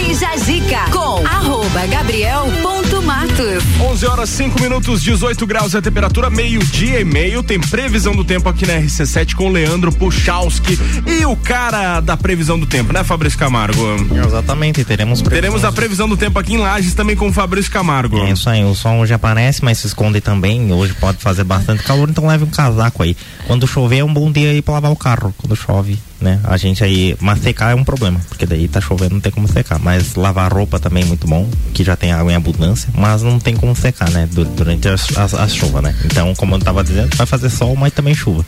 Bija 0.10 0.36
Zica 0.38 0.90
com 0.92 1.24
arroba 1.24 1.86
Gabriel 1.86 2.48
ponto 2.64 3.00
Matos. 3.00 3.64
11 3.80 4.06
horas 4.08 4.30
5 4.32 4.60
minutos, 4.60 5.04
18 5.04 5.46
graus 5.46 5.76
é 5.76 5.78
a 5.78 5.82
temperatura, 5.84 6.32
meio-dia 6.32 7.00
e 7.00 7.06
meio. 7.06 7.44
Tem 7.44 7.60
previsão 7.60 8.16
do 8.16 8.24
tempo 8.24 8.50
aqui 8.50 8.66
na 8.66 8.74
RC7 8.74 9.36
com 9.36 9.46
o 9.46 9.52
Leandro 9.52 9.92
Puchalski 9.92 10.80
e 11.06 11.24
o 11.28 11.36
cara 11.36 12.00
da 12.00 12.18
previsão 12.18 12.58
do 12.58 12.66
tempo, 12.66 12.92
né, 12.92 13.04
Fabrício 13.04 13.38
Camargo? 13.38 13.80
Exatamente, 14.26 14.84
teremos 14.84 15.22
Teremos 15.22 15.64
a 15.64 15.72
previsão 15.72 16.10
do 16.10 16.18
tempo 16.18 16.40
aqui 16.40 16.56
em 16.56 16.58
Lages 16.58 16.96
também 16.96 17.16
com 17.16 17.28
o 17.28 17.32
Fabrício 17.32 17.72
Camargo. 17.72 18.18
É 18.18 18.32
isso 18.32 18.50
aí, 18.50 18.66
o 18.66 18.74
sol 18.74 18.98
hoje 18.98 19.14
aparece, 19.14 19.64
mas 19.64 19.78
se 19.78 19.86
esconde 19.86 20.20
também. 20.22 20.74
Hoje 20.74 20.96
pode 20.96 21.20
fazer 21.20 21.44
bastante 21.44 21.84
calor, 21.84 22.10
então 22.10 22.26
leve 22.26 22.46
um 22.46 22.50
casaco 22.50 23.04
aí. 23.04 23.16
Quando 23.46 23.68
chover 23.68 24.00
é 24.00 24.04
um 24.04 24.12
bom 24.12 24.32
dia 24.32 24.50
aí 24.50 24.62
pra 24.64 24.74
lavar 24.74 24.92
o 24.92 24.96
carro, 24.96 25.36
quando 25.38 25.56
chove, 25.56 26.00
né? 26.22 26.40
A 26.44 26.58
gente 26.58 26.84
aí, 26.84 27.16
mas 27.20 27.42
secar 27.42 27.72
é 27.72 27.76
um 27.76 27.84
problema, 27.84 28.20
porque 28.28 28.46
daí 28.46 28.68
tá 28.68 28.80
chovendo, 28.82 29.14
não 29.16 29.22
tem 29.22 29.32
como 29.32 29.48
secar. 29.48 29.80
Mas 29.80 30.16
lavar 30.16 30.52
roupa 30.54 30.80
também 30.80 31.04
é 31.04 31.06
muito 31.06 31.28
bom, 31.28 31.50
que 31.74 31.84
já 31.84 31.96
tem 31.96 32.12
água 32.12 32.32
em 32.32 32.36
abundância, 32.36 32.90
mas 32.96 33.22
não 33.24 33.40
tem 33.40 33.56
como 33.56 33.76
secar, 33.76 34.10
né? 34.12 34.28
Du- 34.32 34.46
Durante 34.46 34.88
a, 34.88 34.96
a, 35.16 35.44
a 35.44 35.48
chuva, 35.48 35.82
né? 35.82 35.96
Então, 36.06 36.34
como 36.36 36.56
eu 36.56 36.60
tava 36.60 36.84
dizendo, 36.84 37.16
vai 37.16 37.26
fazer 37.26 37.50
sol, 37.50 37.76
mas 37.76 37.94
também 37.94 38.14
chuva. 38.14 38.46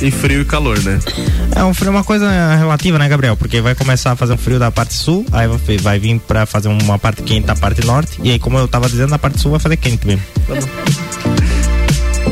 E 0.00 0.10
frio 0.12 0.42
e 0.42 0.44
calor, 0.44 0.78
né? 0.84 1.00
É, 1.56 1.64
um 1.64 1.74
frio 1.74 1.88
é 1.88 1.90
uma 1.90 2.04
coisa 2.04 2.30
relativa, 2.56 2.98
né, 3.00 3.08
Gabriel? 3.08 3.36
Porque 3.36 3.60
vai 3.60 3.74
começar 3.74 4.12
a 4.12 4.16
fazer 4.16 4.34
um 4.34 4.38
frio 4.38 4.58
da 4.58 4.70
parte 4.70 4.94
sul, 4.94 5.26
aí 5.32 5.48
vai, 5.48 5.76
vai 5.78 5.98
vir 5.98 6.20
pra 6.20 6.46
fazer 6.46 6.68
uma 6.68 6.98
parte 7.00 7.22
quente 7.22 7.46
da 7.46 7.56
parte 7.56 7.84
norte, 7.84 8.18
e 8.22 8.30
aí, 8.30 8.38
como 8.38 8.56
eu 8.58 8.68
tava 8.68 8.88
dizendo, 8.88 9.10
na 9.10 9.18
parte 9.18 9.40
sul 9.40 9.50
vai 9.50 9.58
fazer 9.60 9.76
quente 9.76 10.06
mesmo. 10.06 10.22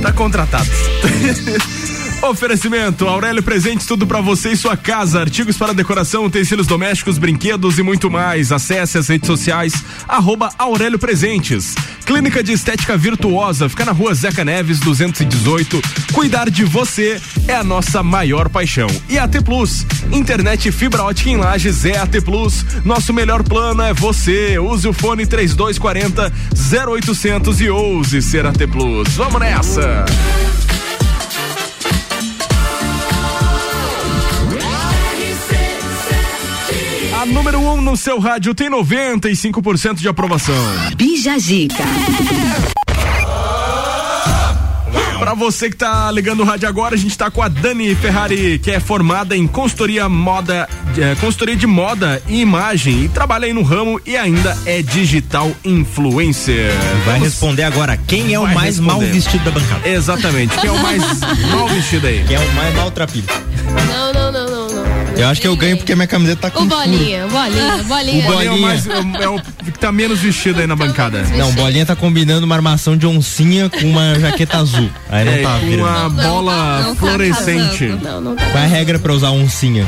Tá 0.01 0.12
contratado. 0.12 0.68
Oferecimento, 2.22 3.06
Aurélio 3.06 3.42
Presentes, 3.42 3.86
tudo 3.86 4.06
pra 4.06 4.20
você 4.20 4.50
e 4.50 4.56
sua 4.56 4.76
casa, 4.76 5.20
artigos 5.20 5.56
para 5.56 5.72
decoração, 5.72 6.24
utensílios 6.24 6.66
domésticos, 6.66 7.18
brinquedos 7.18 7.78
e 7.78 7.82
muito 7.82 8.10
mais. 8.10 8.50
Acesse 8.50 8.98
as 8.98 9.08
redes 9.08 9.26
sociais, 9.26 9.72
arroba 10.08 10.50
Aurélio 10.58 10.98
Presentes. 10.98 11.74
Clínica 12.04 12.42
de 12.42 12.52
Estética 12.52 12.96
Virtuosa, 12.96 13.68
fica 13.68 13.84
na 13.84 13.92
rua 13.92 14.14
Zeca 14.14 14.44
Neves, 14.44 14.80
218. 14.80 15.80
Cuidar 16.12 16.50
de 16.50 16.64
você 16.64 17.20
é 17.46 17.54
a 17.54 17.62
nossa 17.62 18.02
maior 18.02 18.48
paixão. 18.48 18.88
E 19.08 19.18
AT 19.18 19.40
Plus, 19.44 19.86
internet 20.10 20.72
fibra 20.72 21.04
ótica 21.04 21.30
em 21.30 21.36
lajes 21.36 21.84
é 21.84 21.98
AT 21.98 22.20
Plus. 22.24 22.64
Nosso 22.84 23.12
melhor 23.12 23.42
plano 23.42 23.82
é 23.82 23.92
você. 23.92 24.58
Use 24.58 24.88
o 24.88 24.92
fone 24.92 25.26
3240 25.26 26.32
0800 26.86 27.60
e 27.60 27.70
ouse 27.70 28.22
ser 28.22 28.46
AT 28.46 28.66
Plus. 28.66 29.14
Vamos 29.14 29.40
nessa! 29.40 30.04
A 37.29 37.33
número 37.33 37.59
1 37.59 37.72
um 37.74 37.81
no 37.81 37.97
seu 37.97 38.18
rádio 38.20 38.55
tem 38.55 38.70
95% 38.70 39.97
de 39.97 40.09
aprovação. 40.09 40.55
Bija 40.97 41.37
Zica. 41.39 41.83
Pra 45.18 45.35
você 45.35 45.68
que 45.70 45.77
tá 45.77 46.09
ligando 46.12 46.41
o 46.41 46.45
rádio 46.45 46.68
agora, 46.68 46.95
a 46.95 46.99
gente 46.99 47.16
tá 47.18 47.31
com 47.31 47.43
a 47.43 47.49
Dani 47.49 47.95
Ferrari, 47.97 48.59
que 48.61 48.70
é 48.70 48.79
formada 48.79 49.37
em 49.37 49.47
consultoria 49.47 50.09
moda, 50.09 50.68
eh, 50.97 51.16
consultoria 51.20 51.57
de 51.57 51.66
moda 51.66 52.22
e 52.29 52.41
imagem 52.41 53.05
e 53.05 53.09
trabalha 53.09 53.47
aí 53.47 53.53
no 53.53 53.62
ramo 53.62 54.01
e 54.07 54.16
ainda 54.16 54.57
é 54.64 54.81
digital 54.83 55.51
influencer. 55.64 56.70
Vai 57.05 57.14
Vamos- 57.18 57.22
responder 57.33 57.64
agora, 57.64 57.97
quem 57.97 58.35
é 58.35 58.39
o 58.39 58.43
Vai 58.45 58.55
mais 58.55 58.77
responder. 58.79 59.05
mal 59.05 59.12
vestido 59.12 59.45
da 59.45 59.51
bancada? 59.51 59.89
Exatamente, 59.89 60.57
quem 60.59 60.68
é 60.68 60.72
o 60.72 60.79
mais 60.83 61.03
mal 61.51 61.68
vestido 61.68 62.07
aí? 62.07 62.22
Quem 62.27 62.37
é 62.37 62.41
o 62.41 62.53
mais 62.55 62.74
maltrapilho? 62.77 63.27
Não, 63.89 64.12
não. 64.12 64.26
Eu 65.16 65.28
acho 65.28 65.40
que 65.40 65.46
eu 65.48 65.56
ganho 65.56 65.76
porque 65.78 65.94
minha 65.94 66.06
camiseta 66.06 66.42
tá 66.42 66.50
com 66.50 66.62
O 66.64 66.66
bolinha, 66.66 67.26
bolinha, 67.26 67.82
bolinha. 67.84 68.24
O 68.28 68.32
Bolinha 68.32 68.50
é 68.50 68.52
o, 68.52 68.60
mais, 68.60 68.86
é 68.86 68.98
o- 69.00 69.22
é 69.22 69.28
o 69.28 69.40
que 69.40 69.78
tá 69.78 69.90
menos 69.90 70.18
vestido 70.20 70.60
aí 70.60 70.66
na 70.66 70.76
bancada. 70.76 71.22
Não, 71.36 71.52
bolinha 71.52 71.86
tá 71.86 71.96
combinando 71.96 72.44
uma 72.44 72.54
armação 72.54 72.96
de 72.96 73.06
oncinha 73.06 73.70
com 73.70 73.86
uma 73.88 74.18
jaqueta 74.20 74.58
azul. 74.58 74.90
Aí 75.08 75.24
não 75.24 75.32
É, 75.32 75.38
tá 75.42 75.58
com 75.60 75.66
virando. 75.66 75.88
uma 75.88 76.08
bola 76.10 76.94
fluorescente. 76.98 77.86
Não, 78.02 78.20
não 78.20 78.36
tá. 78.36 78.44
Qual 78.46 78.62
é 78.62 78.66
a 78.66 78.68
regra 78.68 78.98
pra 78.98 79.12
usar 79.12 79.30
oncinha? 79.30 79.86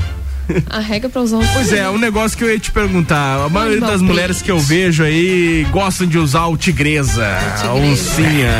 A 0.70 0.78
regra 0.78 1.10
pra 1.10 1.20
usar 1.20 1.36
um 1.36 1.46
Pois 1.52 1.70
é, 1.74 1.90
um 1.90 1.98
negócio 1.98 2.36
que 2.38 2.42
eu 2.42 2.50
ia 2.50 2.58
te 2.58 2.70
perguntar. 2.72 3.44
A 3.44 3.50
maioria 3.50 3.82
das 3.82 4.00
mulheres 4.00 4.40
que 4.40 4.50
eu 4.50 4.58
vejo 4.58 5.02
aí 5.04 5.66
gostam 5.70 6.06
de 6.06 6.16
usar 6.16 6.46
o 6.46 6.56
tigresa, 6.56 7.26
a 7.62 7.74
oncinha. 7.74 8.50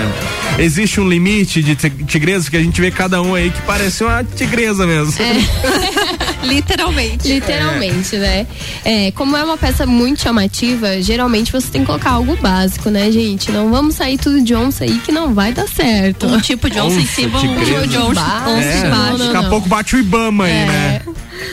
Existe 0.59 1.01
um 1.01 1.09
limite 1.09 1.63
de 1.63 1.75
ti- 1.75 1.89
tigresa 2.07 2.51
que 2.51 2.59
a 2.59 2.63
gente 2.63 2.79
vê 2.79 2.91
cada 2.91 3.23
um 3.23 3.35
aí 3.35 3.49
que 3.51 3.63
parece 3.63 4.05
uma 4.05 4.23
tigresa 4.23 4.87
mesmo. 4.87 5.15
Literalmente. 6.43 7.29
Literalmente, 7.29 8.17
né? 8.17 8.47
É, 8.85 9.11
como 9.13 9.37
é 9.37 9.43
uma 9.45 9.57
peça 9.57 9.85
muito 9.87 10.21
chamativa, 10.23 11.01
geralmente 11.03 11.51
você 11.53 11.69
tem 11.69 11.81
que 11.83 11.87
colocar 11.87 12.11
algo 12.13 12.37
básico, 12.37 12.91
né, 12.91 13.11
gente? 13.11 13.51
Não 13.51 13.71
vamos 13.71 13.95
sair 13.97 14.19
tudo 14.19 14.41
de 14.41 14.55
onça 14.55 14.85
aí 14.85 14.99
que 15.01 15.13
não 15.13 15.35
vai 15.35 15.53
dar 15.53 15.69
certo. 15.69 16.27
Um 16.27 16.41
tipo 16.41 16.71
de 16.71 16.79
onça 16.81 17.01
em 17.01 17.07
cima, 17.07 17.39
um 17.39 17.41
tipo 17.43 17.65
de 17.89 17.97
onça, 17.99 18.21
onça 18.47 18.65
É, 18.65 18.87
embaixo. 18.87 19.19
daqui 19.19 19.37
a 19.37 19.49
pouco 19.49 19.69
bate 19.69 19.97
o 19.97 19.99
Ibama 19.99 20.45
aí, 20.45 20.53
É. 20.53 21.03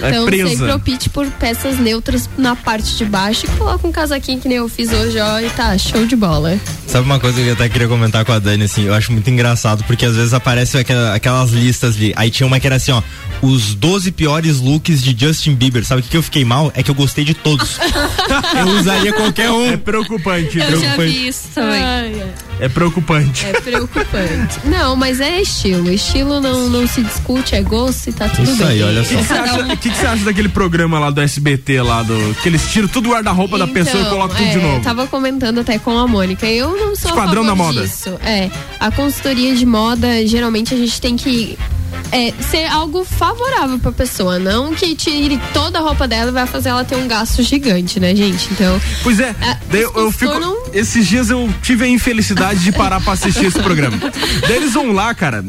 É 0.06 0.10
Então 0.10 0.24
sempre 0.26 0.44
presa. 0.46 0.76
opte 0.76 1.10
por 1.10 1.26
peças 1.32 1.78
neutras 1.80 2.30
na 2.38 2.56
parte 2.56 2.96
de 2.96 3.06
baixo 3.06 3.46
e 3.46 3.50
coloca 3.58 3.88
um 3.88 3.92
casaquinho 3.92 4.40
que 4.40 4.48
nem 4.48 4.58
eu 4.58 4.70
fiz 4.70 4.92
hoje, 4.92 5.20
ó, 5.20 5.40
e 5.40 5.50
tá 5.52 5.78
show 5.78 6.06
de 6.06 6.16
bola. 6.16 6.60
Sabe 6.88 7.06
uma 7.06 7.20
coisa 7.20 7.42
que 7.42 7.48
eu 7.48 7.54
até 7.54 7.68
queria 7.68 7.88
comentar 7.88 8.24
com 8.24 8.32
a 8.32 8.40
Dani, 8.40 8.64
assim, 8.66 8.84
eu 8.86 8.94
acho 8.94 9.12
muito 9.12 9.30
engraçado, 9.30 9.84
porque 9.86 10.06
às 10.06 10.16
vezes 10.16 10.34
aparecem 10.34 10.80
aquela- 10.80 11.14
aquelas 11.16 11.52
listas 11.52 11.96
ali. 11.96 12.14
Aí 12.16 12.30
tinha 12.30 12.46
uma 12.48 12.60
que 12.60 12.68
era 12.68 12.76
assim, 12.78 12.92
ó, 12.92 13.02
os 13.42 13.76
12 13.76 14.12
piores 14.12 14.60
looks 14.60 15.04
de 15.04 15.16
Justin 15.18 15.56
Bieber. 15.56 15.84
Sabe 15.86 16.00
o 16.02 16.04
que, 16.04 16.10
que 16.10 16.18
eu 16.18 16.24
fiquei 16.24 16.46
mal? 16.46 16.72
É 16.76 16.82
que 16.84 16.90
eu 16.92 16.96
gostei 16.96 17.26
de 17.26 17.34
todos. 17.34 17.78
eu 18.60 18.68
usaria 18.80 19.12
qualquer 19.14 19.50
um. 19.52 19.72
É 19.72 19.78
preocupante. 19.78 20.58
Eu 20.58 20.64
já 20.64 20.68
preocupante. 20.78 21.12
vi 21.12 21.28
isso 21.28 21.48
também. 21.54 22.24
É 22.60 22.70
preocupante. 22.70 23.46
É 23.46 23.54
preocupante. 23.60 24.60
Não, 24.66 24.96
mas 24.96 25.20
é 25.20 25.42
estilo. 25.42 25.92
Estilo 25.92 26.40
não, 26.40 26.70
não 26.70 26.88
se 26.88 27.02
discute, 27.02 27.54
é 27.56 27.62
gosto 27.62 28.10
e 28.10 28.14
tá 28.14 28.30
tudo 28.30 28.44
Isso 28.44 28.58
bem. 28.58 28.68
aí, 28.68 28.84
olha 28.84 29.04
só. 29.04 29.14
O 29.14 29.18
que, 29.18 29.18
que 29.18 29.28
você 29.28 29.34
acha, 29.34 29.60
o 29.74 29.78
que 29.78 29.90
você 29.90 30.06
acha 30.08 30.24
daquele 30.26 30.50
programa 30.50 31.00
lá 31.00 31.10
do 31.10 31.22
SBT, 31.22 31.82
lá 31.82 32.02
do. 32.04 32.36
Que 32.42 32.50
eles 32.50 32.72
tiram 32.72 32.88
tudo 32.88 33.10
o 33.10 33.12
guarda-roupa 33.14 33.58
da 33.58 33.68
pessoa 33.68 33.98
e 33.98 34.02
Então, 34.02 34.12
colocam 34.14 34.38
tudo 34.38 34.48
é, 34.48 34.52
de 34.52 34.58
novo? 34.60 34.76
Eu 34.78 34.82
tava 34.82 35.08
comentando 35.08 35.60
até 35.60 35.78
com 35.78 35.98
a 35.98 36.08
Mônica. 36.08 36.46
Eu 36.46 36.78
não 36.78 36.96
sou 36.96 37.12
Esquadrão 37.12 37.44
a 37.44 37.46
favor 37.46 37.46
da 37.46 37.56
moda. 37.56 37.82
disso. 37.82 38.18
É, 38.24 38.50
a 38.80 38.90
consultoria 38.92 39.54
de 39.56 39.66
moda, 39.66 40.26
geralmente 40.26 40.74
a 40.74 40.78
gente 40.78 41.00
tem 41.02 41.16
que 41.18 41.58
é, 42.12 42.34
ser 42.50 42.66
algo 42.66 43.04
favorável 43.06 43.80
pra 43.80 43.92
pessoa, 43.92 44.40
não 44.40 44.74
que 44.74 44.96
tire 44.96 45.40
toda 45.54 45.80
a 45.80 45.82
roupa 45.82 46.08
dela 46.08 46.30
e 46.32 46.34
vai 46.34 46.46
fazer 46.48 46.70
ela 46.70 46.84
ter 46.84 46.96
um 46.96 47.08
gasto 47.08 47.42
gigante, 47.44 48.00
né, 48.00 48.16
gente? 48.16 48.48
Então. 48.52 48.80
Pois 49.04 49.20
é, 49.20 49.36
daí 49.70 49.82
eu, 49.82 49.92
eu 49.96 50.12
fico. 50.12 50.34
Esses 50.74 51.08
dias 51.08 51.30
eu 51.30 51.50
tive 51.62 51.86
a 51.86 51.88
infelicidade 51.88 52.60
de 52.64 52.72
parar 52.72 53.02
pra 53.02 53.14
assistir 53.14 53.46
esse 53.46 53.60
programa. 53.62 53.98
Daí 54.48 54.58
eles 54.58 54.74
vão 54.74 54.92
lá, 54.92 55.14
cara. 55.14 55.44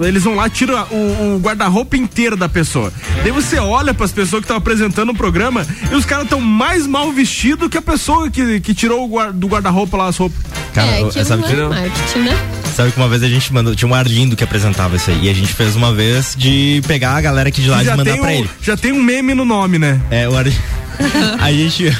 Eles 0.00 0.22
vão 0.22 0.36
lá, 0.36 0.48
tiram 0.48 0.80
o, 0.92 1.34
o 1.34 1.38
guarda-roupa 1.40 1.96
inteiro 1.96 2.36
da 2.36 2.48
pessoa. 2.48 2.92
Daí 3.24 3.32
você 3.32 3.58
olha 3.58 3.92
pras 3.92 4.12
pessoas 4.12 4.40
que 4.40 4.44
estão 4.44 4.56
apresentando 4.56 5.10
o 5.10 5.14
programa 5.14 5.66
e 5.90 5.94
os 5.96 6.04
caras 6.04 6.24
estão 6.24 6.40
mais 6.40 6.86
mal 6.86 7.10
vestidos 7.10 7.68
que 7.68 7.76
a 7.76 7.82
pessoa 7.82 8.30
que, 8.30 8.60
que 8.60 8.72
tirou 8.72 9.04
o 9.04 9.08
guar- 9.08 9.32
do 9.32 9.48
guarda-roupa 9.48 9.96
lá 9.96 10.06
as 10.06 10.16
roupas. 10.16 10.38
Cara, 10.72 10.86
é, 10.88 11.04
que- 11.08 11.18
é 11.18 11.24
marketing, 11.68 12.18
né? 12.20 12.57
Sabe 12.76 12.92
que 12.92 12.96
uma 12.98 13.08
vez 13.08 13.22
a 13.22 13.28
gente 13.28 13.52
mandou, 13.52 13.74
tinha 13.74 13.88
um 13.88 13.94
Arlindo 13.94 14.36
que 14.36 14.44
apresentava 14.44 14.96
isso 14.96 15.10
aí, 15.10 15.26
e 15.26 15.28
a 15.30 15.34
gente 15.34 15.52
fez 15.52 15.74
uma 15.74 15.92
vez 15.92 16.34
de 16.36 16.80
pegar 16.86 17.16
a 17.16 17.20
galera 17.20 17.48
aqui 17.48 17.60
de 17.60 17.68
lá 17.68 17.82
e 17.82 17.86
mandar 17.86 18.16
pra 18.16 18.26
um, 18.26 18.30
ele. 18.30 18.50
já 18.62 18.76
tem 18.76 18.92
um 18.92 19.02
meme 19.02 19.34
no 19.34 19.44
nome, 19.44 19.78
né? 19.78 20.00
É, 20.10 20.28
o 20.28 20.36
Arlindo. 20.36 20.56
a 21.40 21.52
gente. 21.52 21.96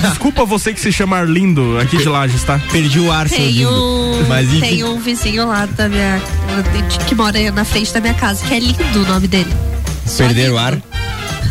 Desculpa 0.00 0.44
você 0.44 0.72
que 0.72 0.80
se 0.80 0.92
chama 0.92 1.18
Arlindo 1.18 1.78
aqui 1.78 1.96
de 1.96 2.08
Lages, 2.08 2.42
tá? 2.44 2.60
Perdi 2.70 3.00
o 3.00 3.10
ar, 3.10 3.28
seu 3.28 3.38
Tem 3.38 3.50
lindo. 3.50 3.70
um, 3.70 4.26
Mas 4.28 4.48
enfim. 4.48 4.60
tem 4.60 4.84
um 4.84 5.00
vizinho 5.00 5.46
lá 5.46 5.66
da 5.66 5.88
minha. 5.88 6.20
que 7.06 7.14
mora 7.14 7.50
na 7.50 7.64
frente 7.64 7.92
da 7.92 8.00
minha 8.00 8.14
casa, 8.14 8.44
que 8.46 8.54
é 8.54 8.58
lindo 8.60 9.02
o 9.02 9.06
nome 9.06 9.26
dele. 9.26 9.52
Perder 10.16 10.52
o 10.52 10.58
ar. 10.58 10.78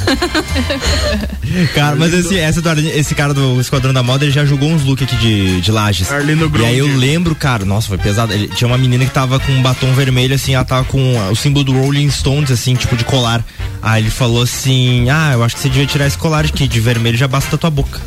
Cara, 1.73 1.95
mas 1.95 2.13
esse, 2.13 2.37
essa 2.37 2.61
do 2.61 2.69
Arlindo- 2.69 2.89
esse 2.89 3.15
cara 3.15 3.33
do 3.33 3.59
Esquadrão 3.59 3.93
da 3.93 4.03
Moda, 4.03 4.25
ele 4.25 4.31
já 4.33 4.45
jogou 4.45 4.69
uns 4.69 4.83
looks 4.83 5.03
aqui 5.05 5.15
de, 5.17 5.61
de 5.61 5.71
lajes. 5.71 6.11
Arlindo 6.11 6.51
E 6.59 6.65
aí 6.65 6.77
eu 6.77 6.87
lembro, 6.87 7.33
cara, 7.35 7.65
nossa, 7.65 7.87
foi 7.87 7.97
pesado. 7.97 8.33
Ele- 8.33 8.47
tinha 8.49 8.67
uma 8.67 8.77
menina 8.77 9.05
que 9.05 9.11
tava 9.11 9.39
com 9.39 9.51
um 9.51 9.61
batom 9.61 9.91
vermelho, 9.93 10.35
assim, 10.35 10.55
ela 10.55 10.65
tava 10.65 10.83
com 10.85 10.99
ah, 11.19 11.31
o 11.31 11.35
símbolo 11.35 11.63
do 11.65 11.73
Rolling 11.73 12.09
Stones, 12.09 12.51
assim, 12.51 12.75
tipo 12.75 12.95
de 12.95 13.03
colar. 13.03 13.43
Aí 13.81 14.03
ele 14.03 14.09
falou 14.11 14.41
assim: 14.43 15.09
Ah, 15.09 15.31
eu 15.33 15.43
acho 15.43 15.55
que 15.55 15.61
você 15.61 15.69
devia 15.69 15.85
tirar 15.87 16.07
esse 16.07 16.17
colar 16.17 16.45
aqui, 16.45 16.67
de 16.67 16.79
vermelho 16.79 17.17
já 17.17 17.27
basta 17.27 17.55
a 17.55 17.59
tua 17.59 17.69
boca. 17.69 17.99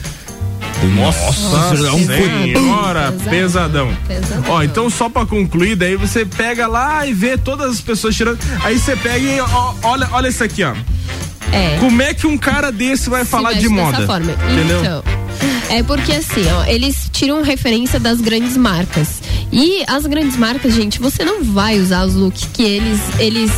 Nossa, 0.89 1.87
é 1.87 1.93
um 1.93 2.07
senhora, 2.07 3.13
Pesado. 3.13 3.31
pesadão. 3.31 3.97
Pesadão. 4.07 4.45
Ó, 4.49 4.63
então 4.63 4.89
só 4.91 5.09
pra 5.09 5.27
concluir, 5.27 5.77
daí 5.77 5.97
você 5.97 6.25
pega 6.25 6.67
lá 6.67 7.07
e 7.07 7.13
vê 7.13 7.37
todas 7.37 7.73
as 7.73 7.81
pessoas 7.81 8.17
tirando. 8.17 8.39
Aí 8.63 8.79
você 8.79 8.97
pega 8.97 9.19
e 9.19 9.41
ó, 9.41 9.75
olha, 9.83 10.09
olha 10.13 10.29
isso 10.29 10.43
aqui, 10.43 10.65
ó. 10.65 10.75
É. 11.53 11.77
Como 11.81 12.01
é 12.01 12.15
que 12.15 12.27
um 12.27 12.39
cara 12.39 12.71
desse 12.71 13.11
vai 13.11 13.25
falar 13.25 13.51
Se 13.51 13.57
de 13.57 13.69
veste 13.69 13.75
moda? 13.75 13.93
Dessa 13.93 14.07
forma. 14.07 14.33
Entendeu? 14.33 14.81
Então, 14.81 15.03
é 15.69 15.83
porque 15.83 16.13
assim, 16.13 16.45
ó, 16.53 16.65
eles 16.65 17.09
tiram 17.13 17.43
referência 17.43 17.99
das 18.01 18.21
grandes 18.21 18.57
marcas. 18.57 19.21
E 19.53 19.83
as 19.87 20.07
grandes 20.07 20.37
marcas, 20.37 20.75
gente, 20.75 21.01
você 21.01 21.25
não 21.25 21.45
vai 21.45 21.79
usar 21.79 22.05
os 22.07 22.15
looks 22.15 22.49
que 22.53 22.63
eles 22.63 23.01
eles 23.19 23.51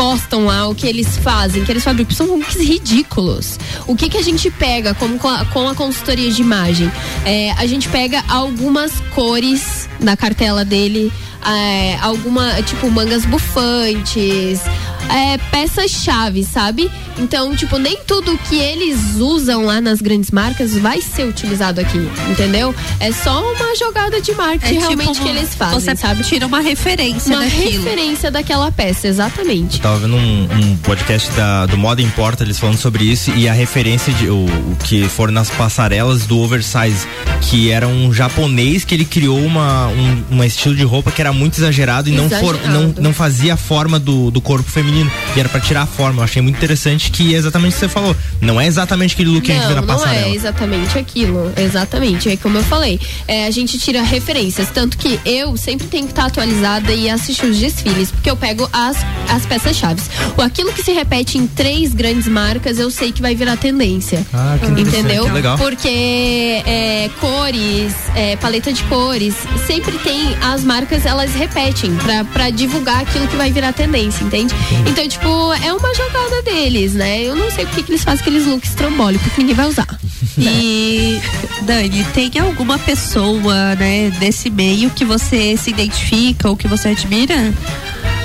postam 0.00 0.46
lá, 0.46 0.66
o 0.66 0.74
que 0.74 0.86
eles 0.86 1.18
fazem, 1.18 1.62
que 1.62 1.70
eles 1.70 1.84
fabricam, 1.84 2.16
são 2.16 2.26
looks 2.34 2.56
ridículos. 2.56 3.58
O 3.86 3.94
que 3.94 4.08
que 4.08 4.16
a 4.16 4.22
gente 4.22 4.50
pega 4.50 4.94
como 4.94 5.18
com 5.18 5.28
a, 5.28 5.74
consultoria 5.74 6.32
de 6.32 6.40
imagem? 6.40 6.90
É, 7.26 7.52
a 7.52 7.66
gente 7.66 7.86
pega 7.90 8.24
algumas 8.26 8.98
cores 9.14 9.90
da 10.00 10.16
cartela 10.16 10.64
dele, 10.64 11.12
é, 11.44 11.98
alguma, 12.00 12.62
tipo, 12.62 12.90
mangas 12.90 13.26
bufantes, 13.26 14.62
é, 15.10 15.38
peças-chave, 15.50 16.44
sabe? 16.44 16.90
Então, 17.18 17.54
tipo, 17.54 17.76
nem 17.78 17.98
tudo 18.06 18.38
que 18.48 18.56
eles 18.56 19.16
usam 19.18 19.64
lá 19.64 19.80
nas 19.80 20.00
grandes 20.00 20.30
marcas 20.30 20.76
vai 20.76 21.00
ser 21.00 21.24
utilizado 21.24 21.80
aqui, 21.80 21.98
entendeu? 22.30 22.74
É 22.98 23.12
só 23.12 23.40
uma 23.52 23.74
jogada 23.76 24.20
de 24.20 24.32
marketing 24.32 24.76
É 24.76 24.78
realmente 24.78 25.12
tipo 25.12 25.24
que 25.24 25.28
eles 25.28 25.54
fazem, 25.54 25.80
você 25.80 25.96
sabe? 25.96 26.22
tira 26.22 26.46
uma 26.46 26.60
referência 26.60 27.34
Uma 27.34 27.44
daquilo. 27.44 27.82
referência 27.84 28.30
daquela 28.30 28.70
peça, 28.72 29.08
exatamente. 29.08 29.80
Tava 29.80 29.98
vendo 29.98 30.16
um, 30.16 30.44
um 30.44 30.76
podcast 30.78 31.30
da, 31.32 31.66
do 31.66 31.76
Moda 31.76 32.00
Importa, 32.02 32.44
eles 32.44 32.58
falando 32.58 32.78
sobre 32.78 33.04
isso 33.04 33.30
e 33.32 33.48
a 33.48 33.52
referência 33.52 34.12
de 34.12 34.28
o, 34.28 34.44
o 34.44 34.76
que 34.84 35.08
foram 35.08 35.32
nas 35.32 35.50
passarelas 35.50 36.24
do 36.26 36.38
oversize, 36.38 37.06
que 37.42 37.70
era 37.70 37.86
um 37.86 38.12
japonês 38.12 38.84
que 38.84 38.94
ele 38.94 39.04
criou 39.04 39.38
uma, 39.40 39.88
um 39.88 40.20
uma 40.30 40.46
estilo 40.46 40.74
de 40.74 40.84
roupa 40.84 41.10
que 41.10 41.20
era 41.20 41.32
muito 41.32 41.58
exagerado 41.58 42.08
e 42.08 42.12
não, 42.12 42.28
for, 42.28 42.54
não, 42.54 42.70
Exagerado. 42.82 43.02
não 43.02 43.12
fazia 43.14 43.54
a 43.54 43.56
forma 43.56 43.98
do, 43.98 44.30
do 44.30 44.40
corpo 44.40 44.70
feminino. 44.70 44.99
E 45.36 45.40
era 45.40 45.48
pra 45.48 45.60
tirar 45.60 45.82
a 45.82 45.86
forma. 45.86 46.20
Eu 46.20 46.24
achei 46.24 46.42
muito 46.42 46.56
interessante 46.56 47.10
que 47.10 47.34
é 47.34 47.38
exatamente 47.38 47.72
o 47.72 47.74
que 47.74 47.80
você 47.80 47.88
falou. 47.88 48.16
Não 48.40 48.60
é 48.60 48.66
exatamente 48.66 49.14
aquele 49.14 49.30
look 49.30 49.42
que 49.44 49.52
a 49.52 49.54
gente 49.54 49.66
vê 49.68 49.74
na 49.74 49.80
Não, 49.80 49.86
não 49.86 49.94
passarela. 49.98 50.26
é 50.26 50.34
exatamente 50.34 50.98
aquilo. 50.98 51.52
Exatamente. 51.56 52.28
É 52.30 52.36
como 52.36 52.58
eu 52.58 52.64
falei. 52.64 53.00
é, 53.28 53.46
a 53.46 53.50
gente 53.50 53.78
tira 53.78 54.02
referências. 54.02 54.68
Tanto 54.70 54.96
que 54.98 55.18
eu 55.24 55.56
sempre 55.56 55.86
tenho 55.86 56.04
que 56.06 56.12
estar 56.12 56.26
atualizada 56.26 56.92
e 56.92 57.08
assistir 57.08 57.46
os 57.46 57.58
desfiles. 57.58 58.10
Porque 58.10 58.30
eu 58.30 58.36
pego 58.36 58.68
as, 58.72 58.96
as 59.28 59.46
peças-chave. 59.46 60.00
Aquilo 60.38 60.72
que 60.72 60.82
se 60.82 60.92
repete 60.92 61.38
em 61.38 61.46
três 61.46 61.92
grandes 61.94 62.26
marcas, 62.26 62.78
eu 62.78 62.90
sei 62.90 63.12
que 63.12 63.20
vai 63.22 63.34
virar 63.34 63.56
tendência. 63.56 64.24
Ah, 64.32 64.56
que 64.58 64.80
Entendeu? 64.80 65.24
que 65.24 65.30
legal. 65.32 65.58
Porque 65.58 66.62
é, 66.66 67.10
cores, 67.20 67.92
é, 68.14 68.36
paleta 68.36 68.72
de 68.72 68.82
cores, 68.84 69.34
sempre 69.66 69.96
tem 69.98 70.34
as 70.42 70.64
marcas, 70.64 71.04
elas 71.06 71.32
repetem 71.34 71.92
pra 72.32 72.50
divulgar 72.50 73.00
aquilo 73.02 73.26
que 73.28 73.36
vai 73.36 73.50
virar 73.52 73.72
tendência, 73.72 74.24
entende? 74.24 74.54
Então, 74.90 75.06
tipo, 75.06 75.28
é 75.64 75.72
uma 75.72 75.94
jogada 75.94 76.42
deles, 76.42 76.94
né? 76.94 77.22
Eu 77.22 77.36
não 77.36 77.48
sei 77.48 77.64
porque 77.64 77.84
que 77.84 77.92
eles 77.92 78.02
fazem 78.02 78.20
aqueles 78.22 78.44
looks 78.44 78.74
trambólicos 78.74 79.32
que 79.32 79.38
ninguém 79.38 79.54
vai 79.54 79.68
usar. 79.68 79.86
E 80.38 81.20
Dani, 81.62 82.04
tem 82.14 82.30
alguma 82.40 82.78
pessoa, 82.78 83.74
né, 83.74 84.10
desse 84.18 84.48
meio 84.48 84.88
que 84.90 85.04
você 85.04 85.56
se 85.56 85.70
identifica 85.70 86.48
ou 86.48 86.56
que 86.56 86.66
você 86.66 86.88
admira? 86.88 87.52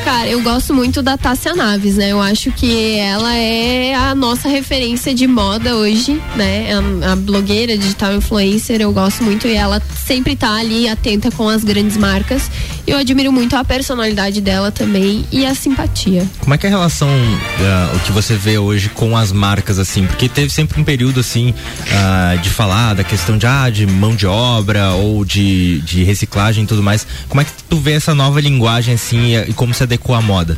Cara, 0.05 0.27
eu 0.27 0.39
gosto 0.41 0.71
muito 0.71 1.01
da 1.01 1.17
Tássia 1.17 1.55
Naves, 1.55 1.97
né? 1.97 2.11
Eu 2.11 2.21
acho 2.21 2.51
que 2.51 2.95
ela 2.99 3.35
é 3.35 3.95
a 3.95 4.13
nossa 4.13 4.47
referência 4.47 5.15
de 5.15 5.25
moda 5.25 5.75
hoje, 5.75 6.21
né? 6.35 6.67
A, 7.03 7.13
a 7.13 7.15
blogueira, 7.15 7.75
digital 7.75 8.13
influencer, 8.13 8.81
eu 8.81 8.93
gosto 8.93 9.23
muito 9.23 9.47
e 9.47 9.55
ela 9.55 9.81
sempre 10.05 10.35
tá 10.35 10.55
ali 10.57 10.87
atenta 10.87 11.31
com 11.31 11.49
as 11.49 11.63
grandes 11.63 11.97
marcas. 11.97 12.51
Eu 12.87 12.97
admiro 12.97 13.31
muito 13.31 13.55
a 13.55 13.63
personalidade 13.63 14.41
dela 14.41 14.71
também 14.71 15.25
e 15.31 15.45
a 15.45 15.55
simpatia. 15.55 16.27
Como 16.39 16.53
é 16.53 16.57
que 16.57 16.67
é 16.67 16.69
a 16.69 16.71
relação, 16.71 17.09
ah, 17.09 17.91
o 17.95 17.99
que 18.01 18.11
você 18.11 18.35
vê 18.35 18.57
hoje 18.57 18.89
com 18.89 19.17
as 19.17 19.31
marcas, 19.31 19.79
assim? 19.79 20.05
Porque 20.05 20.29
teve 20.29 20.51
sempre 20.51 20.79
um 20.79 20.83
período, 20.83 21.19
assim, 21.19 21.53
ah, 21.91 22.35
de 22.35 22.49
falar 22.49 22.93
da 22.93 23.03
questão 23.03 23.37
de, 23.37 23.47
ah, 23.47 23.69
de 23.69 23.87
mão 23.87 24.15
de 24.15 24.27
obra 24.27 24.91
ou 24.91 25.25
de, 25.25 25.81
de 25.81 26.03
reciclagem 26.03 26.63
e 26.63 26.67
tudo 26.67 26.83
mais. 26.83 27.07
Como 27.27 27.41
é 27.41 27.43
que 27.43 27.51
tu 27.67 27.77
vê 27.77 27.93
essa 27.93 28.13
nova 28.13 28.39
linguagem, 28.39 28.93
assim, 28.93 29.35
e, 29.35 29.49
e 29.49 29.53
como 29.53 29.73
se 29.73 29.81
adequou 29.81 30.15
à 30.15 30.21
moda? 30.21 30.57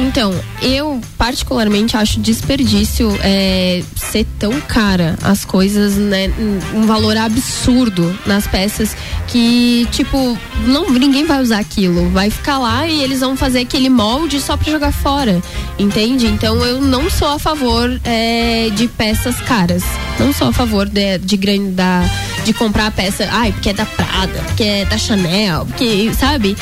Então, 0.00 0.32
eu 0.62 1.00
particularmente 1.18 1.96
acho 1.96 2.20
desperdício 2.20 3.10
é, 3.20 3.82
ser 3.96 4.24
tão 4.38 4.60
cara 4.60 5.18
as 5.24 5.44
coisas, 5.44 5.96
né? 5.96 6.32
Um 6.72 6.82
valor 6.86 7.16
absurdo 7.16 8.16
nas 8.24 8.46
peças 8.46 8.96
que, 9.26 9.88
tipo, 9.90 10.38
não, 10.64 10.88
ninguém 10.88 11.26
vai 11.26 11.42
usar 11.42 11.58
aquilo. 11.58 12.08
Vai 12.10 12.30
ficar 12.30 12.58
lá 12.58 12.86
e 12.86 13.02
eles 13.02 13.18
vão 13.18 13.36
fazer 13.36 13.58
aquele 13.58 13.88
molde 13.88 14.40
só 14.40 14.56
pra 14.56 14.70
jogar 14.70 14.92
fora. 14.92 15.42
Entende? 15.76 16.28
Então 16.28 16.64
eu 16.64 16.80
não 16.80 17.10
sou 17.10 17.26
a 17.26 17.38
favor 17.40 18.00
é, 18.04 18.70
de 18.70 18.86
peças 18.86 19.40
caras. 19.40 19.82
Não 20.20 20.32
sou 20.32 20.46
a 20.46 20.52
favor 20.52 20.88
de, 20.88 21.18
de, 21.18 21.36
grande, 21.36 21.72
da, 21.72 22.04
de 22.44 22.52
comprar 22.52 22.86
a 22.86 22.90
peça, 22.92 23.28
ai, 23.32 23.50
porque 23.50 23.70
é 23.70 23.72
da 23.72 23.84
Prada, 23.84 24.38
porque 24.46 24.62
é 24.62 24.84
da 24.84 24.96
Chanel, 24.96 25.66
porque, 25.66 26.12
sabe? 26.14 26.56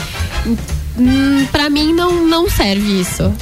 Hum, 0.99 1.47
pra 1.53 1.69
mim 1.69 1.93
não, 1.93 2.27
não 2.27 2.49
serve 2.49 3.01
isso. 3.01 3.33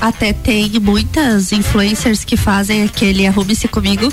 Até 0.00 0.32
tem 0.32 0.68
muitas 0.78 1.52
influencers 1.52 2.24
que 2.24 2.36
fazem 2.36 2.82
aquele 2.84 3.26
arrume-se 3.26 3.66
comigo 3.66 4.12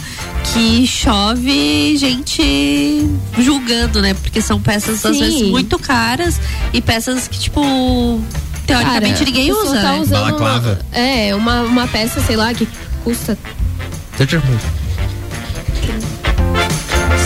que 0.53 0.87
chove 0.87 1.97
gente 1.97 3.05
julgando, 3.37 4.01
né? 4.01 4.13
Porque 4.13 4.41
são 4.41 4.61
peças 4.61 5.05
às 5.05 5.15
Sim. 5.17 5.23
vezes 5.23 5.41
muito 5.49 5.77
caras 5.77 6.39
e 6.71 6.81
peças 6.81 7.27
que, 7.27 7.37
tipo, 7.37 8.21
teoricamente 8.65 9.13
Cara, 9.13 9.25
ninguém 9.25 9.51
usa. 9.51 9.81
tá 9.81 9.97
né? 9.97 10.05
Balaclava. 10.07 10.79
Uma, 10.91 10.97
é, 10.97 11.35
uma, 11.35 11.61
uma 11.63 11.87
peça, 11.87 12.21
sei 12.21 12.37
lá, 12.37 12.53
que 12.53 12.67
custa. 13.03 13.37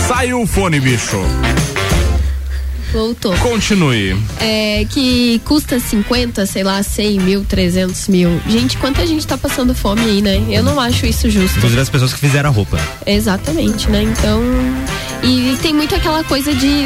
Saiu 0.08 0.42
o 0.42 0.46
fone, 0.46 0.80
bicho. 0.80 1.16
Voltou. 2.92 3.34
Continue. 3.38 4.16
É, 4.40 4.86
que 4.88 5.40
custa 5.44 5.78
50, 5.78 6.46
sei 6.46 6.62
lá, 6.62 6.82
100 6.82 7.20
mil, 7.20 7.44
300 7.44 8.08
mil. 8.08 8.40
Gente, 8.48 8.76
quanta 8.78 9.06
gente 9.06 9.26
tá 9.26 9.36
passando 9.36 9.74
fome 9.74 10.02
aí, 10.02 10.22
né? 10.22 10.44
Eu 10.48 10.62
não 10.62 10.80
acho 10.80 11.06
isso 11.06 11.28
justo. 11.28 11.58
Inclusive 11.58 11.80
as 11.80 11.88
pessoas 11.88 12.12
que 12.12 12.20
fizeram 12.20 12.50
a 12.50 12.52
roupa. 12.52 12.76
Né? 12.76 12.82
Exatamente, 13.06 13.90
né? 13.90 14.02
Então. 14.02 14.42
E 15.22 15.56
tem 15.60 15.74
muito 15.74 15.94
aquela 15.94 16.24
coisa 16.24 16.54
de, 16.54 16.84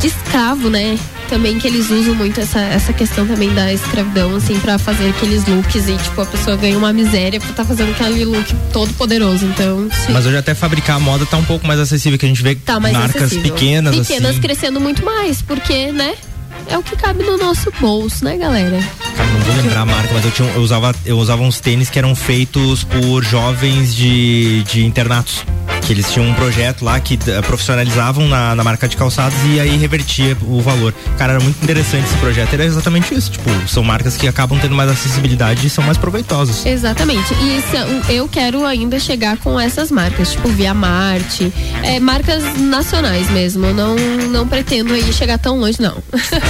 de 0.00 0.06
escravo, 0.06 0.68
né? 0.68 0.98
também 1.32 1.58
que 1.58 1.66
eles 1.66 1.88
usam 1.90 2.14
muito 2.14 2.38
essa, 2.42 2.60
essa 2.60 2.92
questão 2.92 3.26
também 3.26 3.48
da 3.54 3.72
escravidão, 3.72 4.36
assim, 4.36 4.60
para 4.60 4.76
fazer 4.76 5.08
aqueles 5.08 5.46
looks 5.46 5.88
e, 5.88 5.96
tipo, 5.96 6.20
a 6.20 6.26
pessoa 6.26 6.58
ganha 6.58 6.76
uma 6.76 6.92
miséria 6.92 7.40
por 7.40 7.48
estar 7.48 7.62
tá 7.62 7.68
fazendo 7.68 7.90
aquele 7.92 8.22
look 8.26 8.54
todo 8.70 8.92
poderoso. 8.92 9.46
Então. 9.46 9.88
Sim. 9.90 10.12
Mas 10.12 10.26
hoje 10.26 10.36
até 10.36 10.54
fabricar 10.54 10.96
a 10.96 11.00
moda 11.00 11.24
tá 11.24 11.38
um 11.38 11.44
pouco 11.44 11.66
mais 11.66 11.80
acessível, 11.80 12.18
que 12.18 12.26
a 12.26 12.28
gente 12.28 12.42
vê 12.42 12.54
tá 12.54 12.78
marcas 12.78 13.22
acessível. 13.22 13.50
pequenas. 13.50 13.98
Assim. 13.98 14.12
Pequenas 14.12 14.30
assim. 14.32 14.40
crescendo 14.42 14.78
muito 14.78 15.02
mais, 15.02 15.40
porque, 15.40 15.90
né? 15.90 16.16
é 16.68 16.76
o 16.76 16.82
que 16.82 16.94
cabe 16.96 17.22
no 17.22 17.38
nosso 17.38 17.72
bolso, 17.80 18.22
né, 18.24 18.36
galera? 18.36 18.78
Cara, 19.16 19.28
não 19.30 19.40
vou 19.40 19.56
lembrar 19.56 19.80
a 19.80 19.86
marca, 19.86 20.12
mas 20.12 20.24
eu, 20.24 20.30
tinha, 20.30 20.48
eu, 20.50 20.60
usava, 20.60 20.94
eu 21.06 21.18
usava 21.18 21.42
uns 21.42 21.60
tênis 21.60 21.88
que 21.88 21.98
eram 21.98 22.14
feitos 22.14 22.84
por 22.84 23.24
jovens 23.24 23.94
de, 23.94 24.62
de 24.64 24.84
internatos 24.84 25.44
que 25.82 25.92
eles 25.92 26.10
tinham 26.10 26.28
um 26.28 26.34
projeto 26.34 26.84
lá 26.84 26.98
que 27.00 27.18
eh, 27.26 27.42
profissionalizavam 27.42 28.28
na, 28.28 28.54
na, 28.54 28.64
marca 28.64 28.88
de 28.88 28.96
calçados 28.96 29.36
e 29.46 29.60
aí 29.60 29.76
revertia 29.76 30.36
o 30.42 30.60
valor. 30.60 30.94
Cara, 31.18 31.34
era 31.34 31.42
muito 31.42 31.62
interessante 31.62 32.04
esse 32.06 32.16
projeto. 32.16 32.54
Era 32.54 32.64
exatamente 32.64 33.14
isso. 33.14 33.32
Tipo, 33.32 33.50
são 33.68 33.82
marcas 33.82 34.16
que 34.16 34.28
acabam 34.28 34.58
tendo 34.58 34.74
mais 34.74 34.90
acessibilidade 34.90 35.66
e 35.66 35.70
são 35.70 35.84
mais 35.84 35.98
proveitosas. 35.98 36.64
Exatamente. 36.64 37.34
E 37.34 38.14
eu 38.14 38.28
quero 38.28 38.64
ainda 38.64 38.98
chegar 38.98 39.36
com 39.38 39.58
essas 39.58 39.90
marcas, 39.90 40.32
tipo 40.32 40.48
Via 40.48 40.72
Marte, 40.72 41.52
é, 41.82 41.98
marcas 41.98 42.42
nacionais 42.58 43.28
mesmo. 43.30 43.72
Não, 43.72 43.96
não 44.30 44.46
pretendo 44.46 44.94
aí 44.94 45.12
chegar 45.12 45.38
tão 45.38 45.58
longe, 45.58 45.80
não. 45.80 46.02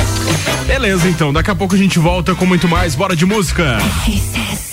Beleza, 0.66 1.08
então. 1.08 1.32
Daqui 1.32 1.50
a 1.50 1.54
pouco 1.54 1.74
a 1.74 1.78
gente 1.78 1.98
volta 1.98 2.34
com 2.34 2.44
muito 2.44 2.68
mais. 2.68 2.94
Bora 2.94 3.16
de 3.16 3.24
música. 3.24 3.78
RCC. 4.06 4.71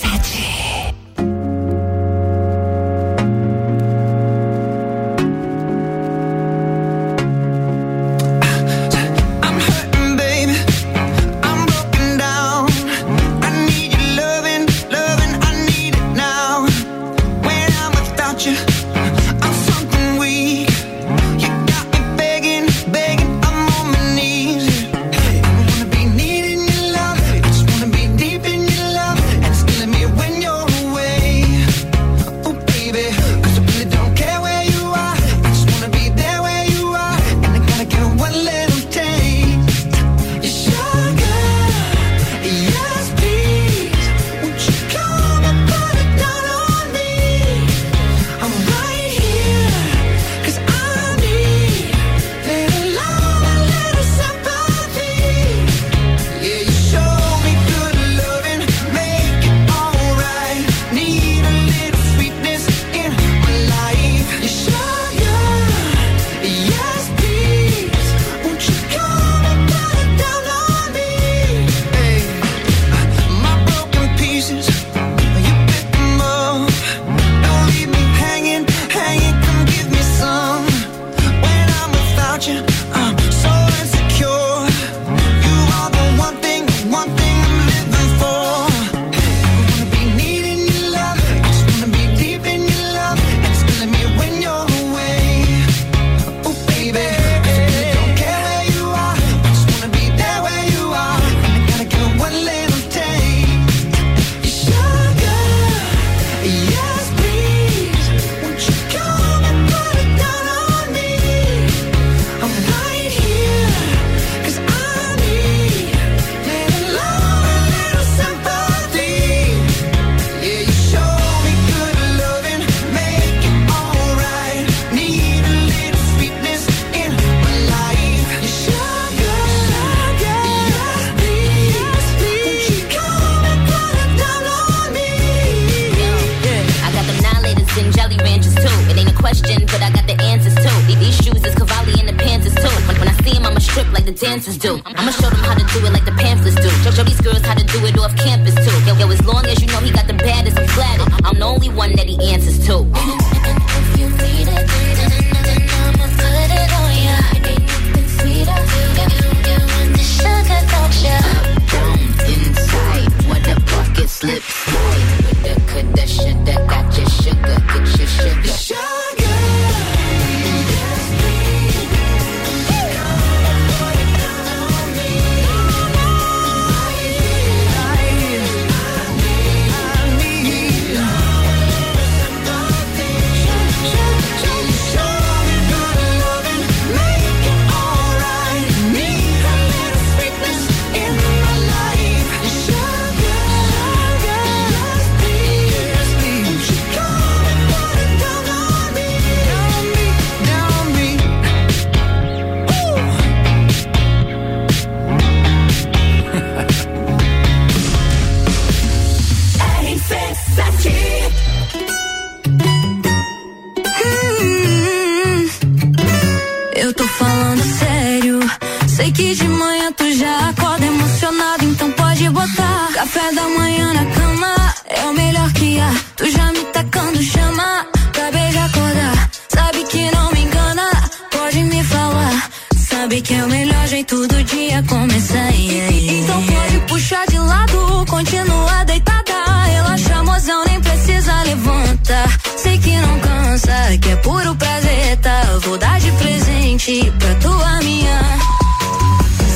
Tu 226.20 226.30
já 226.32 226.52
me 226.52 226.60
tá 226.66 226.84
tacando 226.84 227.24
chama 227.24 227.88
pra 228.12 228.30
beijar 228.30 228.66
acordar. 228.66 229.30
Sabe 229.48 229.86
que 229.86 230.12
não 230.12 230.30
me 230.34 230.41
engana, 230.41 230.91
pode 231.32 231.64
me 231.64 231.82
falar. 231.82 232.50
Sabe 232.76 233.22
que 233.22 233.34
é 233.34 233.46
o 233.46 233.48
melhor 233.48 233.88
jeito 233.88 234.28
do 234.28 234.44
dia 234.44 234.84
começar. 234.84 235.50
Yeah. 235.52 235.96
Então 235.96 236.44
pode 236.44 236.80
puxar 236.90 237.26
de 237.26 237.40
lado, 237.40 238.06
continua 238.10 238.84
deitada. 238.84 239.64
Relaxa, 239.68 240.22
mozão, 240.24 240.66
nem 240.66 240.82
precisa 240.82 241.41
levantar. 241.44 242.38
Sei 242.58 242.78
que 242.78 242.98
não 242.98 243.20
cansa, 243.22 243.98
que 244.02 244.10
é 244.10 244.16
puro 244.18 244.54
prazer, 244.56 245.16
tá? 245.22 245.41
Vou 245.62 245.78
dar 245.78 246.02
de 246.02 246.12
presente 246.12 247.14
pra 247.18 247.36
tua 247.36 247.80
minha. 247.80 248.20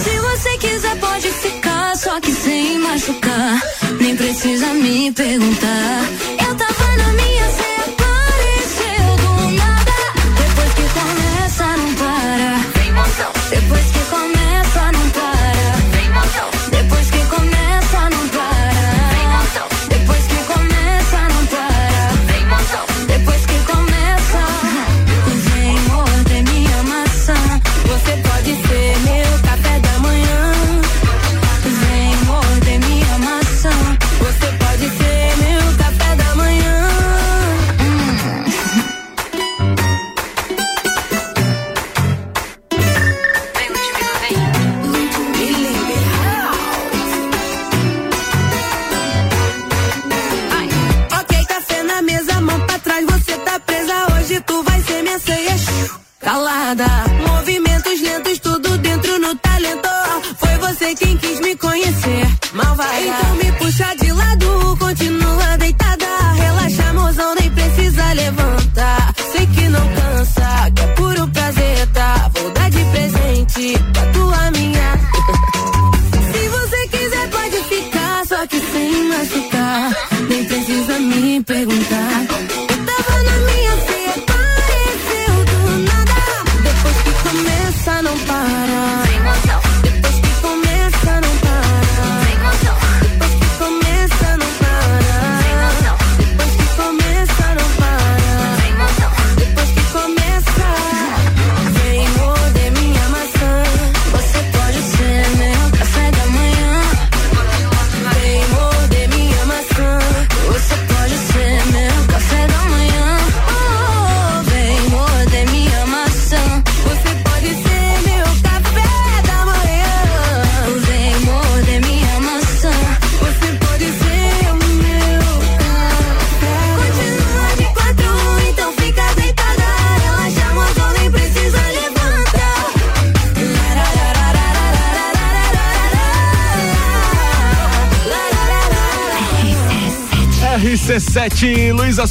Se 0.02 0.18
você 0.18 0.57
quiser, 0.60 0.95
pode 0.95 1.30
ficar, 1.30 1.98
só 1.98 2.22
que 2.22 2.31
sem 2.31 2.80
machucar. 2.80 3.82
Precisa 4.44 4.74
me 4.74 5.10
perguntar. 5.14 6.03
Eu 6.45 6.53
tava 6.57 6.98
na 6.98 7.14
minha, 7.14 7.49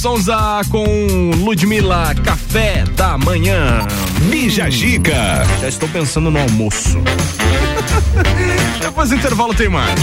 Sonza 0.03 0.63
com 0.69 1.31
Ludmilla, 1.45 2.13
café 2.25 2.83
da 2.97 3.17
manhã. 3.17 3.87
Bija 4.29 4.69
Gica. 4.69 5.47
Já 5.61 5.69
estou 5.69 5.89
pensando 5.91 6.29
no 6.29 6.41
almoço. 6.41 6.99
Depois 8.83 9.11
do 9.11 9.15
intervalo 9.15 9.55
tem 9.55 9.69
mais. 9.69 10.01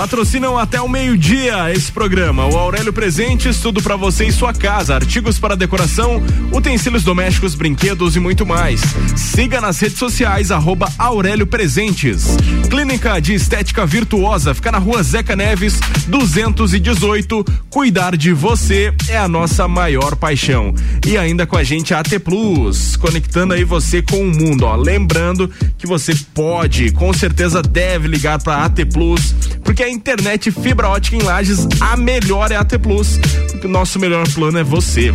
Patrocinam 0.00 0.56
até 0.56 0.80
o 0.80 0.88
meio-dia 0.88 1.70
esse 1.74 1.92
programa. 1.92 2.46
O 2.46 2.56
Aurélio 2.56 2.90
Presentes, 2.90 3.58
tudo 3.58 3.82
pra 3.82 3.96
você 3.96 4.24
e 4.24 4.32
sua 4.32 4.50
casa. 4.50 4.94
Artigos 4.94 5.38
para 5.38 5.54
decoração, 5.54 6.22
utensílios 6.50 7.02
domésticos, 7.02 7.54
brinquedos 7.54 8.16
e 8.16 8.18
muito 8.18 8.46
mais. 8.46 8.80
Siga 9.14 9.60
nas 9.60 9.78
redes 9.78 9.98
sociais, 9.98 10.50
arroba 10.50 10.90
Aurélio 10.96 11.46
Presentes. 11.46 12.28
Clínica 12.70 13.20
de 13.20 13.34
Estética 13.34 13.84
Virtuosa, 13.84 14.54
fica 14.54 14.72
na 14.72 14.78
rua 14.78 15.02
Zeca 15.02 15.36
Neves, 15.36 15.78
218. 16.08 17.44
Cuidar 17.68 18.16
de 18.16 18.32
você 18.32 18.94
é 19.06 19.18
a 19.18 19.28
nossa 19.28 19.68
maior 19.68 20.16
paixão. 20.16 20.74
E 21.06 21.18
ainda 21.18 21.46
com 21.46 21.58
a 21.58 21.62
gente 21.62 21.92
a 21.92 22.00
AT 22.00 22.18
Plus, 22.20 22.96
conectando 22.96 23.52
aí 23.52 23.64
você 23.64 24.00
com 24.00 24.22
o 24.22 24.34
mundo, 24.34 24.64
ó. 24.64 24.76
Lembrando 24.76 25.50
que 25.76 25.86
você 25.86 26.14
pode, 26.32 26.90
com 26.92 27.12
certeza 27.12 27.60
deve 27.62 28.08
ligar 28.08 28.42
pra 28.42 28.64
AT 28.64 28.82
Plus, 28.86 29.34
porque 29.70 29.84
a 29.84 29.88
internet 29.88 30.50
fibra 30.50 30.88
ótica 30.88 31.14
em 31.14 31.22
Lages, 31.22 31.68
a 31.80 31.96
melhor 31.96 32.50
é 32.50 32.56
a 32.56 32.60
AT 32.60 32.76
Plus. 32.82 33.20
O 33.62 33.68
nosso 33.68 34.00
melhor 34.00 34.28
plano 34.30 34.58
é 34.58 34.64
você. 34.64 35.14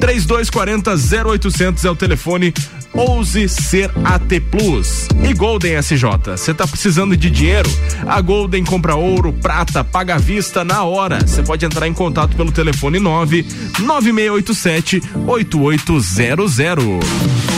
3240 0.00 0.90
0800 1.30 1.84
é 1.84 1.90
o 1.90 1.94
telefone. 1.94 2.52
Ouse 2.92 3.48
ser 3.48 3.92
AT 4.04 4.40
Plus. 4.50 5.06
E 5.22 5.32
Golden 5.32 5.80
SJ. 5.80 6.06
Você 6.26 6.52
tá 6.52 6.66
precisando 6.66 7.16
de 7.16 7.30
dinheiro? 7.30 7.70
A 8.04 8.20
Golden 8.20 8.64
compra 8.64 8.96
ouro, 8.96 9.32
prata, 9.32 9.84
paga 9.84 10.16
à 10.16 10.18
vista 10.18 10.64
na 10.64 10.82
hora. 10.82 11.24
Você 11.24 11.44
pode 11.44 11.64
entrar 11.64 11.86
em 11.86 11.94
contato 11.94 12.34
pelo 12.34 12.50
telefone 12.50 12.98
9 12.98 13.46
9687 13.78 15.02
8800. 15.24 17.53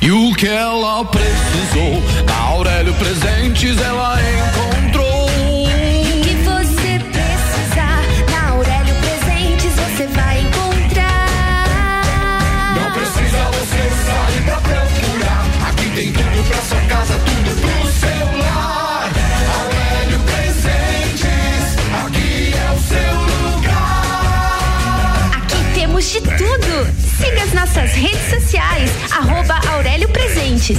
E 0.00 0.12
o 0.12 0.32
que 0.34 0.46
ela 0.46 1.04
precisou, 1.06 2.00
na 2.24 2.36
Aurélio 2.36 2.94
Presentes 2.94 3.76
ela 3.80 4.16
encontrou. 4.22 5.09
Tem 16.00 16.12
tudo 16.12 16.48
pra 16.48 16.62
sua 16.62 16.80
casa, 16.88 17.12
tudo 17.12 17.60
pro 17.60 17.92
seu 17.92 18.38
lar. 18.38 19.10
Aurélio 19.60 20.18
Presentes, 20.20 21.76
aqui 22.06 22.54
é 22.56 22.70
o 22.72 22.78
seu 22.88 23.12
lugar. 23.54 25.30
Aqui 25.36 25.60
temos 25.74 26.10
de 26.10 26.20
tudo. 26.22 26.88
Siga 27.18 27.42
as 27.42 27.52
nossas 27.52 27.92
redes 27.92 28.30
sociais, 28.30 28.90
arroba 29.12 29.60
Aurélio 29.74 30.08
Presentes. 30.08 30.78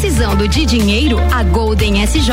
Precisando 0.00 0.46
de 0.46 0.64
dinheiro? 0.64 1.18
A 1.32 1.42
Golden 1.42 2.06
SJ 2.06 2.30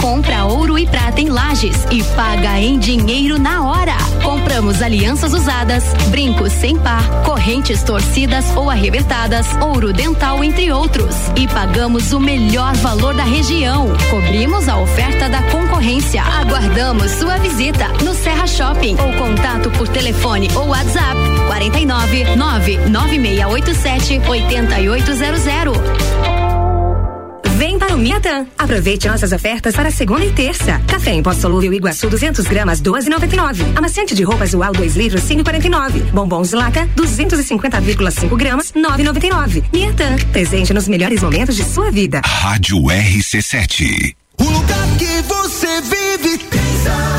compra 0.00 0.44
ouro 0.44 0.78
e 0.78 0.86
prata 0.86 1.20
em 1.20 1.28
lajes 1.28 1.84
e 1.90 2.00
paga 2.14 2.60
em 2.60 2.78
dinheiro 2.78 3.40
na 3.40 3.68
hora. 3.68 3.96
Compramos 4.22 4.80
alianças 4.80 5.32
usadas, 5.32 5.82
brincos 6.10 6.52
sem 6.52 6.78
par, 6.78 7.02
correntes 7.24 7.82
torcidas 7.82 8.44
ou 8.56 8.70
arrebentadas, 8.70 9.48
ouro 9.60 9.92
dental, 9.92 10.44
entre 10.44 10.70
outros. 10.70 11.12
E 11.34 11.48
pagamos 11.48 12.12
o 12.12 12.20
melhor 12.20 12.76
valor 12.76 13.16
da 13.16 13.24
região. 13.24 13.88
Cobrimos 14.10 14.68
a 14.68 14.78
oferta 14.78 15.28
da 15.28 15.42
concorrência. 15.50 16.22
Aguardamos 16.22 17.10
sua 17.10 17.36
visita 17.38 17.88
no 18.04 18.14
Serra 18.14 18.46
Shopping 18.46 18.94
ou 18.94 19.12
contato 19.14 19.72
por 19.72 19.88
telefone 19.88 20.48
ou 20.54 20.68
WhatsApp 20.68 21.16
49 21.48 22.36
99687 22.36 24.20
8800. 24.24 26.37
Vem 27.58 27.76
para 27.76 27.92
o 27.92 27.98
Miatã. 27.98 28.46
Aproveite 28.56 29.08
nossas 29.08 29.32
ofertas 29.32 29.74
para 29.74 29.90
segunda 29.90 30.24
e 30.24 30.32
terça. 30.32 30.80
Café 30.86 31.10
em 31.10 31.20
pó 31.20 31.32
solúvel 31.32 31.74
Iguaçu 31.74 32.08
200 32.08 32.46
gramas 32.46 32.80
12,99. 32.80 33.76
Amaciante 33.76 34.14
de 34.14 34.22
roupa 34.22 34.46
Zual 34.46 34.72
2 34.72 34.94
litros 34.94 35.22
5,49. 35.24 36.04
Bombons 36.12 36.52
Laca 36.52 36.88
250,5 36.96 38.36
gramas 38.36 38.70
9,99. 38.70 39.64
Miatã. 39.72 40.16
Presente 40.30 40.72
nos 40.72 40.86
melhores 40.86 41.20
momentos 41.20 41.56
de 41.56 41.64
sua 41.64 41.90
vida. 41.90 42.20
Rádio 42.24 42.78
RC7. 42.78 44.14
O 44.38 44.44
lugar 44.44 44.88
que 44.96 45.20
você 45.22 45.80
vive 45.80 46.38
tem 46.38 47.17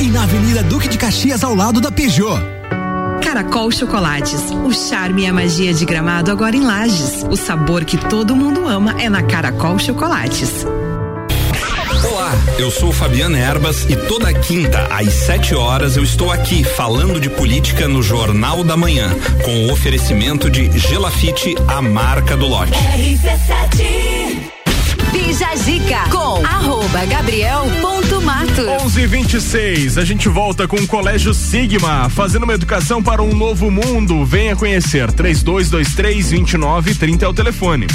e 0.00 0.08
na 0.08 0.22
Avenida 0.22 0.62
Duque 0.62 0.88
de 0.88 0.96
Caxias, 0.96 1.42
ao 1.42 1.54
lado 1.54 1.80
da 1.80 1.90
Peugeot. 1.90 2.40
Caracol 3.22 3.70
Chocolates, 3.70 4.42
o 4.64 4.72
charme 4.72 5.22
e 5.22 5.26
a 5.26 5.32
magia 5.32 5.74
de 5.74 5.84
gramado 5.84 6.30
agora 6.30 6.56
em 6.56 6.64
Lages. 6.64 7.24
O 7.28 7.36
sabor 7.36 7.84
que 7.84 7.96
todo 7.96 8.34
mundo 8.34 8.66
ama 8.66 8.94
é 9.00 9.08
na 9.08 9.22
Caracol 9.22 9.78
Chocolates. 9.78 10.64
Olá, 12.04 12.32
eu 12.58 12.70
sou 12.70 12.92
Fabiana 12.92 13.38
Erbas 13.38 13.84
e 13.88 13.96
toda 13.96 14.32
quinta 14.32 14.86
às 14.90 15.12
7 15.12 15.54
horas 15.54 15.96
eu 15.96 16.04
estou 16.04 16.30
aqui 16.30 16.62
falando 16.62 17.20
de 17.20 17.28
política 17.28 17.88
no 17.88 18.02
Jornal 18.02 18.62
da 18.62 18.76
Manhã, 18.76 19.10
com 19.44 19.66
o 19.66 19.72
oferecimento 19.72 20.48
de 20.48 20.70
Gelafite, 20.78 21.56
a 21.66 21.82
marca 21.82 22.36
do 22.36 22.46
lote. 22.46 22.72
Bija 25.18 25.48
com 26.10 26.46
arroba 26.46 27.04
gabriel.matos. 27.06 28.66
11 28.84 29.06
26 29.06 29.98
a 29.98 30.04
gente 30.04 30.28
volta 30.28 30.68
com 30.68 30.76
o 30.76 30.86
Colégio 30.86 31.34
Sigma, 31.34 32.08
fazendo 32.08 32.44
uma 32.44 32.54
educação 32.54 33.02
para 33.02 33.20
um 33.22 33.34
novo 33.34 33.70
mundo. 33.70 34.24
Venha 34.24 34.54
conhecer. 34.54 35.10
3223 35.10 36.30
2930 36.30 37.24
é 37.24 37.28
o 37.28 37.34
telefone. 37.34 37.86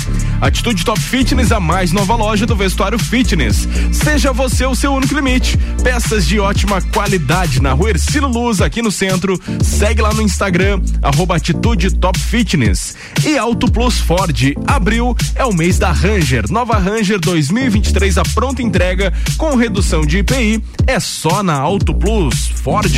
Atitude 0.42 0.84
Top 0.84 1.00
Fitness, 1.00 1.52
a 1.52 1.60
mais 1.60 1.94
nova 1.94 2.16
loja 2.16 2.46
do 2.46 2.56
vestuário 2.56 3.00
fitness. 3.00 3.68
Seja 3.92 4.34
você 4.34 4.66
o 4.66 4.76
seu 4.76 4.94
único 4.94 5.16
limite. 5.16 5.58
Peças 5.82 6.28
de 6.28 6.40
ótima 6.40 6.82
qualidade 6.82 7.62
na 7.62 7.72
rua 7.72 7.92
Ercílio 7.92 8.28
Luz, 8.28 8.60
aqui 8.60 8.82
no 8.82 8.92
centro. 8.92 9.40
Segue 9.64 10.02
lá 10.02 10.14
no 10.14 10.22
Instagram, 10.22 10.82
arroba 11.02 11.38
Atitude 11.38 11.96
Top 11.96 12.20
Fitness. 12.20 12.96
E 13.26 13.38
Auto 13.38 13.72
Plus 13.72 14.00
Ford. 14.00 14.54
Abril 14.68 15.16
é 15.36 15.46
o 15.46 15.54
mês 15.54 15.80
da 15.80 15.92
Ranger. 15.92 16.52
Nova 16.52 16.78
Ranger 16.78 17.13
2023 17.18 18.18
a 18.18 18.24
pronta 18.24 18.62
entrega 18.62 19.14
com 19.38 19.56
redução 19.56 20.06
de 20.06 20.20
IPI 20.20 20.64
é 20.88 21.00
só 21.00 21.44
na 21.44 21.54
Auto 21.54 21.94
Plus 21.94 22.48
Ford. 22.56 22.92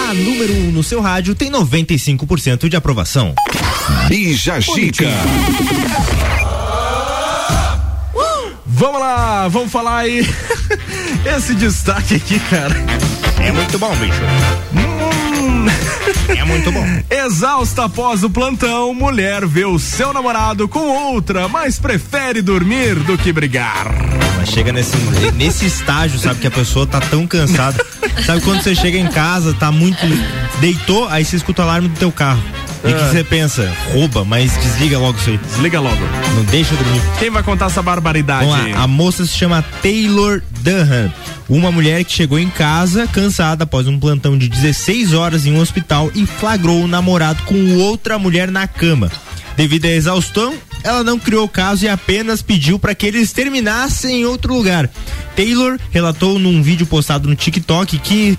A 0.00 0.14
número 0.14 0.52
1 0.54 0.68
um 0.68 0.72
no 0.72 0.82
seu 0.82 1.00
rádio 1.00 1.34
tem 1.34 1.50
95% 1.50 2.68
de 2.68 2.76
aprovação. 2.76 3.34
Bija 4.08 4.60
Gica. 4.60 5.08
Vamos 8.66 9.00
lá, 9.00 9.48
vamos 9.48 9.70
falar 9.70 9.98
aí. 9.98 10.26
Esse 11.24 11.54
destaque 11.54 12.16
aqui, 12.16 12.40
cara. 12.40 12.74
É 13.38 13.52
muito 13.52 13.78
bom, 13.78 13.94
bicho. 13.96 14.20
Hum. 14.74 15.91
É 16.28 16.44
muito 16.44 16.70
bom. 16.70 16.84
Exausta 17.10 17.84
após 17.84 18.22
o 18.22 18.30
plantão, 18.30 18.94
mulher 18.94 19.46
vê 19.46 19.64
o 19.64 19.78
seu 19.78 20.12
namorado 20.12 20.68
com 20.68 20.80
outra, 20.80 21.48
mas 21.48 21.78
prefere 21.78 22.40
dormir 22.40 22.94
do 22.96 23.18
que 23.18 23.32
brigar. 23.32 23.86
Mas 24.36 24.48
chega 24.48 24.72
nesse, 24.72 24.96
nesse 25.34 25.66
estágio, 25.66 26.18
sabe, 26.18 26.40
que 26.40 26.46
a 26.46 26.50
pessoa 26.50 26.86
tá 26.86 27.00
tão 27.00 27.26
cansada. 27.26 27.84
sabe 28.24 28.40
quando 28.42 28.62
você 28.62 28.74
chega 28.74 28.98
em 28.98 29.08
casa, 29.08 29.54
tá 29.54 29.70
muito. 29.70 30.00
Deitou, 30.60 31.08
aí 31.08 31.24
você 31.24 31.36
escuta 31.36 31.62
o 31.62 31.64
alarme 31.64 31.88
do 31.88 31.98
teu 31.98 32.12
carro. 32.12 32.42
E 32.84 32.88
o 32.88 32.96
que 32.96 33.02
Ah. 33.02 33.08
você 33.10 33.22
pensa? 33.24 33.72
Rouba, 33.92 34.24
mas 34.24 34.56
desliga 34.58 34.98
logo 34.98 35.16
isso 35.18 35.30
aí. 35.30 35.38
Desliga 35.38 35.80
logo. 35.80 36.00
Não 36.34 36.44
deixa 36.44 36.74
dormir. 36.74 37.00
Quem 37.18 37.30
vai 37.30 37.42
contar 37.42 37.66
essa 37.66 37.80
barbaridade? 37.82 38.44
Vamos 38.46 38.72
lá, 38.72 38.82
a 38.82 38.86
moça 38.88 39.24
se 39.24 39.32
chama 39.36 39.62
Taylor 39.82 40.42
Dunham, 40.60 41.12
uma 41.48 41.70
mulher 41.70 42.02
que 42.04 42.12
chegou 42.12 42.38
em 42.38 42.50
casa 42.50 43.06
cansada 43.06 43.64
após 43.64 43.86
um 43.86 43.98
plantão 44.00 44.36
de 44.36 44.48
16 44.48 45.12
horas 45.12 45.46
em 45.46 45.52
um 45.52 45.60
hospital 45.60 46.10
e 46.14 46.26
flagrou 46.26 46.82
o 46.82 46.88
namorado 46.88 47.42
com 47.44 47.76
outra 47.78 48.18
mulher 48.18 48.50
na 48.50 48.66
cama. 48.66 49.10
Devido 49.56 49.84
à 49.84 49.90
exaustão, 49.90 50.54
ela 50.82 51.04
não 51.04 51.18
criou 51.18 51.46
caso 51.46 51.84
e 51.84 51.88
apenas 51.88 52.42
pediu 52.42 52.78
para 52.78 52.94
que 52.94 53.06
eles 53.06 53.32
terminassem 53.32 54.22
em 54.22 54.24
outro 54.24 54.54
lugar. 54.54 54.90
Taylor 55.36 55.78
relatou 55.90 56.38
num 56.38 56.62
vídeo 56.62 56.86
postado 56.86 57.28
no 57.28 57.36
TikTok 57.36 57.98
que, 57.98 58.36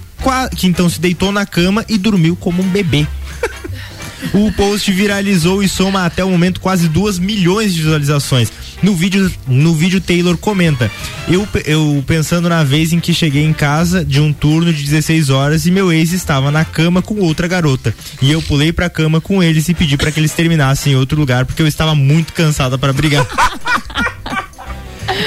que 0.57 0.67
então 0.67 0.89
se 0.89 0.99
deitou 0.99 1.31
na 1.31 1.45
cama 1.45 1.85
e 1.87 1.97
dormiu 1.97 2.35
como 2.35 2.61
um 2.61 2.67
bebê. 2.67 3.07
O 4.33 4.51
post 4.51 4.91
viralizou 4.91 5.63
e 5.63 5.69
soma 5.69 6.05
até 6.05 6.23
o 6.23 6.29
momento 6.29 6.59
quase 6.59 6.87
2 6.87 7.19
milhões 7.19 7.73
de 7.73 7.81
visualizações. 7.81 8.51
No 8.81 8.95
vídeo, 8.95 9.31
no 9.47 9.73
vídeo 9.73 10.01
Taylor 10.01 10.37
comenta: 10.37 10.91
eu, 11.27 11.47
eu 11.65 12.03
pensando 12.05 12.49
na 12.49 12.63
vez 12.63 12.93
em 12.93 12.99
que 12.99 13.13
cheguei 13.13 13.43
em 13.43 13.53
casa 13.53 14.03
de 14.03 14.19
um 14.19 14.33
turno 14.33 14.73
de 14.73 14.83
16 14.83 15.29
horas 15.29 15.65
e 15.65 15.71
meu 15.71 15.91
ex 15.91 16.13
estava 16.13 16.51
na 16.51 16.65
cama 16.65 17.01
com 17.01 17.19
outra 17.19 17.47
garota. 17.47 17.93
E 18.21 18.31
eu 18.31 18.41
pulei 18.41 18.71
pra 18.71 18.89
cama 18.89 19.19
com 19.19 19.41
eles 19.41 19.67
e 19.69 19.73
pedi 19.73 19.97
para 19.97 20.11
que 20.11 20.19
eles 20.19 20.33
terminassem 20.33 20.93
em 20.93 20.95
outro 20.95 21.19
lugar 21.19 21.45
porque 21.45 21.61
eu 21.61 21.67
estava 21.67 21.95
muito 21.95 22.33
cansada 22.33 22.77
para 22.77 22.93
brigar. 22.93 23.25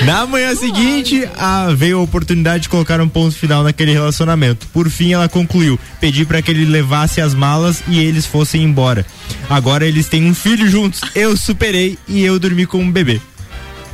Na 0.04 0.26
manhã 0.26 0.54
seguinte, 0.54 1.28
a- 1.36 1.72
veio 1.74 1.98
a 1.98 2.02
oportunidade 2.02 2.64
de 2.64 2.68
colocar 2.68 3.00
um 3.00 3.08
ponto 3.08 3.34
final 3.34 3.62
naquele 3.62 3.92
relacionamento. 3.92 4.66
Por 4.72 4.88
fim, 4.88 5.12
ela 5.12 5.28
concluiu: 5.28 5.78
pedi 6.00 6.24
para 6.24 6.40
que 6.42 6.50
ele 6.50 6.64
levasse 6.64 7.20
as 7.20 7.34
malas 7.34 7.82
e 7.88 7.98
eles 7.98 8.26
fossem 8.26 8.62
embora. 8.62 9.04
Agora 9.48 9.86
eles 9.86 10.08
têm 10.08 10.24
um 10.26 10.34
filho 10.34 10.68
juntos. 10.68 11.00
Eu 11.14 11.36
superei 11.36 11.98
e 12.08 12.22
eu 12.22 12.38
dormi 12.38 12.66
com 12.66 12.78
um 12.78 12.90
bebê. 12.90 13.20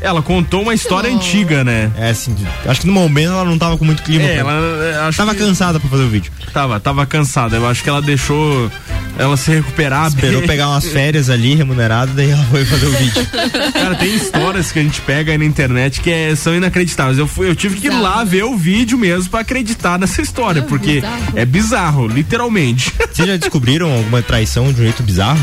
Ela 0.03 0.21
contou 0.21 0.63
uma 0.63 0.75
história 0.75 1.09
antiga, 1.15 1.63
né? 1.63 1.91
É 1.97 2.11
assim, 2.11 2.35
acho 2.67 2.81
que 2.81 2.87
no 2.89 2.93
momento 2.93 3.31
ela 3.33 3.45
não 3.45 3.57
tava 3.57 3.79
com 3.79 3.85
muito 3.85 4.03
clima. 4.03 4.25
É, 4.25 4.43
pra- 4.43 4.53
ela 4.53 4.85
é, 4.85 4.99
acho 5.09 5.17
tava 5.17 5.33
que- 5.35 5.41
cansada 5.41 5.79
pra 5.79 5.89
fazer 5.89 6.03
o 6.03 6.09
vídeo. 6.09 6.33
Tava, 6.53 6.81
tava 6.81 7.07
cansada. 7.07 7.57
Eu 7.57 7.67
acho 7.69 7.83
que 7.85 7.89
ela 7.89 8.03
deixou 8.03 8.71
ela 9.19 9.37
se 9.37 9.51
recuperar. 9.53 10.09
Esperou 10.09 10.41
bem. 10.41 10.49
pegar 10.49 10.69
umas 10.71 10.87
férias 10.87 11.31
ali 11.31 11.55
remuneradas, 11.55 12.15
daí 12.17 12.31
ela 12.31 12.45
foi 12.47 12.65
fazer 12.65 12.87
o 12.87 12.91
vídeo. 12.91 13.27
Cara, 13.73 13.95
tem 13.95 14.15
histórias 14.15 14.73
que 14.73 14.79
a 14.81 14.83
gente 14.83 15.01
pega 15.03 15.31
aí 15.33 15.39
na 15.39 15.45
internet 15.45 16.01
que 16.01 16.11
é- 16.11 16.35
são 16.35 16.55
inacreditáveis. 16.55 17.17
Eu, 17.19 17.29
fui, 17.29 17.49
eu 17.49 17.55
tive 17.55 17.77
que 17.81 17.87
ir 17.87 17.91
lá 17.91 18.25
ver 18.25 18.43
o 18.45 18.57
vídeo 18.57 18.99
mesmo 18.99 19.31
pra 19.31 19.41
acreditar 19.41 19.99
nessa 20.01 20.21
história, 20.21 20.63
porque 20.63 21.03
é 21.37 21.45
bizarro, 21.45 22.09
literalmente. 22.09 22.93
Vocês 23.13 23.29
já 23.29 23.37
descobriram 23.37 23.93
alguma 23.93 24.21
traição 24.21 24.73
de 24.73 24.81
um 24.81 24.85
jeito 24.85 25.03
bizarro? 25.03 25.41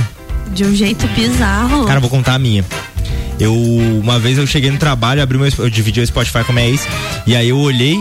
De 0.53 0.65
um 0.65 0.75
jeito 0.75 1.07
bizarro. 1.09 1.85
Cara, 1.85 1.97
eu 1.97 2.01
vou 2.01 2.09
contar 2.09 2.33
a 2.35 2.39
minha. 2.39 2.65
Eu, 3.39 3.53
uma 3.55 4.19
vez 4.19 4.37
eu 4.37 4.45
cheguei 4.45 4.69
no 4.69 4.77
trabalho, 4.77 5.21
abri 5.23 5.37
meu, 5.37 5.49
eu 5.59 5.69
dividi 5.69 6.01
o 6.01 6.05
Spotify 6.07 6.43
com 6.43 6.51
a 6.51 6.55
minha 6.55 6.67
ex, 6.67 6.85
e 7.25 7.35
aí 7.35 7.49
eu 7.49 7.57
olhei, 7.57 7.95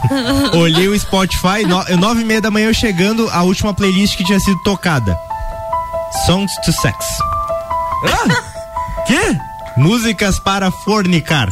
olhei 0.54 0.88
o 0.88 0.98
Spotify, 0.98 1.62
no, 1.66 1.80
eu, 1.88 1.96
nove 1.96 2.20
e 2.20 2.24
meia 2.24 2.40
da 2.40 2.50
manhã 2.50 2.66
eu 2.68 2.74
chegando, 2.74 3.28
a 3.30 3.42
última 3.42 3.72
playlist 3.72 4.16
que 4.16 4.24
tinha 4.24 4.38
sido 4.40 4.60
tocada. 4.62 5.16
Songs 6.26 6.52
to 6.64 6.72
Sex. 6.72 6.96
Quê? 9.06 9.36
Músicas 9.76 10.38
para 10.38 10.70
fornicar. 10.70 11.48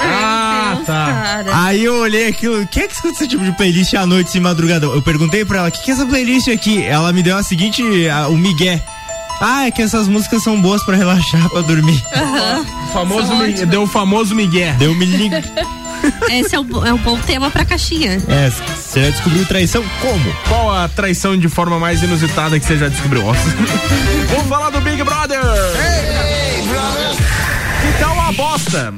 Ah, 0.00 0.78
tá. 0.86 1.42
Aí 1.52 1.84
eu 1.84 1.96
olhei 2.00 2.28
aquilo, 2.28 2.66
quem 2.68 2.84
é 2.84 2.86
que 2.88 2.94
escuta 2.94 3.14
esse 3.14 3.28
tipo 3.28 3.44
de 3.44 3.52
playlist 3.52 3.92
à 3.94 4.06
noite, 4.06 4.36
em 4.36 4.40
madrugadão? 4.40 4.94
Eu 4.94 5.02
perguntei 5.02 5.44
pra 5.44 5.58
ela, 5.58 5.68
o 5.68 5.72
que, 5.72 5.82
que 5.82 5.90
é 5.90 5.94
essa 5.94 6.06
playlist 6.06 6.48
aqui? 6.48 6.82
Ela 6.84 7.12
me 7.12 7.22
deu 7.22 7.36
a 7.36 7.42
seguinte, 7.42 7.82
a- 8.08 8.28
o 8.28 8.36
migué. 8.36 8.82
Ah, 9.40 9.66
é 9.66 9.70
que 9.70 9.80
essas 9.82 10.06
músicas 10.06 10.42
são 10.42 10.60
boas 10.60 10.84
pra 10.84 10.96
relaxar, 10.96 11.48
pra 11.48 11.62
dormir. 11.62 12.02
Famoso 12.92 13.34
mi- 13.36 13.52
deu 13.66 13.82
o 13.84 13.86
famoso 13.86 14.34
Miguel. 14.34 14.74
Deu 14.74 14.94
me 14.94 15.06
liga. 15.06 15.42
Esse 16.30 16.56
é 16.56 16.60
um, 16.60 16.86
é 16.86 16.92
um 16.92 16.98
bom 16.98 17.18
tema 17.18 17.50
pra 17.50 17.64
caixinha. 17.64 18.12
É, 18.28 18.50
você 18.50 19.04
já 19.04 19.10
descobriu 19.10 19.44
traição? 19.46 19.82
Como? 20.00 20.32
Qual 20.48 20.74
a 20.74 20.88
traição 20.88 21.36
de 21.38 21.48
forma 21.48 21.78
mais 21.78 22.02
inusitada 22.02 22.58
que 22.58 22.64
você 22.66 22.76
já 22.78 22.88
descobriu? 22.88 23.22
Nossa. 23.24 23.40
Vamos 24.30 24.46
falar 24.48 24.70
do 24.70 24.80
Big 24.80 25.02
Brother! 25.02 25.40
Que 27.82 27.98
tal 27.98 28.12
uma 28.14 28.32
bosta? 28.32 28.92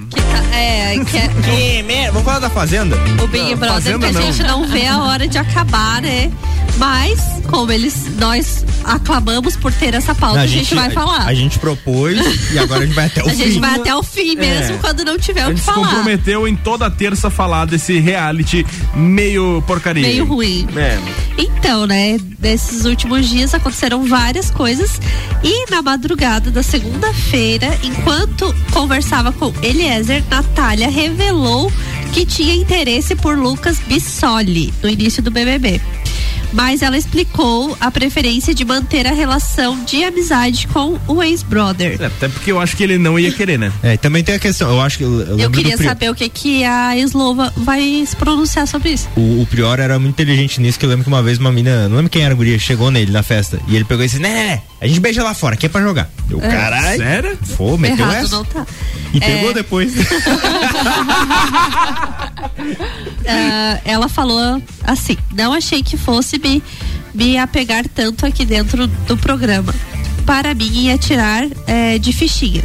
É, 0.52 0.98
que 1.04 1.16
é, 1.16 1.28
Que 1.28 1.82
merda, 1.82 2.12
vamos 2.12 2.24
falar 2.24 2.38
da 2.40 2.50
Fazenda? 2.50 2.96
o 3.22 3.26
Big 3.26 3.50
Não, 3.50 3.56
Brother 3.56 3.98
que 3.98 4.04
a 4.06 4.12
não. 4.12 4.22
gente 4.22 4.42
não 4.42 4.66
vê 4.68 4.86
a 4.86 4.98
hora 4.98 5.26
de 5.26 5.38
acabar, 5.38 6.02
né? 6.02 6.30
Mas, 6.76 7.18
como 7.48 7.70
eles, 7.72 8.16
nós 8.18 8.64
aclamamos 8.84 9.56
por 9.56 9.72
ter 9.72 9.94
essa 9.94 10.14
pauta, 10.14 10.40
a, 10.40 10.46
gente, 10.46 10.74
vai 10.74 10.90
falar. 10.90 11.26
A 11.26 11.34
gente 11.34 11.58
propôs 11.58 12.18
e 12.52 12.58
agora 12.58 12.82
a 12.82 12.86
gente 12.86 12.94
vai 12.94 13.06
até 13.06 13.22
o 13.22 13.26
A 13.28 13.30
fim. 13.30 13.36
gente 13.36 13.58
vai 13.60 13.74
até 13.76 13.94
o 13.94 14.02
fim 14.02 14.34
mesmo, 14.36 14.74
É. 14.76 14.78
quando 14.78 15.04
não 15.04 15.18
tiver 15.18 15.42
A 15.42 15.46
o 15.48 15.50
que 15.50 15.56
gente 15.56 15.64
se 15.64 15.72
falar. 15.72 15.86
comprometeu 15.88 16.46
em 16.48 16.56
toda 16.56 16.90
terça 16.90 17.30
falar 17.30 17.66
desse 17.66 17.98
reality 17.98 18.64
meio 18.94 19.62
porcaria. 19.66 20.02
Meio 20.06 20.24
ruim. 20.24 20.66
É. 20.76 20.98
Então, 21.38 21.86
né, 21.86 22.18
nesses 22.40 22.84
últimos 22.84 23.28
dias 23.28 23.54
aconteceram 23.54 24.04
várias 24.06 24.50
coisas 24.50 25.00
e 25.42 25.70
na 25.70 25.80
madrugada 25.82 26.50
da 26.50 26.62
segunda-feira, 26.62 27.78
enquanto 27.82 28.54
conversava 28.72 29.32
com 29.32 29.52
Eliezer, 29.62 30.22
Natália 30.30 30.88
revelou 30.90 31.72
que 32.12 32.26
tinha 32.26 32.54
interesse 32.54 33.14
por 33.16 33.38
Lucas 33.38 33.78
Bissoli 33.86 34.72
no 34.82 34.88
início 34.88 35.22
do 35.22 35.30
BBB. 35.30 35.80
Mas 36.52 36.82
ela 36.82 36.96
explicou 36.96 37.76
a 37.80 37.90
preferência 37.90 38.54
de 38.54 38.64
manter 38.64 39.06
a 39.06 39.12
relação 39.12 39.82
de 39.84 40.04
amizade 40.04 40.66
com 40.68 40.98
o 41.08 41.22
ex-brother. 41.22 41.96
É, 42.00 42.06
Até 42.06 42.28
porque 42.28 42.52
eu 42.52 42.60
acho 42.60 42.76
que 42.76 42.82
ele 42.82 42.98
não 42.98 43.18
ia 43.18 43.32
querer, 43.32 43.58
né? 43.58 43.72
É, 43.82 43.96
também 43.96 44.22
tem 44.22 44.34
a 44.34 44.38
questão, 44.38 44.70
eu 44.70 44.80
acho 44.80 44.98
que. 44.98 45.04
Eu, 45.04 45.38
Eu 45.38 45.50
queria 45.50 45.76
saber 45.76 46.10
o 46.10 46.14
que, 46.14 46.28
que 46.28 46.64
a 46.64 46.96
Slova 46.98 47.52
vai 47.56 48.04
se 48.06 48.16
pronunciar 48.16 48.66
sobre 48.66 48.90
isso. 48.90 49.08
O, 49.16 49.42
o 49.42 49.46
Prior 49.46 49.78
era 49.78 49.98
muito 49.98 50.14
inteligente 50.14 50.60
nisso, 50.60 50.78
que 50.78 50.84
eu 50.84 50.90
lembro 50.90 51.04
que 51.04 51.10
uma 51.10 51.22
vez 51.22 51.38
uma 51.38 51.52
mina, 51.52 51.88
não 51.88 51.96
lembro 51.96 52.10
quem 52.10 52.22
era 52.22 52.34
a 52.34 52.36
guria, 52.36 52.58
chegou 52.58 52.90
nele 52.90 53.10
na 53.12 53.22
festa. 53.22 53.58
E 53.68 53.76
ele 53.76 53.84
pegou 53.84 54.04
e 54.04 54.06
disse: 54.06 54.20
Né, 54.20 54.32
né, 54.32 54.46
né, 54.46 54.62
a 54.82 54.86
gente 54.88 55.00
beija 55.00 55.22
lá 55.22 55.32
fora, 55.34 55.54
aqui 55.54 55.66
é 55.66 55.68
pra 55.68 55.80
jogar. 55.80 56.10
Eu, 56.28 56.42
É. 56.42 56.48
caralho. 56.48 56.98
Sério? 56.98 57.38
Pô, 57.56 57.78
meteu 57.78 58.04
Errado 58.06 58.24
essa. 58.24 58.36
não 58.36 58.44
tá. 58.44 58.66
E 59.14 59.18
É. 59.18 59.20
pegou 59.20 59.54
depois. 59.54 59.92
Ah, 63.26 63.78
ela 63.84 64.08
falou 64.08 64.60
assim: 64.84 65.16
não 65.34 65.52
achei 65.52 65.82
que 65.82 65.96
fosse 65.96 66.38
me, 66.38 66.62
me 67.14 67.38
apegar 67.38 67.84
tanto 67.88 68.26
aqui 68.26 68.44
dentro 68.44 68.86
do 68.86 69.16
programa. 69.16 69.74
Para 70.26 70.54
mim, 70.54 70.70
ia 70.72 70.98
tirar 70.98 71.44
eh, 71.66 71.98
de 71.98 72.12
fichinha. 72.12 72.62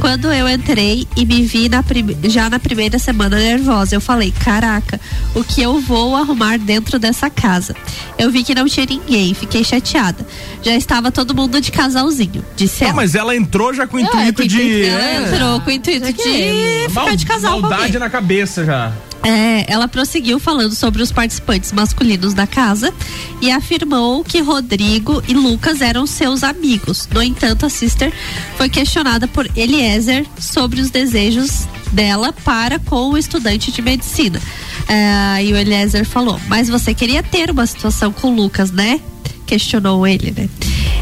Quando 0.00 0.32
eu 0.32 0.48
entrei 0.48 1.06
e 1.14 1.26
me 1.26 1.42
vi 1.42 1.68
na 1.68 1.82
prime- 1.82 2.16
já 2.24 2.48
na 2.48 2.58
primeira 2.58 2.98
semana 2.98 3.36
nervosa, 3.38 3.94
eu 3.94 4.00
falei: 4.00 4.32
caraca, 4.32 4.98
o 5.34 5.44
que 5.44 5.60
eu 5.60 5.78
vou 5.80 6.16
arrumar 6.16 6.58
dentro 6.58 6.98
dessa 6.98 7.28
casa? 7.28 7.76
Eu 8.18 8.30
vi 8.30 8.42
que 8.42 8.54
não 8.54 8.66
tinha 8.66 8.86
ninguém, 8.86 9.34
fiquei 9.34 9.62
chateada. 9.62 10.26
Já 10.62 10.74
estava 10.74 11.12
todo 11.12 11.34
mundo 11.34 11.60
de 11.60 11.70
casalzinho, 11.70 12.42
disse 12.56 12.82
Ah, 12.84 12.88
ela. 12.88 12.96
mas 12.96 13.14
ela 13.14 13.36
entrou 13.36 13.74
já 13.74 13.86
com 13.86 13.96
o 13.98 14.00
É, 14.00 14.02
intuito 14.04 14.42
com 14.42 14.48
de. 14.48 14.84
ela 14.84 15.26
entrou 15.28 15.60
com 15.60 15.70
o 15.70 15.72
intuito 15.72 16.12
de 16.12 16.88
ficar 16.88 17.16
de 17.16 17.26
casal 17.26 17.54
com 17.60 17.68
Maldade 17.68 17.98
na 17.98 18.08
cabeça 18.08 18.64
já. 18.64 18.92
É, 19.22 19.70
ela 19.70 19.86
prosseguiu 19.86 20.38
falando 20.38 20.74
sobre 20.74 21.02
os 21.02 21.12
participantes 21.12 21.72
masculinos 21.72 22.32
da 22.32 22.46
casa 22.46 22.92
e 23.40 23.50
afirmou 23.50 24.24
que 24.24 24.40
Rodrigo 24.40 25.22
e 25.28 25.34
Lucas 25.34 25.80
eram 25.82 26.06
seus 26.06 26.42
amigos. 26.42 27.08
No 27.12 27.22
entanto, 27.22 27.66
a 27.66 27.68
Sister 27.68 28.12
foi 28.56 28.68
questionada 28.68 29.28
por 29.28 29.46
Eliezer 29.54 30.26
sobre 30.38 30.80
os 30.80 30.90
desejos 30.90 31.66
dela 31.92 32.32
para 32.44 32.78
com 32.78 33.10
o 33.10 33.18
estudante 33.18 33.70
de 33.70 33.82
medicina. 33.82 34.40
É, 34.88 35.44
e 35.44 35.52
o 35.52 35.56
Eliezer 35.56 36.06
falou: 36.06 36.40
Mas 36.48 36.68
você 36.68 36.94
queria 36.94 37.22
ter 37.22 37.50
uma 37.50 37.66
situação 37.66 38.12
com 38.12 38.28
o 38.28 38.34
Lucas, 38.34 38.70
né? 38.70 39.00
Questionou 39.46 40.06
ele, 40.06 40.30
né? 40.30 40.48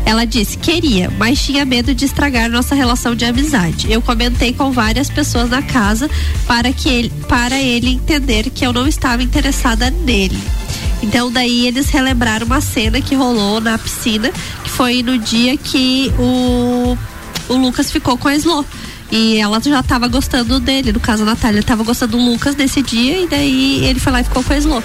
Ela 0.08 0.24
disse: 0.24 0.56
queria, 0.56 1.10
mas 1.18 1.38
tinha 1.38 1.66
medo 1.66 1.94
de 1.94 2.06
estragar 2.06 2.48
nossa 2.48 2.74
relação 2.74 3.14
de 3.14 3.26
amizade. 3.26 3.92
Eu 3.92 4.00
comentei 4.00 4.54
com 4.54 4.72
várias 4.72 5.10
pessoas 5.10 5.50
na 5.50 5.60
casa 5.60 6.08
para 6.46 6.72
que 6.72 6.88
ele, 6.88 7.12
para 7.28 7.60
ele 7.60 7.90
entender 7.90 8.48
que 8.48 8.64
eu 8.66 8.72
não 8.72 8.86
estava 8.86 9.22
interessada 9.22 9.90
nele. 9.90 10.40
Então 11.02 11.30
daí 11.30 11.66
eles 11.66 11.90
relembraram 11.90 12.46
uma 12.46 12.62
cena 12.62 13.02
que 13.02 13.14
rolou 13.14 13.60
na 13.60 13.76
piscina, 13.76 14.32
que 14.64 14.70
foi 14.70 15.02
no 15.02 15.18
dia 15.18 15.58
que 15.58 16.10
o, 16.18 16.96
o 17.50 17.54
Lucas 17.58 17.92
ficou 17.92 18.16
com 18.16 18.28
a 18.28 18.34
Slo. 18.34 18.64
E 19.10 19.38
ela 19.38 19.58
já 19.60 19.82
tava 19.82 20.06
gostando 20.06 20.60
dele, 20.60 20.92
no 20.92 21.00
caso 21.00 21.22
a 21.22 21.26
Natália 21.26 21.62
tava 21.62 21.82
gostando 21.82 22.16
do 22.18 22.22
Lucas 22.22 22.54
nesse 22.54 22.82
dia, 22.82 23.22
e 23.22 23.26
daí 23.26 23.84
ele 23.86 23.98
foi 23.98 24.12
lá 24.12 24.20
e 24.20 24.24
ficou 24.24 24.42
com 24.44 24.52
a 24.52 24.56
Slo. 24.58 24.82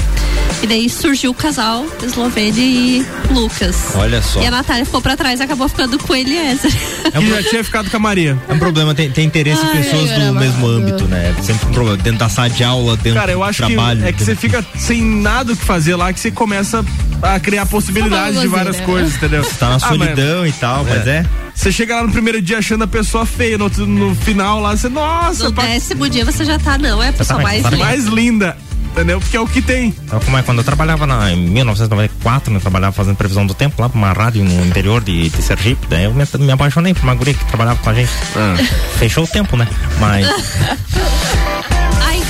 E 0.61 0.67
daí 0.67 0.89
surgiu 0.89 1.31
o 1.31 1.33
casal 1.33 1.85
Eslovênia 2.01 2.63
e 2.63 3.05
Lucas. 3.31 3.75
Olha 3.95 4.21
só. 4.21 4.41
E 4.41 4.45
a 4.47 4.51
Natália 4.51 4.85
ficou 4.85 5.01
pra 5.01 5.17
trás 5.17 5.41
e 5.41 5.43
acabou 5.43 5.67
ficando 5.67 5.99
com 5.99 6.15
ele 6.15 6.33
Eliezer. 6.37 6.71
Que 7.11 7.29
já 7.29 7.43
tinha 7.49 7.63
ficado 7.65 7.89
com 7.91 7.97
a 7.97 7.99
Maria. 7.99 8.37
É 8.47 8.53
um 8.53 8.59
problema, 8.59 8.95
tem, 8.95 9.11
tem 9.11 9.25
interesse 9.25 9.61
em 9.61 9.67
Ai, 9.67 9.77
pessoas 9.83 10.09
do 10.09 10.15
gravado. 10.15 10.33
mesmo 10.39 10.67
âmbito, 10.67 11.03
né? 11.05 11.35
Sempre 11.41 11.67
um 11.67 11.71
problema. 11.73 11.97
Dentro 11.97 12.19
da 12.19 12.29
sala 12.29 12.49
de 12.49 12.63
aula, 12.63 12.95
dentro 12.95 13.19
Cara, 13.19 13.31
eu 13.33 13.43
acho 13.43 13.61
do 13.61 13.67
trabalho. 13.67 14.01
que 14.03 14.07
é 14.07 14.13
que 14.13 14.23
você 14.23 14.35
fica 14.37 14.65
sem 14.77 15.01
nada 15.03 15.51
o 15.51 15.57
que 15.57 15.65
fazer 15.65 15.95
lá 15.97 16.13
que 16.13 16.19
você 16.19 16.31
começa 16.31 16.83
a 17.21 17.39
criar 17.41 17.65
possibilidades 17.65 18.39
de 18.39 18.47
várias 18.47 18.77
né? 18.77 18.85
coisas, 18.85 19.15
entendeu? 19.15 19.43
Tá 19.59 19.67
na 19.69 19.75
Ah, 19.75 19.79
mas- 19.81 19.89
solidão 19.89 20.47
e 20.47 20.51
tal, 20.53 20.85
mas 20.85 21.05
é. 21.07 21.25
Você 21.55 21.71
chega 21.71 21.95
lá 21.95 22.03
no 22.03 22.11
primeiro 22.11 22.41
dia 22.41 22.57
achando 22.57 22.83
a 22.83 22.87
pessoa 22.87 23.25
feia, 23.25 23.57
no, 23.57 23.65
outro- 23.65 23.85
no 23.85 24.13
final 24.15 24.59
lá 24.59 24.75
você, 24.75 24.89
nossa, 24.89 25.45
No 25.45 25.53
pa- 25.53 25.63
décimo 25.63 26.09
dia 26.09 26.25
você 26.25 26.43
já 26.43 26.57
tá, 26.59 26.77
não, 26.77 27.01
é 27.01 27.09
a 27.09 27.13
pessoa 27.13 27.37
tá 27.37 27.43
mais 27.43 27.61
mais- 27.61 27.73
linda. 27.73 27.85
mais 27.85 28.05
linda, 28.05 28.57
entendeu? 28.91 29.19
Porque 29.21 29.37
é 29.37 29.39
o 29.39 29.47
que 29.47 29.61
tem. 29.61 29.91
Como 30.25 30.37
é? 30.37 30.41
Quando 30.43 30.57
eu 30.57 30.63
trabalhava 30.63 31.05
na, 31.07 31.31
em 31.31 31.37
1994, 31.37 32.51
né, 32.51 32.57
eu 32.57 32.61
trabalhava 32.61 32.91
fazendo 32.93 33.15
previsão 33.15 33.45
do 33.45 33.53
tempo 33.53 33.81
lá 33.81 33.87
pra 33.87 33.97
uma 33.97 34.11
rádio 34.11 34.43
no 34.43 34.65
interior 34.65 35.01
de, 35.01 35.29
de 35.29 35.41
Sergipe, 35.41 35.87
daí 35.87 36.03
eu 36.05 36.13
me, 36.13 36.25
me 36.39 36.51
apaixonei 36.51 36.93
por 36.93 37.03
uma 37.03 37.15
guria 37.15 37.33
que 37.33 37.45
trabalhava 37.45 37.79
com 37.81 37.89
a 37.89 37.93
gente. 37.93 38.11
Ah. 38.35 38.55
Fechou 38.97 39.23
o 39.23 39.27
tempo, 39.27 39.55
né? 39.55 39.67
Mas 39.99 40.27
Ai, 42.01 42.21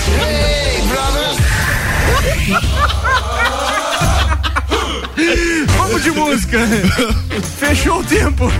De 5.99 6.11
música. 6.11 6.57
Fechou 7.59 7.99
o 7.99 8.03
tempo. 8.03 8.51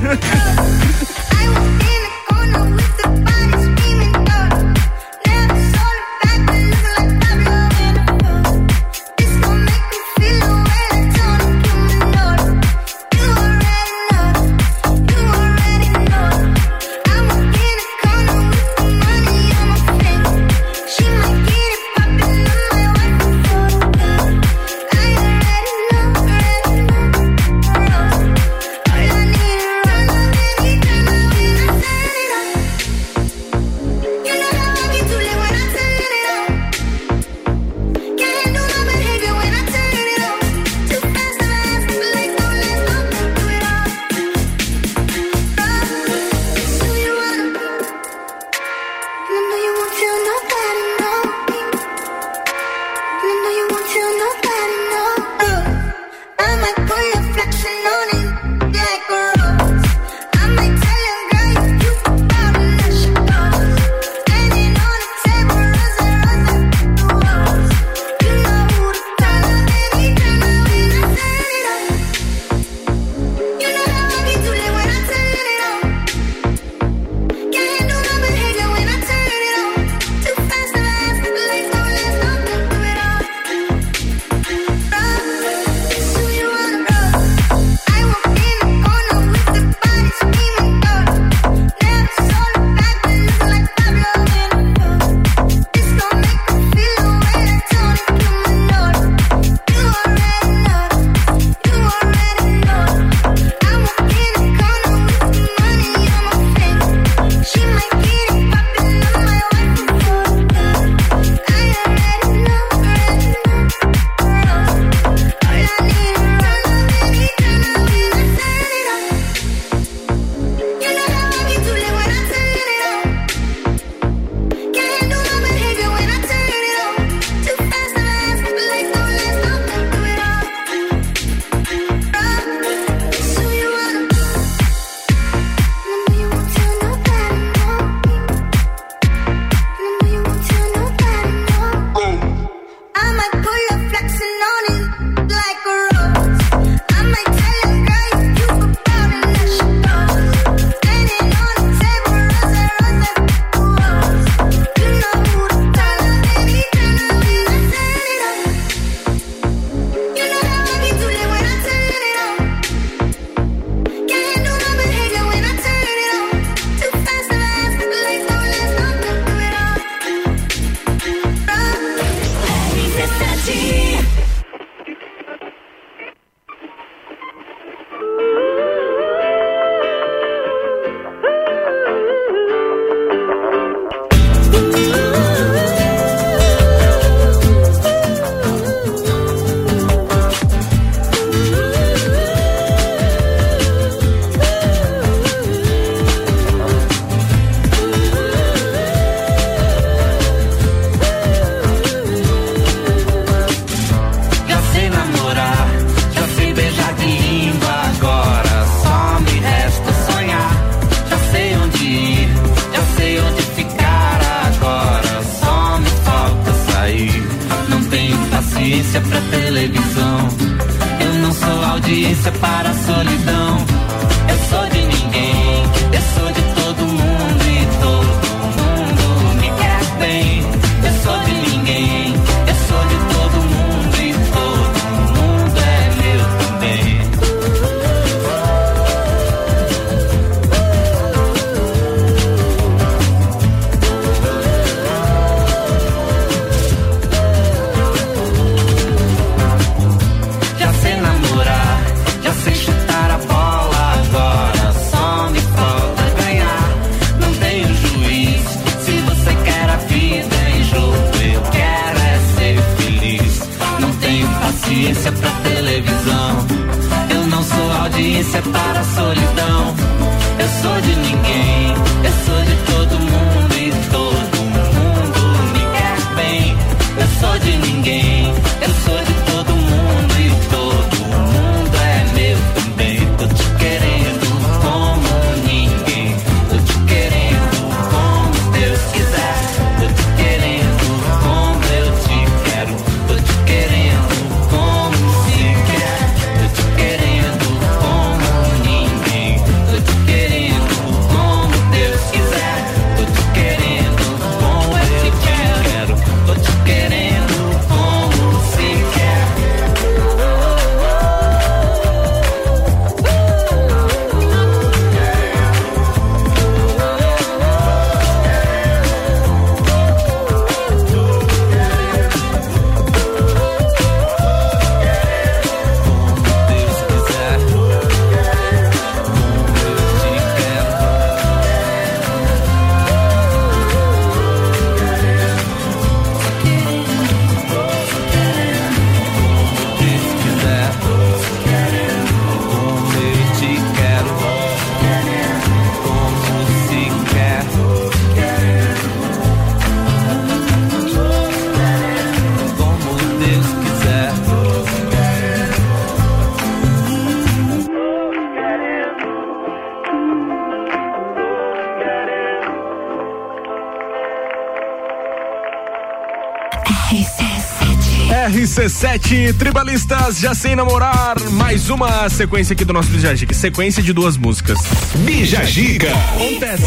RC7 368.63 369.35
Tribalistas 369.37 370.19
já 370.21 370.33
sem 370.33 370.55
namorar. 370.55 371.19
Mais 371.31 371.69
uma 371.69 372.07
sequência 372.09 372.53
aqui 372.53 372.63
do 372.63 372.71
nosso 372.71 372.87
Bijagica. 372.89 373.33
Sequência 373.33 373.83
de 373.83 373.91
duas 373.91 374.15
músicas. 374.15 374.57
Bijagica. 374.99 375.91
Acontece. 376.15 376.63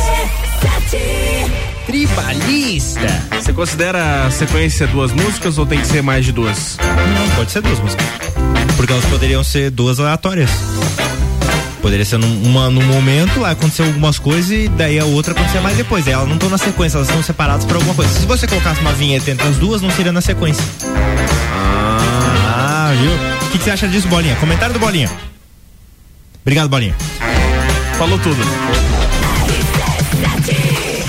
Tribalista. 1.87 3.01
Você 3.41 3.53
considera 3.55 4.27
a 4.27 4.31
sequência 4.31 4.87
duas 4.89 5.11
músicas 5.11 5.57
ou 5.57 5.65
tem 5.65 5.81
que 5.81 5.87
ser 5.87 6.03
mais 6.03 6.23
de 6.27 6.33
duas? 6.33 6.77
Não, 6.79 7.35
pode 7.35 7.51
ser 7.51 7.63
duas 7.63 7.81
músicas. 7.81 8.07
Porque 8.77 8.93
elas 8.93 9.05
poderiam 9.07 9.43
ser 9.43 9.71
duas 9.71 9.99
aleatórias. 9.99 10.51
Poderia 11.81 12.05
ser 12.05 12.19
num, 12.19 12.43
uma 12.43 12.69
num 12.69 12.85
momento, 12.85 13.43
aí 13.43 13.53
aconteceu 13.53 13.87
algumas 13.87 14.19
coisas 14.19 14.51
e 14.51 14.69
daí 14.69 14.99
a 14.99 15.07
outra 15.07 15.33
acontecia 15.33 15.63
mais 15.63 15.79
depois. 15.79 16.05
Daí 16.05 16.13
elas 16.13 16.29
não 16.29 16.35
estão 16.35 16.51
na 16.51 16.59
sequência, 16.59 16.99
elas 16.99 17.09
estão 17.09 17.23
separadas 17.23 17.65
por 17.65 17.77
alguma 17.77 17.95
coisa. 17.95 18.13
Se 18.13 18.27
você 18.27 18.47
colocasse 18.47 18.83
uma 18.83 18.93
vinheta 18.93 19.31
entre 19.31 19.49
as 19.49 19.57
duas, 19.57 19.81
não 19.81 19.91
seria 19.91 20.13
na 20.13 20.21
sequência. 20.21 20.65
Viu? 23.01 23.13
O 23.13 23.51
que, 23.51 23.59
que 23.59 23.65
você 23.65 23.71
acha 23.71 23.89
disso, 23.89 24.09
Bolinha? 24.09 24.37
Comentário 24.37 24.73
do 24.73 24.81
Bolinha. 24.81 25.11
Obrigado, 26.43 26.69
Bolinha. 26.69 26.95
Falou 27.99 28.19
tudo. 28.19 28.41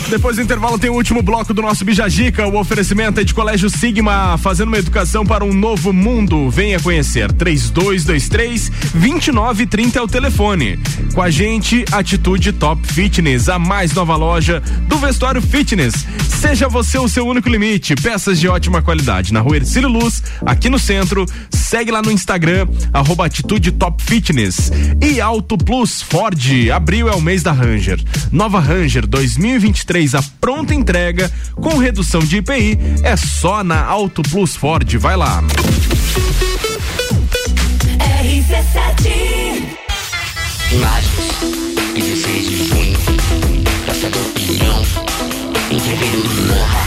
Depois 0.09 0.37
do 0.37 0.41
intervalo 0.41 0.79
tem 0.79 0.89
o 0.89 0.93
último 0.93 1.21
bloco 1.21 1.53
do 1.53 1.61
nosso 1.61 1.83
Bijagica. 1.83 2.47
O 2.47 2.57
oferecimento 2.57 3.19
é 3.19 3.25
de 3.25 3.33
Colégio 3.33 3.69
Sigma, 3.69 4.37
fazendo 4.37 4.69
uma 4.69 4.77
educação 4.77 5.25
para 5.25 5.43
um 5.43 5.51
novo 5.53 5.91
mundo. 5.91 6.49
Venha 6.49 6.79
conhecer. 6.79 7.29
3223 7.33 8.69
2930 8.93 9.99
é 9.99 10.01
o 10.01 10.07
telefone. 10.07 10.79
Com 11.13 11.21
a 11.21 11.29
gente, 11.29 11.83
Atitude 11.91 12.53
Top 12.53 12.87
Fitness, 12.87 13.49
a 13.49 13.59
mais 13.59 13.93
nova 13.93 14.15
loja 14.15 14.61
do 14.87 14.97
vestuário 14.97 15.41
fitness. 15.41 16.05
Seja 16.39 16.69
você 16.69 16.97
o 16.97 17.09
seu 17.09 17.27
único 17.27 17.49
limite. 17.49 17.93
Peças 17.95 18.39
de 18.39 18.47
ótima 18.47 18.81
qualidade. 18.81 19.33
Na 19.33 19.41
rua 19.41 19.57
Ercílio 19.57 19.89
Luz, 19.89 20.23
aqui 20.45 20.69
no 20.69 20.79
centro. 20.79 21.25
Segue 21.67 21.91
lá 21.91 22.01
no 22.01 22.09
Instagram, 22.09 22.65
arroba 22.93 23.25
Atitude 23.25 23.73
Top 23.73 24.01
Fitness. 24.01 24.71
E 25.01 25.19
Auto 25.19 25.57
Plus 25.57 26.01
Ford. 26.01 26.39
Abril 26.73 27.09
é 27.09 27.11
o 27.11 27.19
mês 27.19 27.43
da 27.43 27.51
Ranger. 27.51 28.01
Nova 28.31 28.57
Ranger 28.57 29.05
2023 29.05 30.15
a 30.15 30.23
pronta 30.39 30.73
entrega 30.73 31.29
com 31.55 31.77
redução 31.77 32.21
de 32.21 32.37
IPI 32.37 32.79
é 33.03 33.17
só 33.17 33.65
na 33.65 33.83
Auto 33.83 34.23
Plus 34.23 34.55
Ford. 34.55 34.95
Vai 34.95 35.17
lá. 35.17 35.43
RC7 38.23 39.07
Imagens, 40.71 41.33
16 41.95 42.49
de 42.49 42.57
junho, 42.57 42.97
Praça 43.83 44.09
do 44.09 44.19
Pinhão, 44.33 44.83
entreveiro 45.69 46.21
do 46.21 46.47
Morra, 46.47 46.86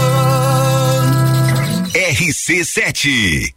RC7. 2.21 3.53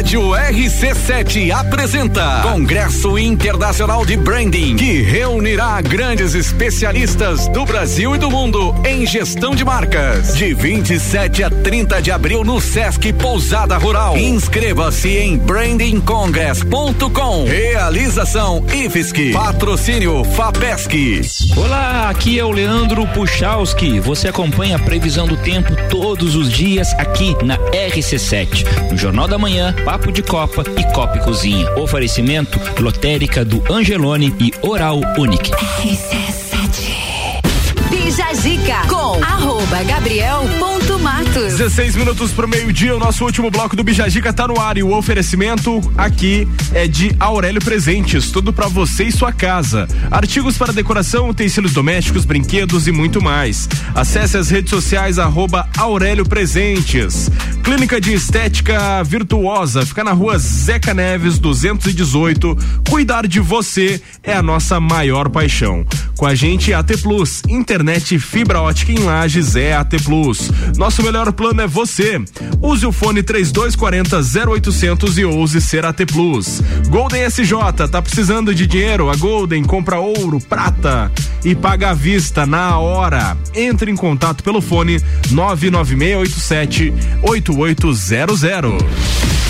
Rádio 0.00 0.30
RC7 0.30 1.50
apresenta 1.50 2.40
Congresso 2.42 3.18
Internacional 3.18 4.06
de 4.06 4.16
Branding, 4.16 4.76
que 4.76 5.02
reunirá 5.02 5.78
grandes 5.82 6.34
especialistas 6.34 7.46
do 7.48 7.66
Brasil 7.66 8.14
e 8.14 8.18
do 8.18 8.30
mundo 8.30 8.74
em 8.82 9.06
gestão 9.06 9.54
de 9.54 9.62
marcas. 9.62 10.34
De 10.34 10.54
27 10.54 11.44
a 11.44 11.50
30 11.50 12.00
de 12.00 12.10
abril 12.10 12.42
no 12.42 12.62
Sesc 12.62 13.12
Pousada 13.12 13.76
Rural. 13.76 14.16
Inscreva-se 14.16 15.18
em 15.18 15.36
brandingcongress.com. 15.36 17.44
Realização 17.44 18.64
IFSC. 18.72 19.32
Patrocínio 19.34 20.24
FAPESC. 20.24 21.20
Olá, 21.58 22.08
aqui 22.08 22.38
é 22.38 22.44
o 22.44 22.50
Leandro 22.50 23.06
Puchalski. 23.08 24.00
Você 24.00 24.28
acompanha 24.28 24.76
a 24.76 24.78
previsão 24.78 25.26
do 25.26 25.36
tempo 25.36 25.76
todos 25.90 26.36
os 26.36 26.50
dias 26.50 26.90
aqui 26.94 27.36
na 27.44 27.58
RC7, 27.58 28.64
no 28.90 28.96
Jornal 28.96 29.28
da 29.28 29.36
Manhã, 29.36 29.74
Papo 29.90 30.12
de 30.12 30.22
Copa 30.22 30.62
e 30.78 30.84
Copa 30.92 31.16
e 31.16 31.20
Cozinha. 31.20 31.68
Oferecimento 31.74 32.60
lotérica 32.80 33.44
do 33.44 33.60
Angelone 33.68 34.32
e 34.38 34.52
Oral 34.64 35.00
Unique. 35.18 35.50
Bija 37.90 38.32
Zica 38.32 38.86
com 38.88 39.20
arroba 39.20 39.82
Gabriel 39.82 40.42
ponto 40.60 40.96
Matos. 41.00 41.49
16 41.60 41.94
minutos 41.94 42.32
pro 42.32 42.48
meio-dia, 42.48 42.96
o 42.96 42.98
nosso 42.98 43.22
último 43.22 43.50
bloco 43.50 43.76
do 43.76 43.84
Bijagica 43.84 44.32
tá 44.32 44.48
no 44.48 44.58
ar 44.58 44.78
e 44.78 44.82
o 44.82 44.96
oferecimento 44.96 45.78
aqui 45.94 46.48
é 46.72 46.88
de 46.88 47.14
Aurélio 47.20 47.62
Presentes, 47.62 48.30
tudo 48.30 48.50
pra 48.50 48.66
você 48.66 49.04
e 49.04 49.12
sua 49.12 49.30
casa. 49.30 49.86
Artigos 50.10 50.56
para 50.56 50.72
decoração, 50.72 51.28
utensílios 51.28 51.74
domésticos, 51.74 52.24
brinquedos 52.24 52.86
e 52.86 52.92
muito 52.92 53.20
mais. 53.20 53.68
Acesse 53.94 54.38
as 54.38 54.48
redes 54.48 54.70
sociais 54.70 55.18
arroba 55.18 55.68
Aurélio 55.76 56.26
Presentes. 56.26 57.30
Clínica 57.62 58.00
de 58.00 58.14
Estética 58.14 59.04
Virtuosa, 59.04 59.84
fica 59.84 60.02
na 60.02 60.12
rua 60.12 60.38
Zeca 60.38 60.94
Neves 60.94 61.38
218. 61.38 62.56
Cuidar 62.88 63.26
de 63.26 63.38
você 63.38 64.00
é 64.22 64.32
a 64.32 64.42
nossa 64.42 64.80
maior 64.80 65.28
paixão. 65.28 65.84
Com 66.16 66.24
a 66.26 66.34
gente 66.34 66.72
AT 66.72 66.96
Plus, 67.02 67.42
internet 67.48 68.18
fibra 68.18 68.62
ótica 68.62 68.92
em 68.92 68.98
Lages 68.98 69.56
é 69.56 69.74
AT 69.74 69.90
Plus. 70.02 70.50
Nosso 70.76 71.02
melhor 71.02 71.30
plano 71.32 71.49
é 71.58 71.66
você. 71.66 72.20
Use 72.60 72.86
o 72.86 72.92
fone 72.92 73.22
3240 73.22 74.50
0800 74.50 75.18
e 75.18 75.24
ouse 75.24 75.60
ser 75.60 75.84
AT 75.84 76.04
Plus. 76.06 76.62
Golden 76.88 77.24
SJ, 77.24 77.88
tá 77.90 78.02
precisando 78.02 78.54
de 78.54 78.66
dinheiro? 78.66 79.10
A 79.10 79.16
Golden 79.16 79.64
compra 79.64 79.98
ouro, 79.98 80.40
prata 80.40 81.10
e 81.44 81.54
paga 81.54 81.90
à 81.90 81.94
vista 81.94 82.46
na 82.46 82.78
hora. 82.78 83.36
Entre 83.54 83.90
em 83.90 83.96
contato 83.96 84.44
pelo 84.44 84.60
fone 84.60 85.00
99687 85.30 86.92
8800. 87.22 89.49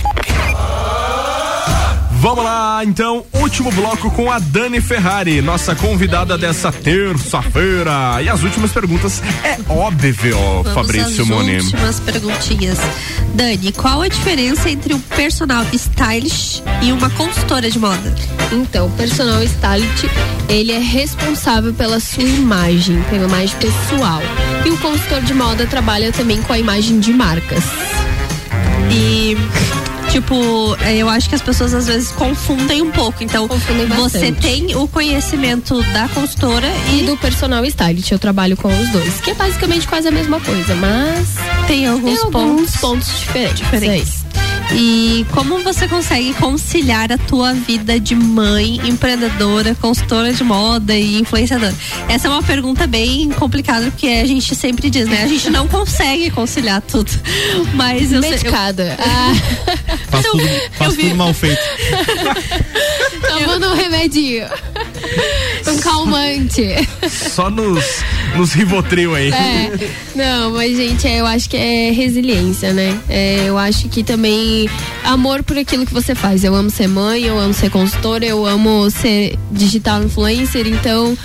Vamos 2.21 2.43
lá, 2.43 2.83
então, 2.85 3.25
último 3.33 3.71
bloco 3.71 4.11
com 4.11 4.31
a 4.31 4.37
Dani 4.37 4.79
Ferrari, 4.79 5.41
nossa 5.41 5.73
convidada 5.73 6.37
dessa 6.37 6.71
terça-feira. 6.71 8.21
E 8.21 8.29
as 8.29 8.43
últimas 8.43 8.71
perguntas 8.71 9.23
é 9.43 9.57
óbvio, 9.67 10.37
Vamos 10.37 10.71
Fabrício 10.71 11.25
Moni. 11.25 11.57
últimas 11.57 11.99
perguntinhas. 11.99 12.77
Dani, 13.33 13.71
qual 13.71 14.03
a 14.03 14.07
diferença 14.07 14.69
entre 14.69 14.93
um 14.93 14.99
personal 14.99 15.65
stylist 15.73 16.61
e 16.83 16.91
uma 16.91 17.09
consultora 17.09 17.71
de 17.71 17.79
moda? 17.79 18.13
Então, 18.51 18.85
o 18.85 18.91
personal 18.91 19.41
stylist, 19.41 20.05
ele 20.47 20.73
é 20.73 20.79
responsável 20.79 21.73
pela 21.73 21.99
sua 21.99 22.21
imagem, 22.21 23.01
pela 23.09 23.27
imagem 23.27 23.57
pessoal. 23.57 24.21
E 24.63 24.69
o 24.69 24.77
consultor 24.77 25.23
de 25.23 25.33
moda 25.33 25.65
trabalha 25.65 26.11
também 26.11 26.39
com 26.43 26.53
a 26.53 26.59
imagem 26.59 26.99
de 26.99 27.11
marcas. 27.11 27.63
E 28.91 29.35
tipo, 30.11 30.75
é, 30.81 30.97
eu 30.97 31.07
acho 31.07 31.29
que 31.29 31.35
as 31.35 31.41
pessoas 31.41 31.73
às 31.73 31.87
vezes 31.87 32.11
confundem 32.11 32.81
um 32.81 32.91
pouco. 32.91 33.23
Então, 33.23 33.47
você 33.47 34.31
tem 34.31 34.75
o 34.75 34.87
conhecimento 34.87 35.81
da 35.93 36.07
consultora 36.09 36.67
E 36.93 37.03
do 37.03 37.15
personal 37.17 37.63
stylist, 37.65 38.11
eu 38.11 38.19
trabalho 38.19 38.57
com 38.57 38.67
os 38.67 38.89
dois, 38.89 39.21
que 39.21 39.31
é 39.31 39.33
basicamente 39.33 39.87
quase 39.87 40.07
a 40.07 40.11
mesma 40.11 40.39
coisa, 40.39 40.75
mas 40.75 41.35
tem 41.67 41.87
alguns, 41.87 42.19
alguns 42.23 42.75
pontos, 42.77 43.07
diferentes. 43.19 43.57
diferentes. 43.57 44.30
E 44.73 45.25
como 45.31 45.59
você 45.63 45.87
consegue 45.87 46.33
conciliar 46.35 47.11
a 47.11 47.17
tua 47.17 47.53
vida 47.53 47.99
de 47.99 48.15
mãe, 48.15 48.79
empreendedora, 48.87 49.75
consultora 49.75 50.31
de 50.33 50.43
moda 50.43 50.95
e 50.95 51.19
influenciadora? 51.19 51.73
Essa 52.07 52.27
é 52.27 52.31
uma 52.31 52.41
pergunta 52.41 52.87
bem 52.87 53.29
complicada, 53.31 53.91
porque 53.91 54.07
a 54.07 54.25
gente 54.25 54.55
sempre 54.55 54.89
diz, 54.89 55.07
né? 55.07 55.23
A 55.23 55.27
gente 55.27 55.49
não 55.49 55.67
consegue 55.67 56.29
conciliar 56.31 56.81
tudo. 56.81 57.11
Mas 57.73 58.11
eu 58.13 58.21
sei- 58.21 58.31
Medicada. 58.31 58.97
Eu, 58.97 59.91
Faz 60.09 60.25
tudo, 60.25 60.43
faz 60.73 60.95
tudo 60.95 61.15
mal 61.15 61.33
feito. 61.33 61.61
Tomando 63.27 63.69
um 63.69 63.75
remedinho. 63.75 64.45
Um 65.67 65.77
calmante. 65.79 66.67
Só 67.09 67.49
nos, 67.49 67.83
nos 68.35 68.53
Rivotril 68.53 69.15
aí. 69.15 69.31
É, 69.31 69.71
não, 70.15 70.51
mas 70.51 70.75
gente, 70.75 71.07
é, 71.07 71.19
eu 71.21 71.25
acho 71.25 71.49
que 71.49 71.57
é 71.57 71.91
resiliência, 71.91 72.73
né? 72.73 72.97
É, 73.09 73.43
eu 73.47 73.57
acho 73.57 73.87
que 73.89 74.03
também 74.03 74.60
amor 75.03 75.43
por 75.43 75.57
aquilo 75.57 75.85
que 75.85 75.93
você 75.93 76.13
faz. 76.15 76.43
Eu 76.43 76.55
amo 76.55 76.69
ser 76.69 76.87
mãe, 76.87 77.23
eu 77.23 77.39
amo 77.39 77.53
ser 77.53 77.69
consultora, 77.69 78.25
eu 78.25 78.45
amo 78.45 78.89
ser 78.89 79.37
digital 79.51 80.03
influencer, 80.03 80.67
então 80.67 81.17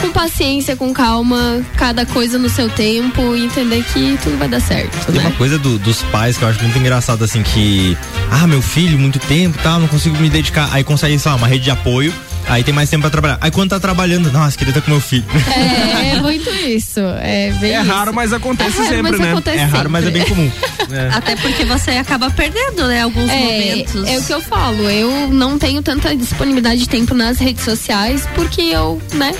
com 0.00 0.10
paciência, 0.10 0.74
com 0.74 0.92
calma, 0.92 1.62
cada 1.76 2.04
coisa 2.04 2.36
no 2.36 2.48
seu 2.48 2.68
tempo 2.68 3.34
e 3.36 3.44
entender 3.44 3.82
que 3.92 4.18
tudo 4.22 4.36
vai 4.36 4.48
dar 4.48 4.60
certo. 4.60 5.06
Tem 5.12 5.20
uma 5.20 5.30
coisa 5.32 5.56
do- 5.56 5.78
dos 5.78 6.02
pais 6.04 6.36
que 6.36 6.42
eu 6.42 6.48
acho 6.48 6.60
muito 6.62 6.76
engraçado, 6.78 7.22
assim, 7.22 7.42
que. 7.44 7.96
Ah, 8.30 8.44
meu 8.46 8.60
filho, 8.60 8.98
muito 8.98 9.20
tempo 9.20 9.56
tal, 9.62 9.78
não 9.78 9.86
consigo 9.86 10.16
me 10.18 10.28
dedicar. 10.28 10.68
Aí 10.72 10.82
consegue, 10.82 11.16
sei 11.18 11.30
lá, 11.30 11.36
uma 11.36 11.46
rede 11.46 11.64
de 11.64 11.70
apoio. 11.70 12.12
Aí 12.48 12.62
tem 12.62 12.74
mais 12.74 12.88
tempo 12.90 13.00
pra 13.02 13.10
trabalhar. 13.10 13.38
Aí 13.40 13.50
quando 13.50 13.70
tá 13.70 13.80
trabalhando, 13.80 14.30
nossa, 14.30 14.56
queria 14.56 14.70
estar 14.70 14.80
com 14.82 14.90
meu 14.90 15.00
filho. 15.00 15.24
É, 15.56 16.16
é 16.16 16.20
muito 16.22 16.48
isso. 16.66 17.00
É, 17.20 17.52
bem 17.60 17.72
É 17.74 17.80
isso. 17.80 17.90
raro, 17.90 18.12
mas 18.14 18.32
acontece 18.32 18.76
É 18.78 18.82
raro, 18.82 18.94
sempre, 18.96 19.10
mas 19.12 19.20
né? 19.20 19.30
acontece 19.32 19.58
É 19.58 19.64
raro, 19.64 19.90
mas 19.90 20.06
é 20.06 20.10
bem 20.10 20.22
sempre. 20.26 20.34
comum. 20.36 20.52
Até 21.14 21.36
porque 21.36 21.64
você 21.64 21.92
acaba 21.92 22.30
perdendo, 22.30 22.86
né? 22.86 23.02
Alguns 23.02 23.30
É, 23.30 23.38
momentos. 23.40 24.06
é 24.08 24.18
o 24.18 24.22
que 24.22 24.32
eu 24.32 24.40
falo, 24.42 24.88
eu 24.90 25.28
não 25.28 25.58
tenho 25.58 25.82
tanta 25.82 26.14
disponibilidade 26.14 26.80
de 26.80 26.88
tempo 26.88 27.14
nas 27.14 27.38
redes 27.38 27.64
sociais 27.64 28.28
porque 28.34 28.60
eu, 28.60 29.00
né, 29.14 29.32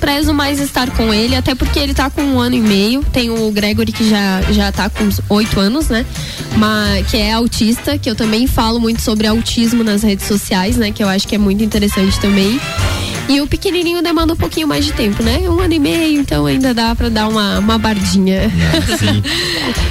prezo 0.00 0.34
mais 0.34 0.60
estar 0.60 0.90
com 0.90 1.12
ele, 1.14 1.34
até 1.36 1.54
porque 1.54 1.78
ele 1.78 1.94
tá 1.94 2.10
com 2.10 2.22
um 2.22 2.38
ano 2.40 2.56
e 2.56 2.60
meio. 2.60 3.02
Tem 3.12 3.30
o 3.30 3.50
Gregory 3.52 3.92
que 3.92 4.08
já, 4.08 4.42
já 4.50 4.70
tá 4.72 4.90
com 4.90 5.04
uns 5.04 5.20
oito 5.28 5.58
anos, 5.60 5.88
né? 5.88 6.04
Mas, 6.56 7.06
que 7.06 7.16
é 7.16 7.32
autista, 7.32 7.96
que 7.96 8.10
eu 8.10 8.14
também 8.14 8.46
falo 8.46 8.78
muito 8.80 9.00
sobre 9.00 9.26
autismo 9.26 9.82
nas 9.84 10.02
redes 10.02 10.26
sociais, 10.26 10.76
né? 10.76 10.90
Que 10.90 11.02
eu 11.02 11.08
acho 11.08 11.26
que 11.26 11.34
é 11.34 11.38
muito 11.38 11.62
interessante 11.62 12.18
também. 12.20 12.41
Me. 12.42 13.01
E 13.28 13.40
o 13.40 13.46
pequenininho 13.46 14.02
demanda 14.02 14.34
um 14.34 14.36
pouquinho 14.36 14.66
mais 14.68 14.84
de 14.84 14.92
tempo, 14.92 15.22
né? 15.22 15.38
Um 15.48 15.60
ano 15.60 15.72
e 15.74 15.78
meio, 15.78 16.20
então 16.20 16.44
ainda 16.46 16.74
dá 16.74 16.94
pra 16.94 17.08
dar 17.08 17.28
uma, 17.28 17.58
uma 17.58 17.78
bardinha. 17.78 18.50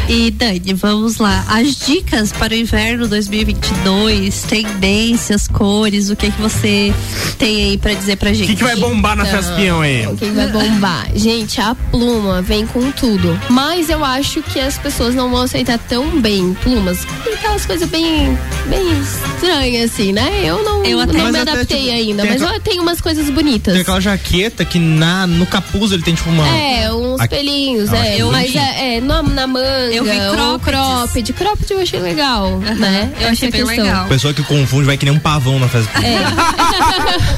E 0.10 0.30
Dani, 0.30 0.74
vamos 0.74 1.18
lá. 1.20 1.46
As 1.48 1.74
dicas 1.86 2.34
para 2.34 2.52
o 2.54 2.58
inverno 2.58 3.08
2022, 3.08 4.44
tendências, 4.44 5.48
cores, 5.48 6.10
o 6.10 6.18
que 6.18 6.30
que 6.30 6.42
você 6.42 6.94
tem 7.38 7.64
aí 7.70 7.78
pra 7.78 7.94
dizer 7.94 8.18
pra 8.18 8.34
gente? 8.34 8.44
O 8.44 8.48
que, 8.50 8.56
que 8.58 8.64
vai 8.64 8.76
bombar 8.76 9.16
na 9.16 9.24
Então, 9.26 9.42
Fespinhão 9.42 9.80
aí? 9.80 10.06
O 10.08 10.18
que 10.18 10.26
vai 10.32 10.48
bombar? 10.48 11.08
Gente, 11.16 11.62
a 11.62 11.74
pluma 11.76 12.42
vem 12.42 12.68
com 12.68 12.92
tudo. 12.92 13.40
Mas 13.50 13.90
eu 13.90 14.04
acho 14.04 14.42
que 14.42 14.60
as 14.60 14.78
pessoas 14.78 15.16
não 15.16 15.30
vão 15.32 15.44
aceitar 15.44 15.78
tão 15.80 16.20
bem 16.20 16.54
plumas. 16.62 17.06
Tem 17.24 17.34
aquelas 17.36 17.66
coisas 17.66 17.88
bem, 17.90 18.38
bem 18.68 18.92
estranhas, 19.02 19.92
assim, 19.92 20.12
né? 20.12 20.42
Eu 20.44 20.62
não, 20.62 20.84
Eu 20.84 21.00
até- 21.00 21.14
não 21.14 21.32
me 21.32 21.40
até, 21.40 21.52
adaptei 21.52 21.84
tipo, 21.84 21.92
ainda. 21.94 22.26
Mas 22.26 22.42
eu 22.42 22.60
tenho 22.60 22.82
umas 22.82 23.00
coisas 23.00 23.21
bonitas. 23.30 23.74
Tem 23.74 23.82
aquela 23.82 24.00
jaqueta 24.00 24.66
que 24.66 24.80
na, 24.80 25.28
no 25.28 25.46
capuz 25.46 25.92
ele 25.92 26.04
tem 26.04 26.16
tipo 26.16 26.30
uma. 26.30 26.48
É, 26.48 26.92
uns 27.22 27.26
Aqui- 27.26 27.36
pelinhos, 27.36 27.94
Ah, 27.94 28.06
é. 28.08 28.22
eu 28.22 28.32
mas 28.32 28.52
vi. 28.52 28.58
é, 28.58 28.96
é, 28.98 29.02
na, 29.02 29.22
na 29.24 29.48
manga. 29.48 29.68
Eu 29.92 30.04
vi 30.04 30.12
ou 30.50 30.60
cropped. 30.60 31.34
Cropped 31.34 31.72
eu 31.72 31.80
achei 31.82 32.00
legal, 32.00 32.58
né? 32.60 33.12
eu 33.22 33.30
achei 33.30 33.50
Essa 33.50 33.58
bem 33.58 33.66
questão. 33.66 33.86
legal. 33.86 34.08
Pessoa 34.08 34.34
que 34.34 34.44
confunde 34.44 34.86
vai 34.86 34.98
que 34.98 35.06
nem 35.06 35.14
um 35.14 35.20
pavão 35.20 35.60
na 35.60 35.68
festa. 35.68 35.92
É. 36.00 37.32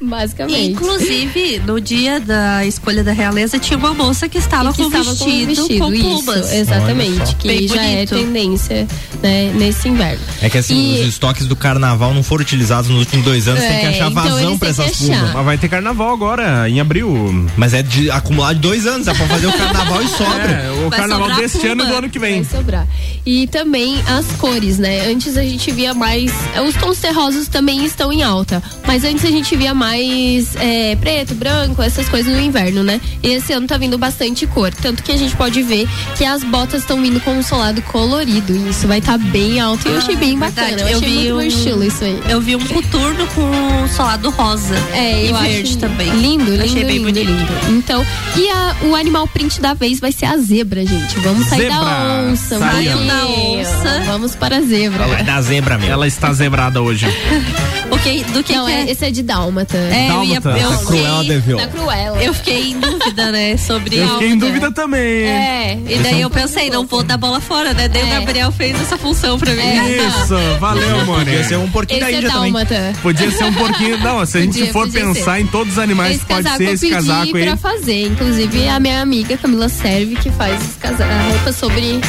Basicamente. 0.02 0.70
Inclusive, 0.72 1.62
no 1.66 1.80
dia 1.80 2.18
da 2.18 2.64
escolha 2.64 3.04
da 3.04 3.12
realeza, 3.12 3.58
tinha 3.58 3.78
uma 3.78 3.92
moça 3.92 4.28
que 4.28 4.38
estava, 4.38 4.72
que 4.72 4.78
com, 4.82 4.88
estava 4.88 5.04
com 5.04 5.10
vestido, 5.24 5.46
vestido, 5.46 5.78
com 5.84 5.92
isso, 5.92 6.24
plumas. 6.24 6.52
exatamente, 6.52 7.36
que 7.36 7.48
Bem 7.48 7.68
já 7.68 7.82
é 7.84 7.94
bonito. 8.06 8.14
tendência 8.16 8.88
né, 9.22 9.52
nesse 9.54 9.88
inverno. 9.88 10.20
É 10.40 10.48
que 10.48 10.56
assim, 10.58 10.96
E- 10.96 11.00
os 11.02 11.08
estoques 11.08 11.46
do 11.46 11.54
carnaval 11.54 12.14
não 12.14 12.22
foram 12.22 12.42
utilizados 12.42 12.88
nos 12.90 13.00
últimos 13.00 13.24
dois 13.24 13.46
anos, 13.46 13.60
tem 13.60 13.78
que 13.78 13.84
É, 13.86 13.88
achar 13.90 14.10
então 14.10 14.22
vazão 14.22 14.58
pra 14.58 14.68
essas 14.70 14.96
plumas. 14.96 15.32
Mas 15.34 15.44
vai 15.44 15.58
ter 15.58 15.68
carnaval 15.68 16.12
agora, 16.12 16.68
em 16.68 16.80
abril. 16.80 17.46
Mas 17.56 17.74
é 17.74 17.82
de 17.82 18.10
acumular 18.10 18.54
de 18.54 18.60
dois 18.60 18.86
anos, 18.86 19.06
é 19.06 19.14
pra 19.26 19.36
fazer 19.36 19.46
o 19.46 19.52
carnaval 19.52 20.02
e 20.02 20.08
sobra. 20.08 20.50
É, 20.50 20.70
o 20.86 20.90
Vai 20.90 20.98
carnaval 21.00 21.36
deste 21.36 21.66
ano 21.66 21.84
e 21.84 21.86
do 21.86 21.94
ano 21.94 22.08
que 22.10 22.18
vem. 22.18 22.42
Vai 22.42 22.58
sobrar. 22.58 22.86
E 23.26 23.46
também 23.48 23.96
as 24.06 24.24
cores, 24.36 24.78
né? 24.78 25.06
Antes 25.10 25.36
a 25.36 25.42
gente 25.42 25.70
via 25.72 25.92
mais. 25.94 26.32
Os 26.66 26.74
tons 26.74 26.98
terrosos 26.98 27.48
também 27.48 27.84
estão 27.84 28.12
em 28.12 28.22
alta. 28.22 28.62
Mas 28.86 29.04
antes 29.04 29.24
a 29.24 29.30
gente 29.30 29.54
via 29.56 29.74
mais 29.74 30.56
é, 30.56 30.96
preto, 30.96 31.34
branco, 31.34 31.82
essas 31.82 32.08
coisas 32.08 32.32
no 32.32 32.40
inverno, 32.40 32.82
né? 32.82 33.00
E 33.22 33.28
esse 33.28 33.52
ano 33.52 33.66
tá 33.66 33.76
vindo 33.76 33.98
bastante 33.98 34.46
cor. 34.46 34.72
Tanto 34.72 35.02
que 35.02 35.12
a 35.12 35.16
gente 35.16 35.36
pode 35.36 35.62
ver 35.62 35.86
que 36.16 36.24
as 36.24 36.42
botas 36.42 36.80
estão 36.82 37.00
vindo 37.02 37.20
com 37.20 37.32
um 37.32 37.42
solado 37.42 37.82
colorido. 37.82 38.54
E 38.56 38.70
isso 38.70 38.86
vai 38.88 38.98
estar 38.98 39.18
bem 39.18 39.60
alto. 39.60 39.86
E 39.86 39.92
eu 39.92 39.98
achei 39.98 40.16
bem 40.16 40.38
bacana. 40.38 40.68
Verdade, 40.68 40.90
Eu 40.92 40.92
eu 40.92 40.98
achei 40.98 41.08
vi 41.10 41.32
muito 41.32 41.36
um- 41.36 41.42
estilo 41.42 41.84
isso 41.84 42.04
aí. 42.04 42.20
Eu 42.28 42.40
vi 42.40 42.56
um 42.56 42.66
coturno 42.66 43.26
com 43.34 43.88
solado 43.88 44.30
rosa 44.30 44.74
É, 44.94 45.26
e 45.26 45.28
eu 45.30 45.36
verde 45.36 45.76
também. 45.78 46.08
Lindo, 46.16 46.50
lindo, 46.50 46.62
Achei 46.64 46.84
bem 46.84 46.98
lindo, 46.98 47.12
bonito. 47.12 47.28
lindo. 47.30 47.78
Então, 47.78 48.04
e 48.36 48.48
a- 48.48 48.76
o 48.82 48.94
animal 48.96 49.09
print 49.32 49.60
da 49.60 49.74
vez 49.74 50.00
vai 50.00 50.12
ser 50.12 50.26
a 50.26 50.36
zebra, 50.36 50.84
gente. 50.86 51.18
Vamos 51.20 51.46
sair 51.48 51.68
da 51.68 51.74
Zebra. 51.74 52.30
onça. 52.30 52.56
um 52.56 52.58
Saiu 52.58 53.06
da 53.06 53.26
onça. 53.26 54.02
Vamos 54.06 54.34
para 54.34 54.56
a 54.58 54.60
zebra. 54.60 55.06
Vai 55.06 55.22
dar 55.24 55.40
zebra 55.42 55.76
mesmo. 55.78 55.92
Ela 55.92 56.06
está 56.06 56.32
zebrada 56.32 56.80
hoje. 56.80 57.06
O 57.90 57.98
que, 57.98 58.22
do 58.22 58.42
que 58.44 58.54
Não, 58.54 58.66
que 58.66 58.72
é, 58.72 58.82
é? 58.82 58.90
esse 58.92 59.04
é 59.04 59.10
de 59.10 59.20
dálmata. 59.20 59.76
É, 59.76 60.08
eu, 60.10 60.22
ia, 60.22 60.38
Dálmata. 60.40 60.62
eu, 60.62 60.70
Tá 60.70 60.76
Cruella 60.86 61.18
fiquei, 61.22 61.34
de 61.34 61.40
Vil. 61.40 61.56
Da 61.56 61.66
Cruella. 61.66 62.22
eu 62.22 62.34
fiquei 62.34 62.70
em 62.70 62.78
dúvida, 62.78 63.32
né, 63.32 63.56
sobre 63.56 63.96
Eu 63.96 64.08
fiquei 64.12 64.28
em 64.30 64.38
dúvida 64.38 64.70
também. 64.70 65.02
É. 65.24 65.78
E 65.88 65.98
daí 65.98 66.20
eu 66.20 66.30
pensei, 66.30 66.70
não 66.70 66.86
vou 66.86 67.02
dar 67.02 67.16
bola 67.16 67.40
fora, 67.40 67.74
né? 67.74 67.88
Daí 67.88 68.04
o 68.04 68.06
É. 68.06 68.10
Gabriel 68.20 68.52
fez 68.52 68.80
essa 68.80 68.96
função 68.96 69.36
pra 69.40 69.52
mim. 69.52 69.62
Isso, 69.62 70.36
valeu, 70.60 71.04
mano. 71.04 71.24
Podia 71.24 71.42
ser 71.42 71.56
um 71.58 71.68
porquinho 71.68 71.98
da 72.00 72.06
Esse 72.06 72.14
é 72.14 72.18
Índia 72.20 72.30
também. 72.30 72.52
dálmata. 72.52 72.92
Podia 73.02 73.30
ser 73.32 73.44
um 73.44 73.52
porquinho. 73.54 73.98
Não, 73.98 74.24
se 74.24 74.38
a 74.38 74.40
gente 74.40 74.52
Podia, 74.58 74.72
for 74.72 74.86
podia 74.86 75.00
pensar 75.06 75.34
ser. 75.34 75.40
em 75.40 75.46
todos 75.48 75.72
os 75.72 75.78
animais, 75.80 76.14
Esse 76.16 76.24
pode 76.26 76.42
casaco 76.44 76.56
ser 76.58 76.68
eu 76.68 76.74
esse 76.74 76.90
casaco 76.90 77.36
aí. 77.36 77.42
pra 77.44 77.56
fazer. 77.56 78.06
Inclusive, 78.06 78.68
a 78.68 78.78
minha 78.78 78.89
amiga 78.96 79.36
Camila 79.36 79.68
Serve, 79.68 80.16
que 80.16 80.30
faz 80.30 80.60
esse 80.62 80.78
casa- 80.78 81.04
a 81.04 81.28
roupa 81.30 81.52
sobre. 81.52 82.00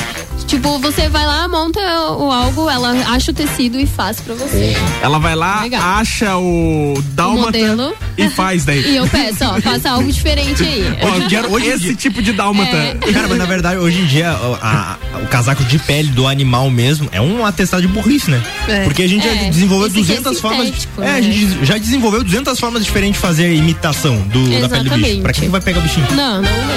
Tipo, 0.48 0.80
você 0.80 1.08
vai 1.08 1.26
lá, 1.26 1.48
monta 1.48 1.80
o 1.80 2.30
algo, 2.30 2.70
ela 2.70 2.92
acha 3.14 3.32
o 3.32 3.34
tecido 3.34 3.80
e 3.80 3.86
faz 3.86 4.20
pra 4.20 4.34
você. 4.34 4.76
Ela 5.02 5.18
vai 5.18 5.34
lá, 5.34 5.62
Legal. 5.62 5.82
acha 5.82 6.36
o 6.38 6.94
dálmata 7.14 7.46
modelo. 7.58 7.94
e 8.18 8.28
faz 8.30 8.66
daí. 8.66 8.82
E 8.92 8.98
eu 8.98 9.08
peço, 9.08 9.46
ó, 9.46 9.62
faça 9.62 9.92
algo 9.92 10.12
diferente 10.12 10.62
aí. 10.64 10.84
Ó, 11.02 11.16
eu 11.24 11.30
quero 11.30 11.52
Hoje 11.54 11.68
em 11.68 11.70
esse 11.70 11.96
tipo 11.96 12.22
de 12.22 12.34
dálmata. 12.34 12.76
É. 12.76 12.96
Cara, 13.14 13.28
mas 13.30 13.38
na 13.38 13.46
verdade, 13.46 13.78
hoje 13.78 14.02
em 14.02 14.06
dia, 14.08 14.34
o- 14.42 14.56
a- 14.62 14.98
a- 15.14 15.18
o 15.20 15.28
casaco 15.28 15.64
de 15.64 15.80
pele 15.80 16.10
do 16.10 16.28
animal 16.28 16.70
mesmo 16.70 17.08
é 17.14 17.22
um 17.22 17.46
atestado 17.46 17.82
de 17.84 17.88
burrice, 17.88 18.30
né? 18.30 18.42
É. 18.68 18.84
Porque 18.84 19.04
a 19.04 19.08
gente 19.08 19.26
É, 19.26 19.36
já 19.36 19.50
desenvolveu 19.50 19.88
esse 19.88 20.00
aqui 20.02 20.12
é 20.12 20.16
200 20.16 20.42
formas. 20.42 20.66
sintético, 20.66 21.02
É, 21.02 21.06
né? 21.06 21.16
a 21.18 21.22
gente 21.22 21.66
já 21.66 21.78
desenvolveu 21.78 22.24
200 22.24 22.60
formas 22.60 22.84
diferentes 22.84 23.22
de 23.22 23.26
fazer 23.28 23.54
imitação 23.54 24.18
do, 24.28 24.60
da 24.62 24.68
pele 24.68 24.90
do 24.90 24.98
bicho. 24.98 25.22
Pra 25.22 25.32
quem 25.34 25.48
vai 25.50 25.62
pegar 25.62 25.80
o 25.80 25.84
bichinho? 25.84 26.08
Não, 26.12 26.42
não, 26.42 26.42
não. 26.42 26.71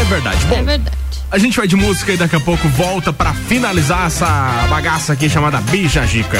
É 0.00 0.04
verdade. 0.04 0.44
Bom, 0.46 0.56
É 0.56 0.62
verdade. 0.62 0.96
a 1.30 1.38
gente 1.38 1.56
vai 1.56 1.66
de 1.66 1.76
música 1.76 2.12
e 2.12 2.16
daqui 2.16 2.36
a 2.36 2.40
pouco 2.40 2.68
volta 2.68 3.12
pra 3.12 3.32
finalizar 3.32 4.06
essa 4.06 4.66
bagaça 4.68 5.12
aqui 5.12 5.28
chamada 5.28 5.60
Bija 5.60 6.06
Gica. 6.06 6.38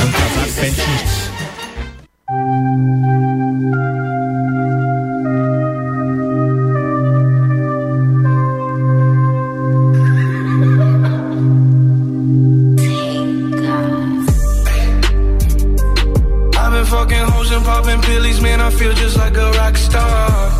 I've 16.58 16.72
been 16.72 16.84
fucking 16.86 17.24
hoes 17.32 17.50
and 17.50 17.64
popping 17.64 18.00
pillies, 18.02 18.40
man. 18.40 18.60
I 18.60 18.70
feel 18.70 18.92
just 18.94 19.16
like 19.16 19.36
a 19.36 19.50
rock 19.52 19.76
star. 19.76 20.55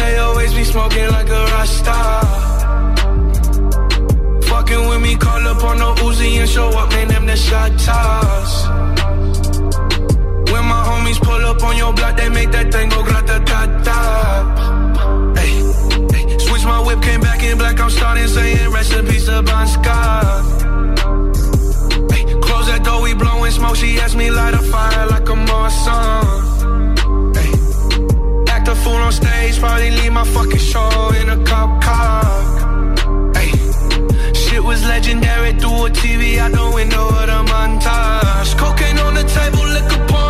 They 0.00 0.18
always 0.18 0.52
be 0.54 0.64
smoking 0.64 1.08
like 1.16 1.28
a 1.28 1.42
rock 1.52 1.66
star. 1.66 2.20
Fucking 4.50 4.82
with 4.88 5.00
me, 5.06 5.16
call 5.16 5.46
up 5.52 5.62
on 5.68 5.78
no 5.78 5.94
Uzi 6.06 6.40
and 6.40 6.48
show 6.48 6.68
up, 6.80 6.88
man. 6.90 7.08
Them 7.08 7.26
the 7.26 7.36
shot. 7.36 7.70
When 10.52 10.64
my 10.72 10.80
homies 10.88 11.20
pull 11.26 11.42
up 11.50 11.62
on 11.62 11.76
your 11.76 11.92
block, 11.92 12.16
they 12.16 12.28
make 12.28 12.50
that 12.56 12.72
thing 12.72 12.88
go 12.88 13.02
grata 13.02 13.38
ta 13.50 13.60
ta. 13.86 14.00
Hey, 15.38 15.52
hey. 16.14 16.38
Switch 16.46 16.64
my 16.64 16.80
whip, 16.86 17.00
came 17.02 17.20
back 17.20 17.42
in 17.42 17.58
black. 17.58 17.78
I'm 17.80 17.90
starting 17.90 18.28
saying 18.28 18.70
recipes 18.72 19.28
of 19.28 19.48
Scott. 19.74 20.44
Hey, 22.12 22.24
close 22.46 22.66
that 22.70 22.82
door, 22.84 23.02
we 23.02 23.14
blowing 23.14 23.52
smoke. 23.52 23.76
She 23.76 23.98
asked 24.00 24.16
me 24.16 24.30
light 24.30 24.54
a 24.54 24.62
fire 24.72 25.06
like 25.06 25.28
a 25.28 25.36
Marsan. 25.48 26.49
A 28.70 28.74
fool 28.76 29.02
on 29.08 29.10
stage, 29.10 29.58
probably 29.58 29.90
leave 29.90 30.12
my 30.12 30.22
fucking 30.22 30.64
show 30.72 31.10
in 31.20 31.28
a 31.28 31.44
cop 31.44 31.82
car. 31.82 33.34
Hey, 33.34 33.50
shit 34.32 34.62
was 34.62 34.80
legendary 34.84 35.52
through 35.58 35.86
a 35.86 35.90
TV 35.90 36.38
out 36.38 36.52
the 36.52 36.70
window 36.72 37.08
of 37.08 37.26
the 37.32 37.40
montage. 37.52 38.56
Cocaine 38.56 39.00
on 39.00 39.14
the 39.14 39.24
table, 39.24 39.64
liquor 39.74 40.06
porn, 40.06 40.29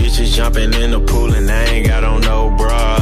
Bitches, 0.00 0.34
jumping 0.34 0.72
in 0.72 0.90
the 0.92 1.00
pool, 1.00 1.32
and 1.34 1.50
I 1.50 1.64
ain't 1.64 1.86
got 1.86 2.04
on 2.04 2.22
no 2.22 2.50
bra. 2.56 2.96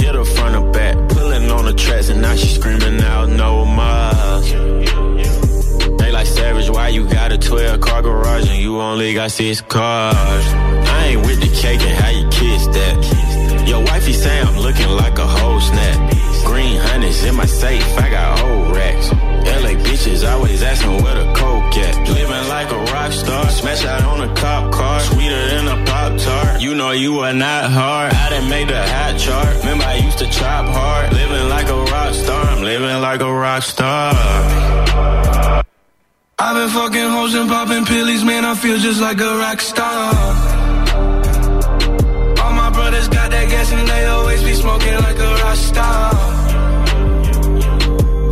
Hit 0.00 0.14
her 0.14 0.24
front 0.24 0.56
or 0.56 0.72
back, 0.72 0.96
pulling 1.10 1.50
on 1.50 1.64
the 1.66 1.74
tracks, 1.74 2.08
and 2.08 2.20
now 2.20 2.34
she 2.34 2.48
screaming 2.48 3.00
out 3.00 3.28
no 3.28 3.64
more. 3.64 4.34
They 5.98 6.10
like 6.10 6.26
savage, 6.26 6.68
why 6.68 6.88
you 6.88 7.08
got 7.08 7.30
a 7.32 7.38
12 7.38 7.80
car 7.80 8.02
garage 8.02 8.50
and 8.50 8.60
you 8.60 8.80
only 8.80 9.14
got 9.14 9.30
six 9.30 9.60
cars? 9.60 10.46
I 10.98 11.06
ain't 11.10 11.24
with 11.24 11.40
the 11.40 11.48
cake 11.62 11.80
and 11.80 11.96
how 11.96 12.10
you 12.10 12.28
kiss 12.28 12.66
that. 12.76 13.64
Your 13.68 13.82
wifey 13.84 14.12
say 14.12 14.40
I'm 14.40 14.58
looking 14.58 14.90
like 14.90 15.16
a 15.18 15.26
whole 15.26 15.60
snap. 15.60 16.12
Green 16.44 16.76
honey's 16.78 17.24
in 17.24 17.34
my 17.36 17.46
safe, 17.46 17.86
I 17.98 18.10
got 18.10 18.42
old 18.42 18.76
racks. 18.76 19.08
LA 19.44 19.74
bitches 19.86 20.28
always 20.30 20.62
asking 20.62 21.02
where 21.02 21.14
the 21.14 21.32
coke 21.34 21.76
at. 21.78 21.96
Living 22.08 22.48
like 22.48 22.70
a 22.70 22.78
rock 22.92 23.12
star, 23.12 23.48
smash 23.50 23.84
out 23.84 24.02
on 24.04 24.28
a 24.28 24.34
cop 24.34 24.72
car, 24.72 24.83
You 26.74 26.78
know 26.78 26.90
you 26.90 27.20
are 27.20 27.32
not 27.32 27.70
hard. 27.70 28.12
I 28.12 28.30
done 28.30 28.50
made 28.50 28.66
the 28.66 28.82
hot 28.82 29.16
chart. 29.16 29.58
Remember 29.58 29.84
I 29.84 29.94
used 29.94 30.18
to 30.18 30.28
chop 30.28 30.66
hard. 30.66 31.12
Living 31.12 31.48
like 31.48 31.68
a 31.68 31.80
rock 31.92 32.12
star, 32.14 32.44
I'm 32.46 32.64
living 32.64 33.00
like 33.00 33.20
a 33.20 33.32
rock 33.32 33.62
star. 33.62 34.12
I've 36.36 36.56
been 36.58 36.70
fucking 36.70 37.10
hoes 37.14 37.34
and 37.34 37.48
popping 37.48 37.84
pillies, 37.84 38.24
man, 38.24 38.44
I 38.44 38.56
feel 38.56 38.76
just 38.78 39.00
like 39.00 39.20
a 39.20 39.38
rock 39.38 39.60
star. 39.60 40.14
All 42.42 42.52
my 42.62 42.70
brothers 42.70 43.06
got 43.06 43.30
that 43.30 43.46
gas 43.48 43.70
and 43.70 43.86
they 43.86 44.06
always 44.06 44.42
be 44.42 44.54
smoking 44.54 44.96
like 45.06 45.18
a 45.28 45.32
rock 45.44 45.56
star. 45.70 46.10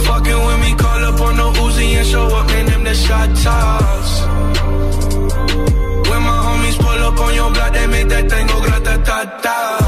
Fucking 0.08 0.40
with 0.46 0.60
me, 0.64 0.74
call 0.82 1.04
up 1.10 1.20
on 1.20 1.36
the 1.36 1.48
Uzi 1.62 1.94
and 1.94 2.06
show 2.08 2.26
up, 2.26 2.46
man, 2.48 2.66
them 2.66 2.82
the 2.82 2.94
shot 2.94 3.28
toss. 3.36 4.11
On 7.22 7.34
your 7.34 7.50
block, 7.52 7.72
they 7.72 7.86
make 7.86 8.08
that 8.08 8.30
thing 8.30 8.46
go 8.46 8.60
grata 8.60 8.94
ta 9.06 9.18
ta. 9.42 9.81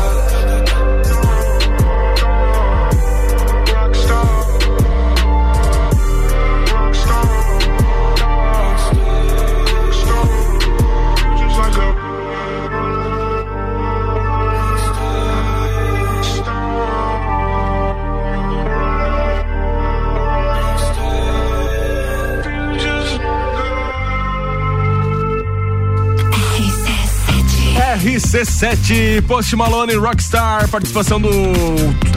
RC7, 27.95 29.23
Post 29.23 29.55
Malone 29.55 29.95
Rockstar, 29.95 30.69
participação 30.69 31.21
do 31.21 31.31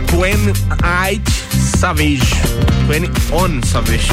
Twen 0.07 0.51
Eight 1.05 1.31
Savage. 1.77 2.23
Twen 2.87 3.03
On 3.31 3.61
Savage. 3.63 4.07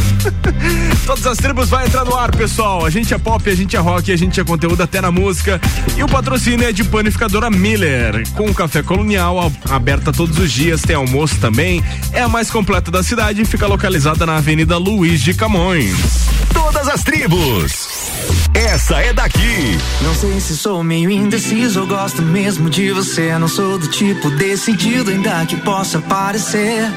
Todas 1.07 1.27
as 1.27 1.39
tribos 1.39 1.71
vai 1.71 1.87
entrar 1.87 2.05
no 2.05 2.15
ar, 2.15 2.31
pessoal. 2.37 2.85
A 2.85 2.91
gente 2.91 3.15
é 3.15 3.19
pop, 3.19 3.49
a 3.49 3.55
gente 3.55 3.75
é 3.77 3.79
rock, 3.79 4.13
a 4.13 4.17
gente 4.17 4.39
é 4.39 4.45
conteúdo 4.45 4.83
até 4.83 5.01
na 5.01 5.11
música. 5.11 5.59
E 5.97 6.03
o 6.03 6.07
patrocínio 6.07 6.69
é 6.69 6.73
de 6.73 6.85
panificadora 6.85 7.49
Miller, 7.49 8.29
com 8.35 8.53
café 8.53 8.83
colonial, 8.83 9.51
aberta 9.71 10.13
todos 10.13 10.39
os 10.39 10.53
dias, 10.53 10.83
tem 10.83 10.97
almoço 10.97 11.39
também. 11.41 11.83
É 12.13 12.21
a 12.21 12.29
mais 12.29 12.51
completa 12.51 12.91
da 12.91 13.03
cidade 13.03 13.41
e 13.41 13.45
fica 13.47 13.67
localizada 13.67 14.27
na 14.27 14.37
Avenida 14.37 14.77
Luiz 14.77 15.23
de 15.23 15.33
Camões. 15.33 15.95
Todas 16.53 16.84
as 16.95 17.03
tribos. 17.03 17.89
Essa 18.55 19.01
é 19.01 19.13
daqui. 19.13 19.77
Não 20.03 20.15
sei 20.15 20.39
se 20.39 20.57
sou 20.57 20.85
meio 20.85 21.11
indeciso 21.11 21.81
ou 21.81 21.87
gosto 21.89 22.23
mesmo 22.23 22.71
de 22.71 22.93
você. 22.93 23.37
Não 23.37 23.49
sou 23.49 23.79
do 23.79 23.89
tipo 23.89 24.31
decidido, 24.31 25.11
ainda 25.11 25.45
que 25.45 25.57
possa 25.57 25.99
parecer. 25.99 26.89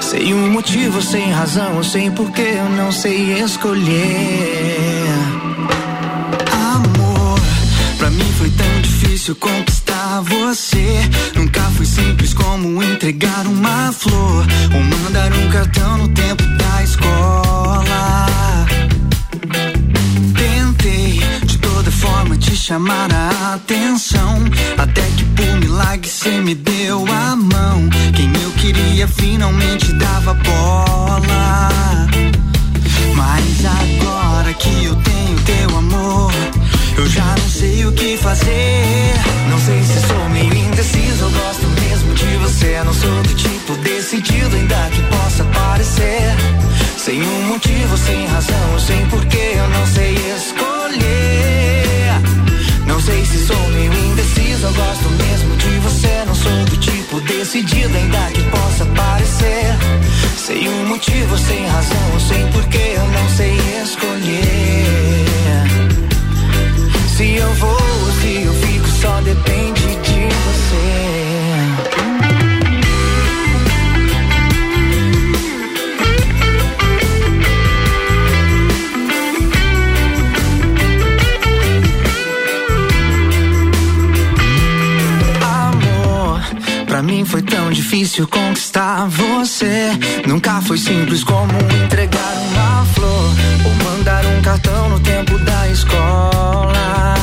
Sei 0.00 0.34
um 0.34 0.50
motivo, 0.50 1.00
sem 1.00 1.30
razão, 1.30 1.82
sem 1.84 2.10
porquê, 2.10 2.56
eu 2.56 2.68
não 2.70 2.90
sei 2.90 3.40
escolher. 3.40 5.06
Amor, 6.74 7.40
pra 7.98 8.10
mim 8.10 8.32
foi 8.36 8.50
tão 8.50 8.80
difícil 8.82 9.36
conquistar 9.36 10.22
você. 10.22 11.08
Nunca 11.36 11.60
foi 11.76 11.86
simples 11.86 12.34
como 12.34 12.82
entregar 12.82 13.46
uma 13.46 13.92
flor 13.92 14.44
ou 14.74 14.82
mandar 14.82 15.32
um 15.32 15.48
cartão 15.50 15.98
no 15.98 16.08
tempo 16.08 16.42
da 16.42 16.82
escola. 16.82 18.16
Tentei 20.36 21.20
de 21.44 21.58
toda 21.58 21.90
forma 21.90 22.36
te 22.36 22.56
chamar 22.56 23.08
a 23.12 23.54
atenção. 23.54 24.44
Até 24.78 25.02
que 25.16 25.24
por 25.24 25.60
milagre 25.60 26.08
cê 26.08 26.40
me 26.40 26.54
deu 26.54 27.04
a 27.06 27.36
mão. 27.36 27.88
Quem 28.14 28.32
eu 28.42 28.50
queria 28.52 29.06
finalmente 29.08 29.92
dava 29.94 30.34
bola. 30.34 31.68
Mas 33.14 33.64
agora 33.64 34.54
que 34.54 34.84
eu 34.84 34.94
tenho 34.96 35.38
teu 35.40 35.78
amor, 35.78 36.32
eu 36.96 37.06
já 37.06 37.34
não 37.38 37.48
sei 37.48 37.86
o 37.86 37.92
que 37.92 38.16
fazer. 38.16 39.14
Não 39.50 39.58
sei 39.58 39.82
se 39.82 40.06
sou 40.06 40.28
meio 40.30 40.54
indeciso, 40.54 41.24
eu 41.24 41.30
gosto 41.30 41.66
mesmo 41.82 42.14
de 42.14 42.36
você. 42.38 42.82
Não 42.84 42.92
sou 42.92 43.22
do 43.22 43.34
tipo 43.34 43.76
decidido, 43.76 44.56
ainda 44.56 44.90
que 44.90 45.02
possa 45.02 45.44
parecer. 45.44 46.36
Sem 47.06 47.22
um 47.22 47.42
motivo, 47.42 47.96
sem 47.96 48.26
razão, 48.26 48.80
sem 48.80 49.06
porquê, 49.06 49.52
eu 49.54 49.68
não 49.68 49.86
sei 49.86 50.12
escolher. 50.36 50.96
Não 52.84 53.00
sei 53.00 53.24
se 53.24 53.46
sou 53.46 53.68
meio 53.68 53.94
indeciso, 53.94 54.66
eu 54.66 54.72
gosto 54.72 55.08
mesmo 55.10 55.56
de 55.56 55.78
você. 55.84 56.24
Não 56.26 56.34
sou 56.34 56.64
do 56.64 56.76
tipo 56.78 57.20
decidido, 57.20 57.96
ainda 57.96 58.18
que 58.32 58.42
possa 58.50 58.84
parecer. 58.86 59.76
Sem 60.36 60.68
um 60.68 60.88
motivo, 60.88 61.38
sem 61.38 61.64
razão, 61.68 62.18
sem 62.26 62.44
porquê, 62.50 62.94
eu 62.96 63.06
não 63.06 63.28
sei 63.36 63.55
difícil 87.96 88.28
conquistar 88.28 89.08
você. 89.08 89.90
Nunca 90.26 90.60
foi 90.60 90.76
simples 90.76 91.24
como 91.24 91.50
entregar 91.82 92.34
uma 92.50 92.84
flor 92.92 93.30
ou 93.64 93.74
mandar 93.84 94.22
um 94.26 94.42
cartão 94.42 94.90
no 94.90 95.00
tempo 95.00 95.38
da 95.38 95.68
escola. 95.68 97.14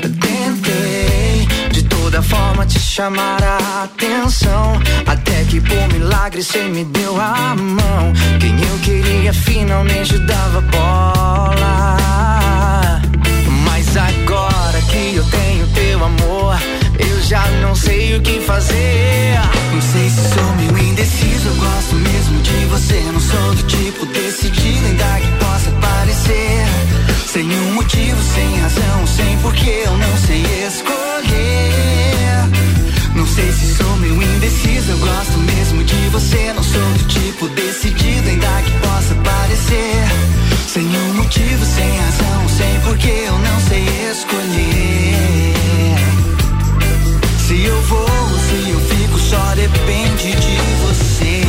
Tentei 0.00 1.46
de 1.70 1.82
toda 1.82 2.22
forma 2.22 2.64
te 2.64 2.80
chamar 2.80 3.42
a 3.42 3.82
atenção. 3.84 4.80
Até 5.06 5.44
que 5.44 5.60
por 5.60 5.92
milagre 5.92 6.42
cê 6.42 6.62
me 6.68 6.84
deu 6.84 7.20
a 7.20 7.54
mão. 7.54 8.14
Quem 8.40 8.58
eu 8.58 8.78
queria 8.78 9.34
finalmente 9.34 10.18
dava 10.20 10.62
bola. 10.62 11.98
Mas 13.66 13.94
agora 13.98 14.80
que 14.90 15.16
eu 15.16 15.24
tenho 15.24 15.66
teu 15.74 16.02
amor, 16.02 16.35
já 17.26 17.44
não 17.60 17.74
sei 17.74 18.16
o 18.16 18.22
que 18.22 18.40
fazer. 18.40 19.34
Não 19.72 19.82
sei 19.82 20.08
se 20.08 20.32
sou 20.32 20.56
meio 20.56 20.78
indeciso, 20.78 21.48
eu 21.48 21.56
gosto 21.56 21.94
mesmo 21.96 22.40
de 22.40 22.66
você. 22.66 23.00
Não 23.12 23.20
sou 23.20 23.54
do 23.54 23.62
tipo 23.64 24.06
decidido, 24.06 24.86
ainda 24.86 25.20
que 25.20 25.44
possa 25.44 25.70
parecer. 25.72 26.66
Sem 27.26 27.50
um 27.50 27.74
motivo, 27.74 28.22
sem 28.22 28.60
razão, 28.60 29.06
sem 29.08 29.38
porquê, 29.38 29.82
eu 29.86 29.96
não 29.96 30.16
sei 30.18 30.42
escolher. 30.66 31.72
Não 33.16 33.26
sei 33.26 33.50
se 33.50 33.74
sou 33.74 33.96
meio 33.96 34.22
indeciso, 34.22 34.92
eu 34.92 34.98
gosto 34.98 35.38
mesmo 35.38 35.82
de 35.82 36.08
você. 36.10 36.52
Não 36.52 36.62
sou 36.62 36.92
do 36.92 37.04
tipo 37.08 37.48
decidido, 37.48 38.28
ainda 38.28 38.62
que 38.62 38.70
possa 38.86 39.14
parecer. 39.16 40.04
Sem 40.68 40.86
um 40.86 41.14
motivo, 41.14 41.64
sem 41.64 41.96
razão, 41.98 42.48
sem 42.56 42.80
porquê, 42.82 43.24
eu 43.26 43.38
não 43.38 43.60
sei 43.62 43.84
escolher. 44.12 45.55
Se 47.46 47.62
eu 47.62 47.80
vou, 47.82 48.08
se 48.40 48.70
eu 48.70 48.80
fico, 48.80 49.16
só 49.20 49.54
depende 49.54 50.34
de 50.34 50.56
você. 50.82 51.42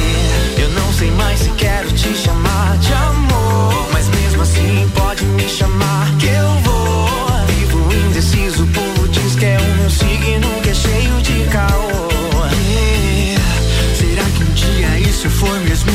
Eu 0.61 0.69
não 0.69 0.93
sei 0.93 1.09
mais 1.09 1.39
se 1.39 1.49
quero 1.57 1.91
te 1.91 2.13
chamar 2.13 2.77
de 2.77 2.93
amor. 2.93 3.89
Mas 3.91 4.07
mesmo 4.09 4.43
assim, 4.43 4.87
pode 4.93 5.25
me 5.25 5.49
chamar 5.49 6.15
que 6.19 6.27
eu 6.27 6.49
vou. 6.61 7.07
Vivo 7.47 7.91
indeciso, 8.05 8.65
o 8.65 8.67
povo 8.67 9.07
diz 9.07 9.33
que 9.37 9.45
é 9.45 9.57
o 9.57 9.75
meu 9.77 9.89
signo 9.89 10.61
que 10.61 10.69
é 10.69 10.73
cheio 10.75 11.19
de 11.23 11.47
caô. 11.49 12.45
É, 12.45 13.35
será 13.95 14.23
que 14.23 14.43
um 14.43 14.53
dia 14.53 14.99
isso 14.99 15.27
foi 15.31 15.59
mesmo 15.61 15.91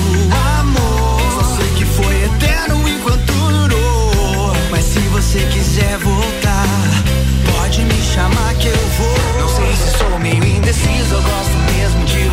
amor? 0.59 1.21
Só 1.33 1.59
sei 1.59 1.69
que 1.77 1.85
foi 1.85 2.25
eterno 2.25 2.89
enquanto 2.89 3.33
durou. 3.35 4.53
Mas 4.69 4.85
se 4.85 4.99
você 4.99 5.47
quiser 5.53 5.97
voltar, 5.99 6.67
pode 7.55 7.83
me 7.85 8.03
chamar 8.03 8.53
que 8.55 8.67
eu 8.67 8.89
vou. 8.99 9.12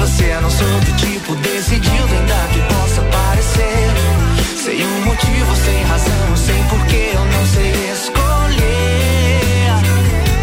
você 0.10 0.26
é 0.26 0.42
não 0.42 0.50
sou 0.50 0.80
do 0.80 0.92
tipo 0.98 1.36
decidido, 1.36 2.14
ainda 2.14 2.48
que 2.52 2.60
possa 2.74 3.02
parecer. 3.02 3.90
Sem 4.64 4.86
um 4.86 5.06
motivo, 5.06 5.56
sem 5.56 5.84
razão, 5.84 6.36
sem 6.36 6.64
porquê, 6.64 7.12
eu 7.14 7.26
não 7.26 7.46
sei 7.46 7.92
escolher. 7.92 9.40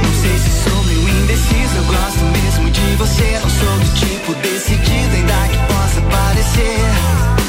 Não 0.03 0.13
sei 0.23 0.39
se 0.39 0.51
sou 0.63 0.85
meio 0.85 1.09
indeciso, 1.09 1.77
eu 1.77 1.85
gosto 1.85 2.25
mesmo 2.25 2.71
de 2.71 2.97
você. 2.97 3.41
Não 3.43 3.51
sou 3.51 3.79
do 3.79 3.95
tipo 3.95 4.35
decidido, 4.35 5.17
ainda 5.17 5.49
que 5.49 5.59
possa 5.73 6.01
parecer. 6.03 6.87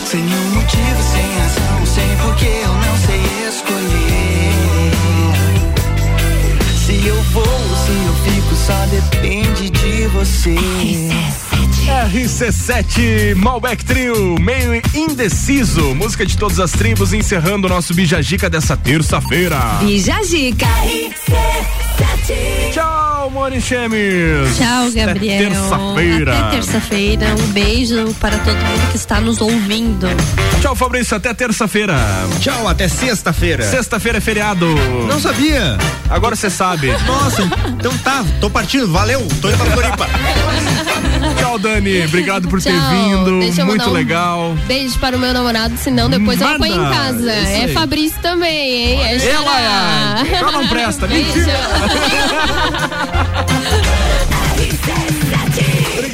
Sem 0.06 0.24
um 0.24 0.50
motivo, 0.56 1.04
sem 1.12 1.28
razão, 1.40 1.86
sem 1.86 2.18
porquê, 2.18 2.62
eu 2.64 2.74
não 2.74 2.98
sei 3.06 3.22
escolher. 3.48 4.52
Se 6.86 7.06
eu 7.06 7.22
vou, 7.34 7.44
se 7.44 7.92
eu 7.92 8.14
fico, 8.26 8.56
só 8.56 8.86
depende 8.88 9.70
de 9.70 10.08
você. 10.08 10.56
RC7 11.88 13.34
Malbec 13.36 13.84
Trio, 13.86 14.38
meio 14.40 14.82
indeciso. 14.94 15.96
Música 15.96 16.26
de 16.26 16.38
todas 16.38 16.60
as 16.60 16.72
tribos, 16.72 17.14
encerrando 17.14 17.66
o 17.66 17.70
nosso 17.70 17.94
Bijagica 17.94 18.50
dessa 18.50 18.76
terça-feira. 18.76 19.58
Bija 19.80 20.22
Zica. 20.22 20.68
Tchau, 22.74 23.30
Moni 23.32 23.62
Chemes. 23.62 24.58
Tchau, 24.58 24.92
Gabriel. 24.92 25.50
terça-feira. 25.50 26.38
Até 26.38 26.52
terça-feira. 26.58 27.26
Um 27.40 27.48
beijo 27.54 28.14
para 28.20 28.38
todo 28.40 28.56
mundo 28.58 28.92
que 28.92 28.98
está 28.98 29.22
nos 29.22 29.40
ouvindo. 29.40 30.08
Tchau, 30.62 30.76
Fabrício. 30.76 31.16
Até 31.16 31.34
terça-feira. 31.34 31.96
Tchau, 32.42 32.68
até 32.68 32.90
sexta-feira. 32.90 33.64
Sexta-feira 33.64 34.18
é 34.18 34.22
feriado. 34.22 34.68
Não 35.08 35.20
sabia. 35.22 35.78
Agora 36.10 36.36
você 36.36 36.50
sabe. 36.50 36.92
Nossa, 37.06 37.44
então 37.80 37.98
tá, 38.00 38.26
tô 38.42 38.50
partindo, 38.50 38.92
valeu, 38.92 39.26
tô 39.42 39.50
indo 39.50 39.58
pra 39.58 39.72
Floripa. 39.72 40.08
Tchau, 41.40 41.58
Dani. 41.60 42.06
Obrigado 42.06 42.48
por 42.48 42.62
ter 42.62 42.72
Tchau. 42.74 42.90
vindo. 42.92 43.40
Deixa 43.40 43.62
eu 43.62 43.66
Muito 43.66 43.90
um 43.90 43.94
legal. 43.94 44.56
Beijo 44.68 44.98
para 45.00 45.16
o 45.16 45.20
meu 45.20 45.34
namorado, 45.34 45.76
senão 45.78 46.10
depois 46.10 46.40
eu 46.40 46.48
Manda. 46.48 46.58
apanho 46.66 46.86
em 46.86 46.90
casa. 46.90 47.32
É. 47.32 47.68
Fabrício 47.70 48.20
também, 48.22 48.94
hein? 48.94 49.02
É 49.04 49.28
Ela 49.30 49.60
é. 50.26 50.36
Ela 50.36 50.52
não 50.52 50.68
presta. 50.68 51.08
Mentira. 51.08 51.58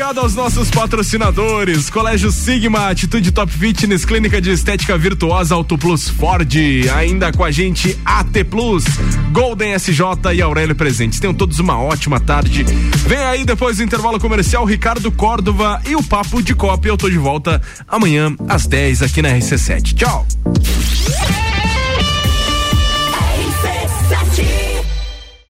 Obrigado 0.03 0.19
aos 0.19 0.35
nossos 0.35 0.69
patrocinadores: 0.69 1.89
Colégio 1.89 2.29
Sigma, 2.29 2.89
Atitude 2.89 3.31
Top 3.31 3.49
Fitness, 3.49 4.03
Clínica 4.03 4.41
de 4.41 4.51
Estética 4.51 4.97
Virtuosa 4.97 5.55
Auto 5.55 5.77
Plus 5.77 6.09
Ford. 6.09 6.53
Ainda 6.93 7.31
com 7.31 7.41
a 7.41 7.49
gente 7.49 7.97
AT 8.03 8.43
Plus, 8.49 8.83
Golden 9.31 9.73
SJ 9.79 10.01
e 10.35 10.41
Aurélio 10.41 10.75
Presentes. 10.75 11.21
Tenham 11.21 11.33
todos 11.33 11.57
uma 11.59 11.79
ótima 11.79 12.19
tarde. 12.19 12.65
Vem 13.07 13.17
aí 13.19 13.45
depois 13.45 13.77
do 13.77 13.83
intervalo 13.83 14.19
comercial, 14.19 14.65
Ricardo 14.65 15.09
Córdova 15.09 15.81
e 15.87 15.95
o 15.95 16.03
Papo 16.03 16.43
de 16.43 16.53
Copa. 16.53 16.85
Eu 16.85 16.97
tô 16.97 17.09
de 17.09 17.17
volta 17.17 17.61
amanhã 17.87 18.35
às 18.49 18.67
10 18.67 19.03
aqui 19.03 19.21
na 19.21 19.29
RC7. 19.29 19.93
Tchau. 19.93 20.27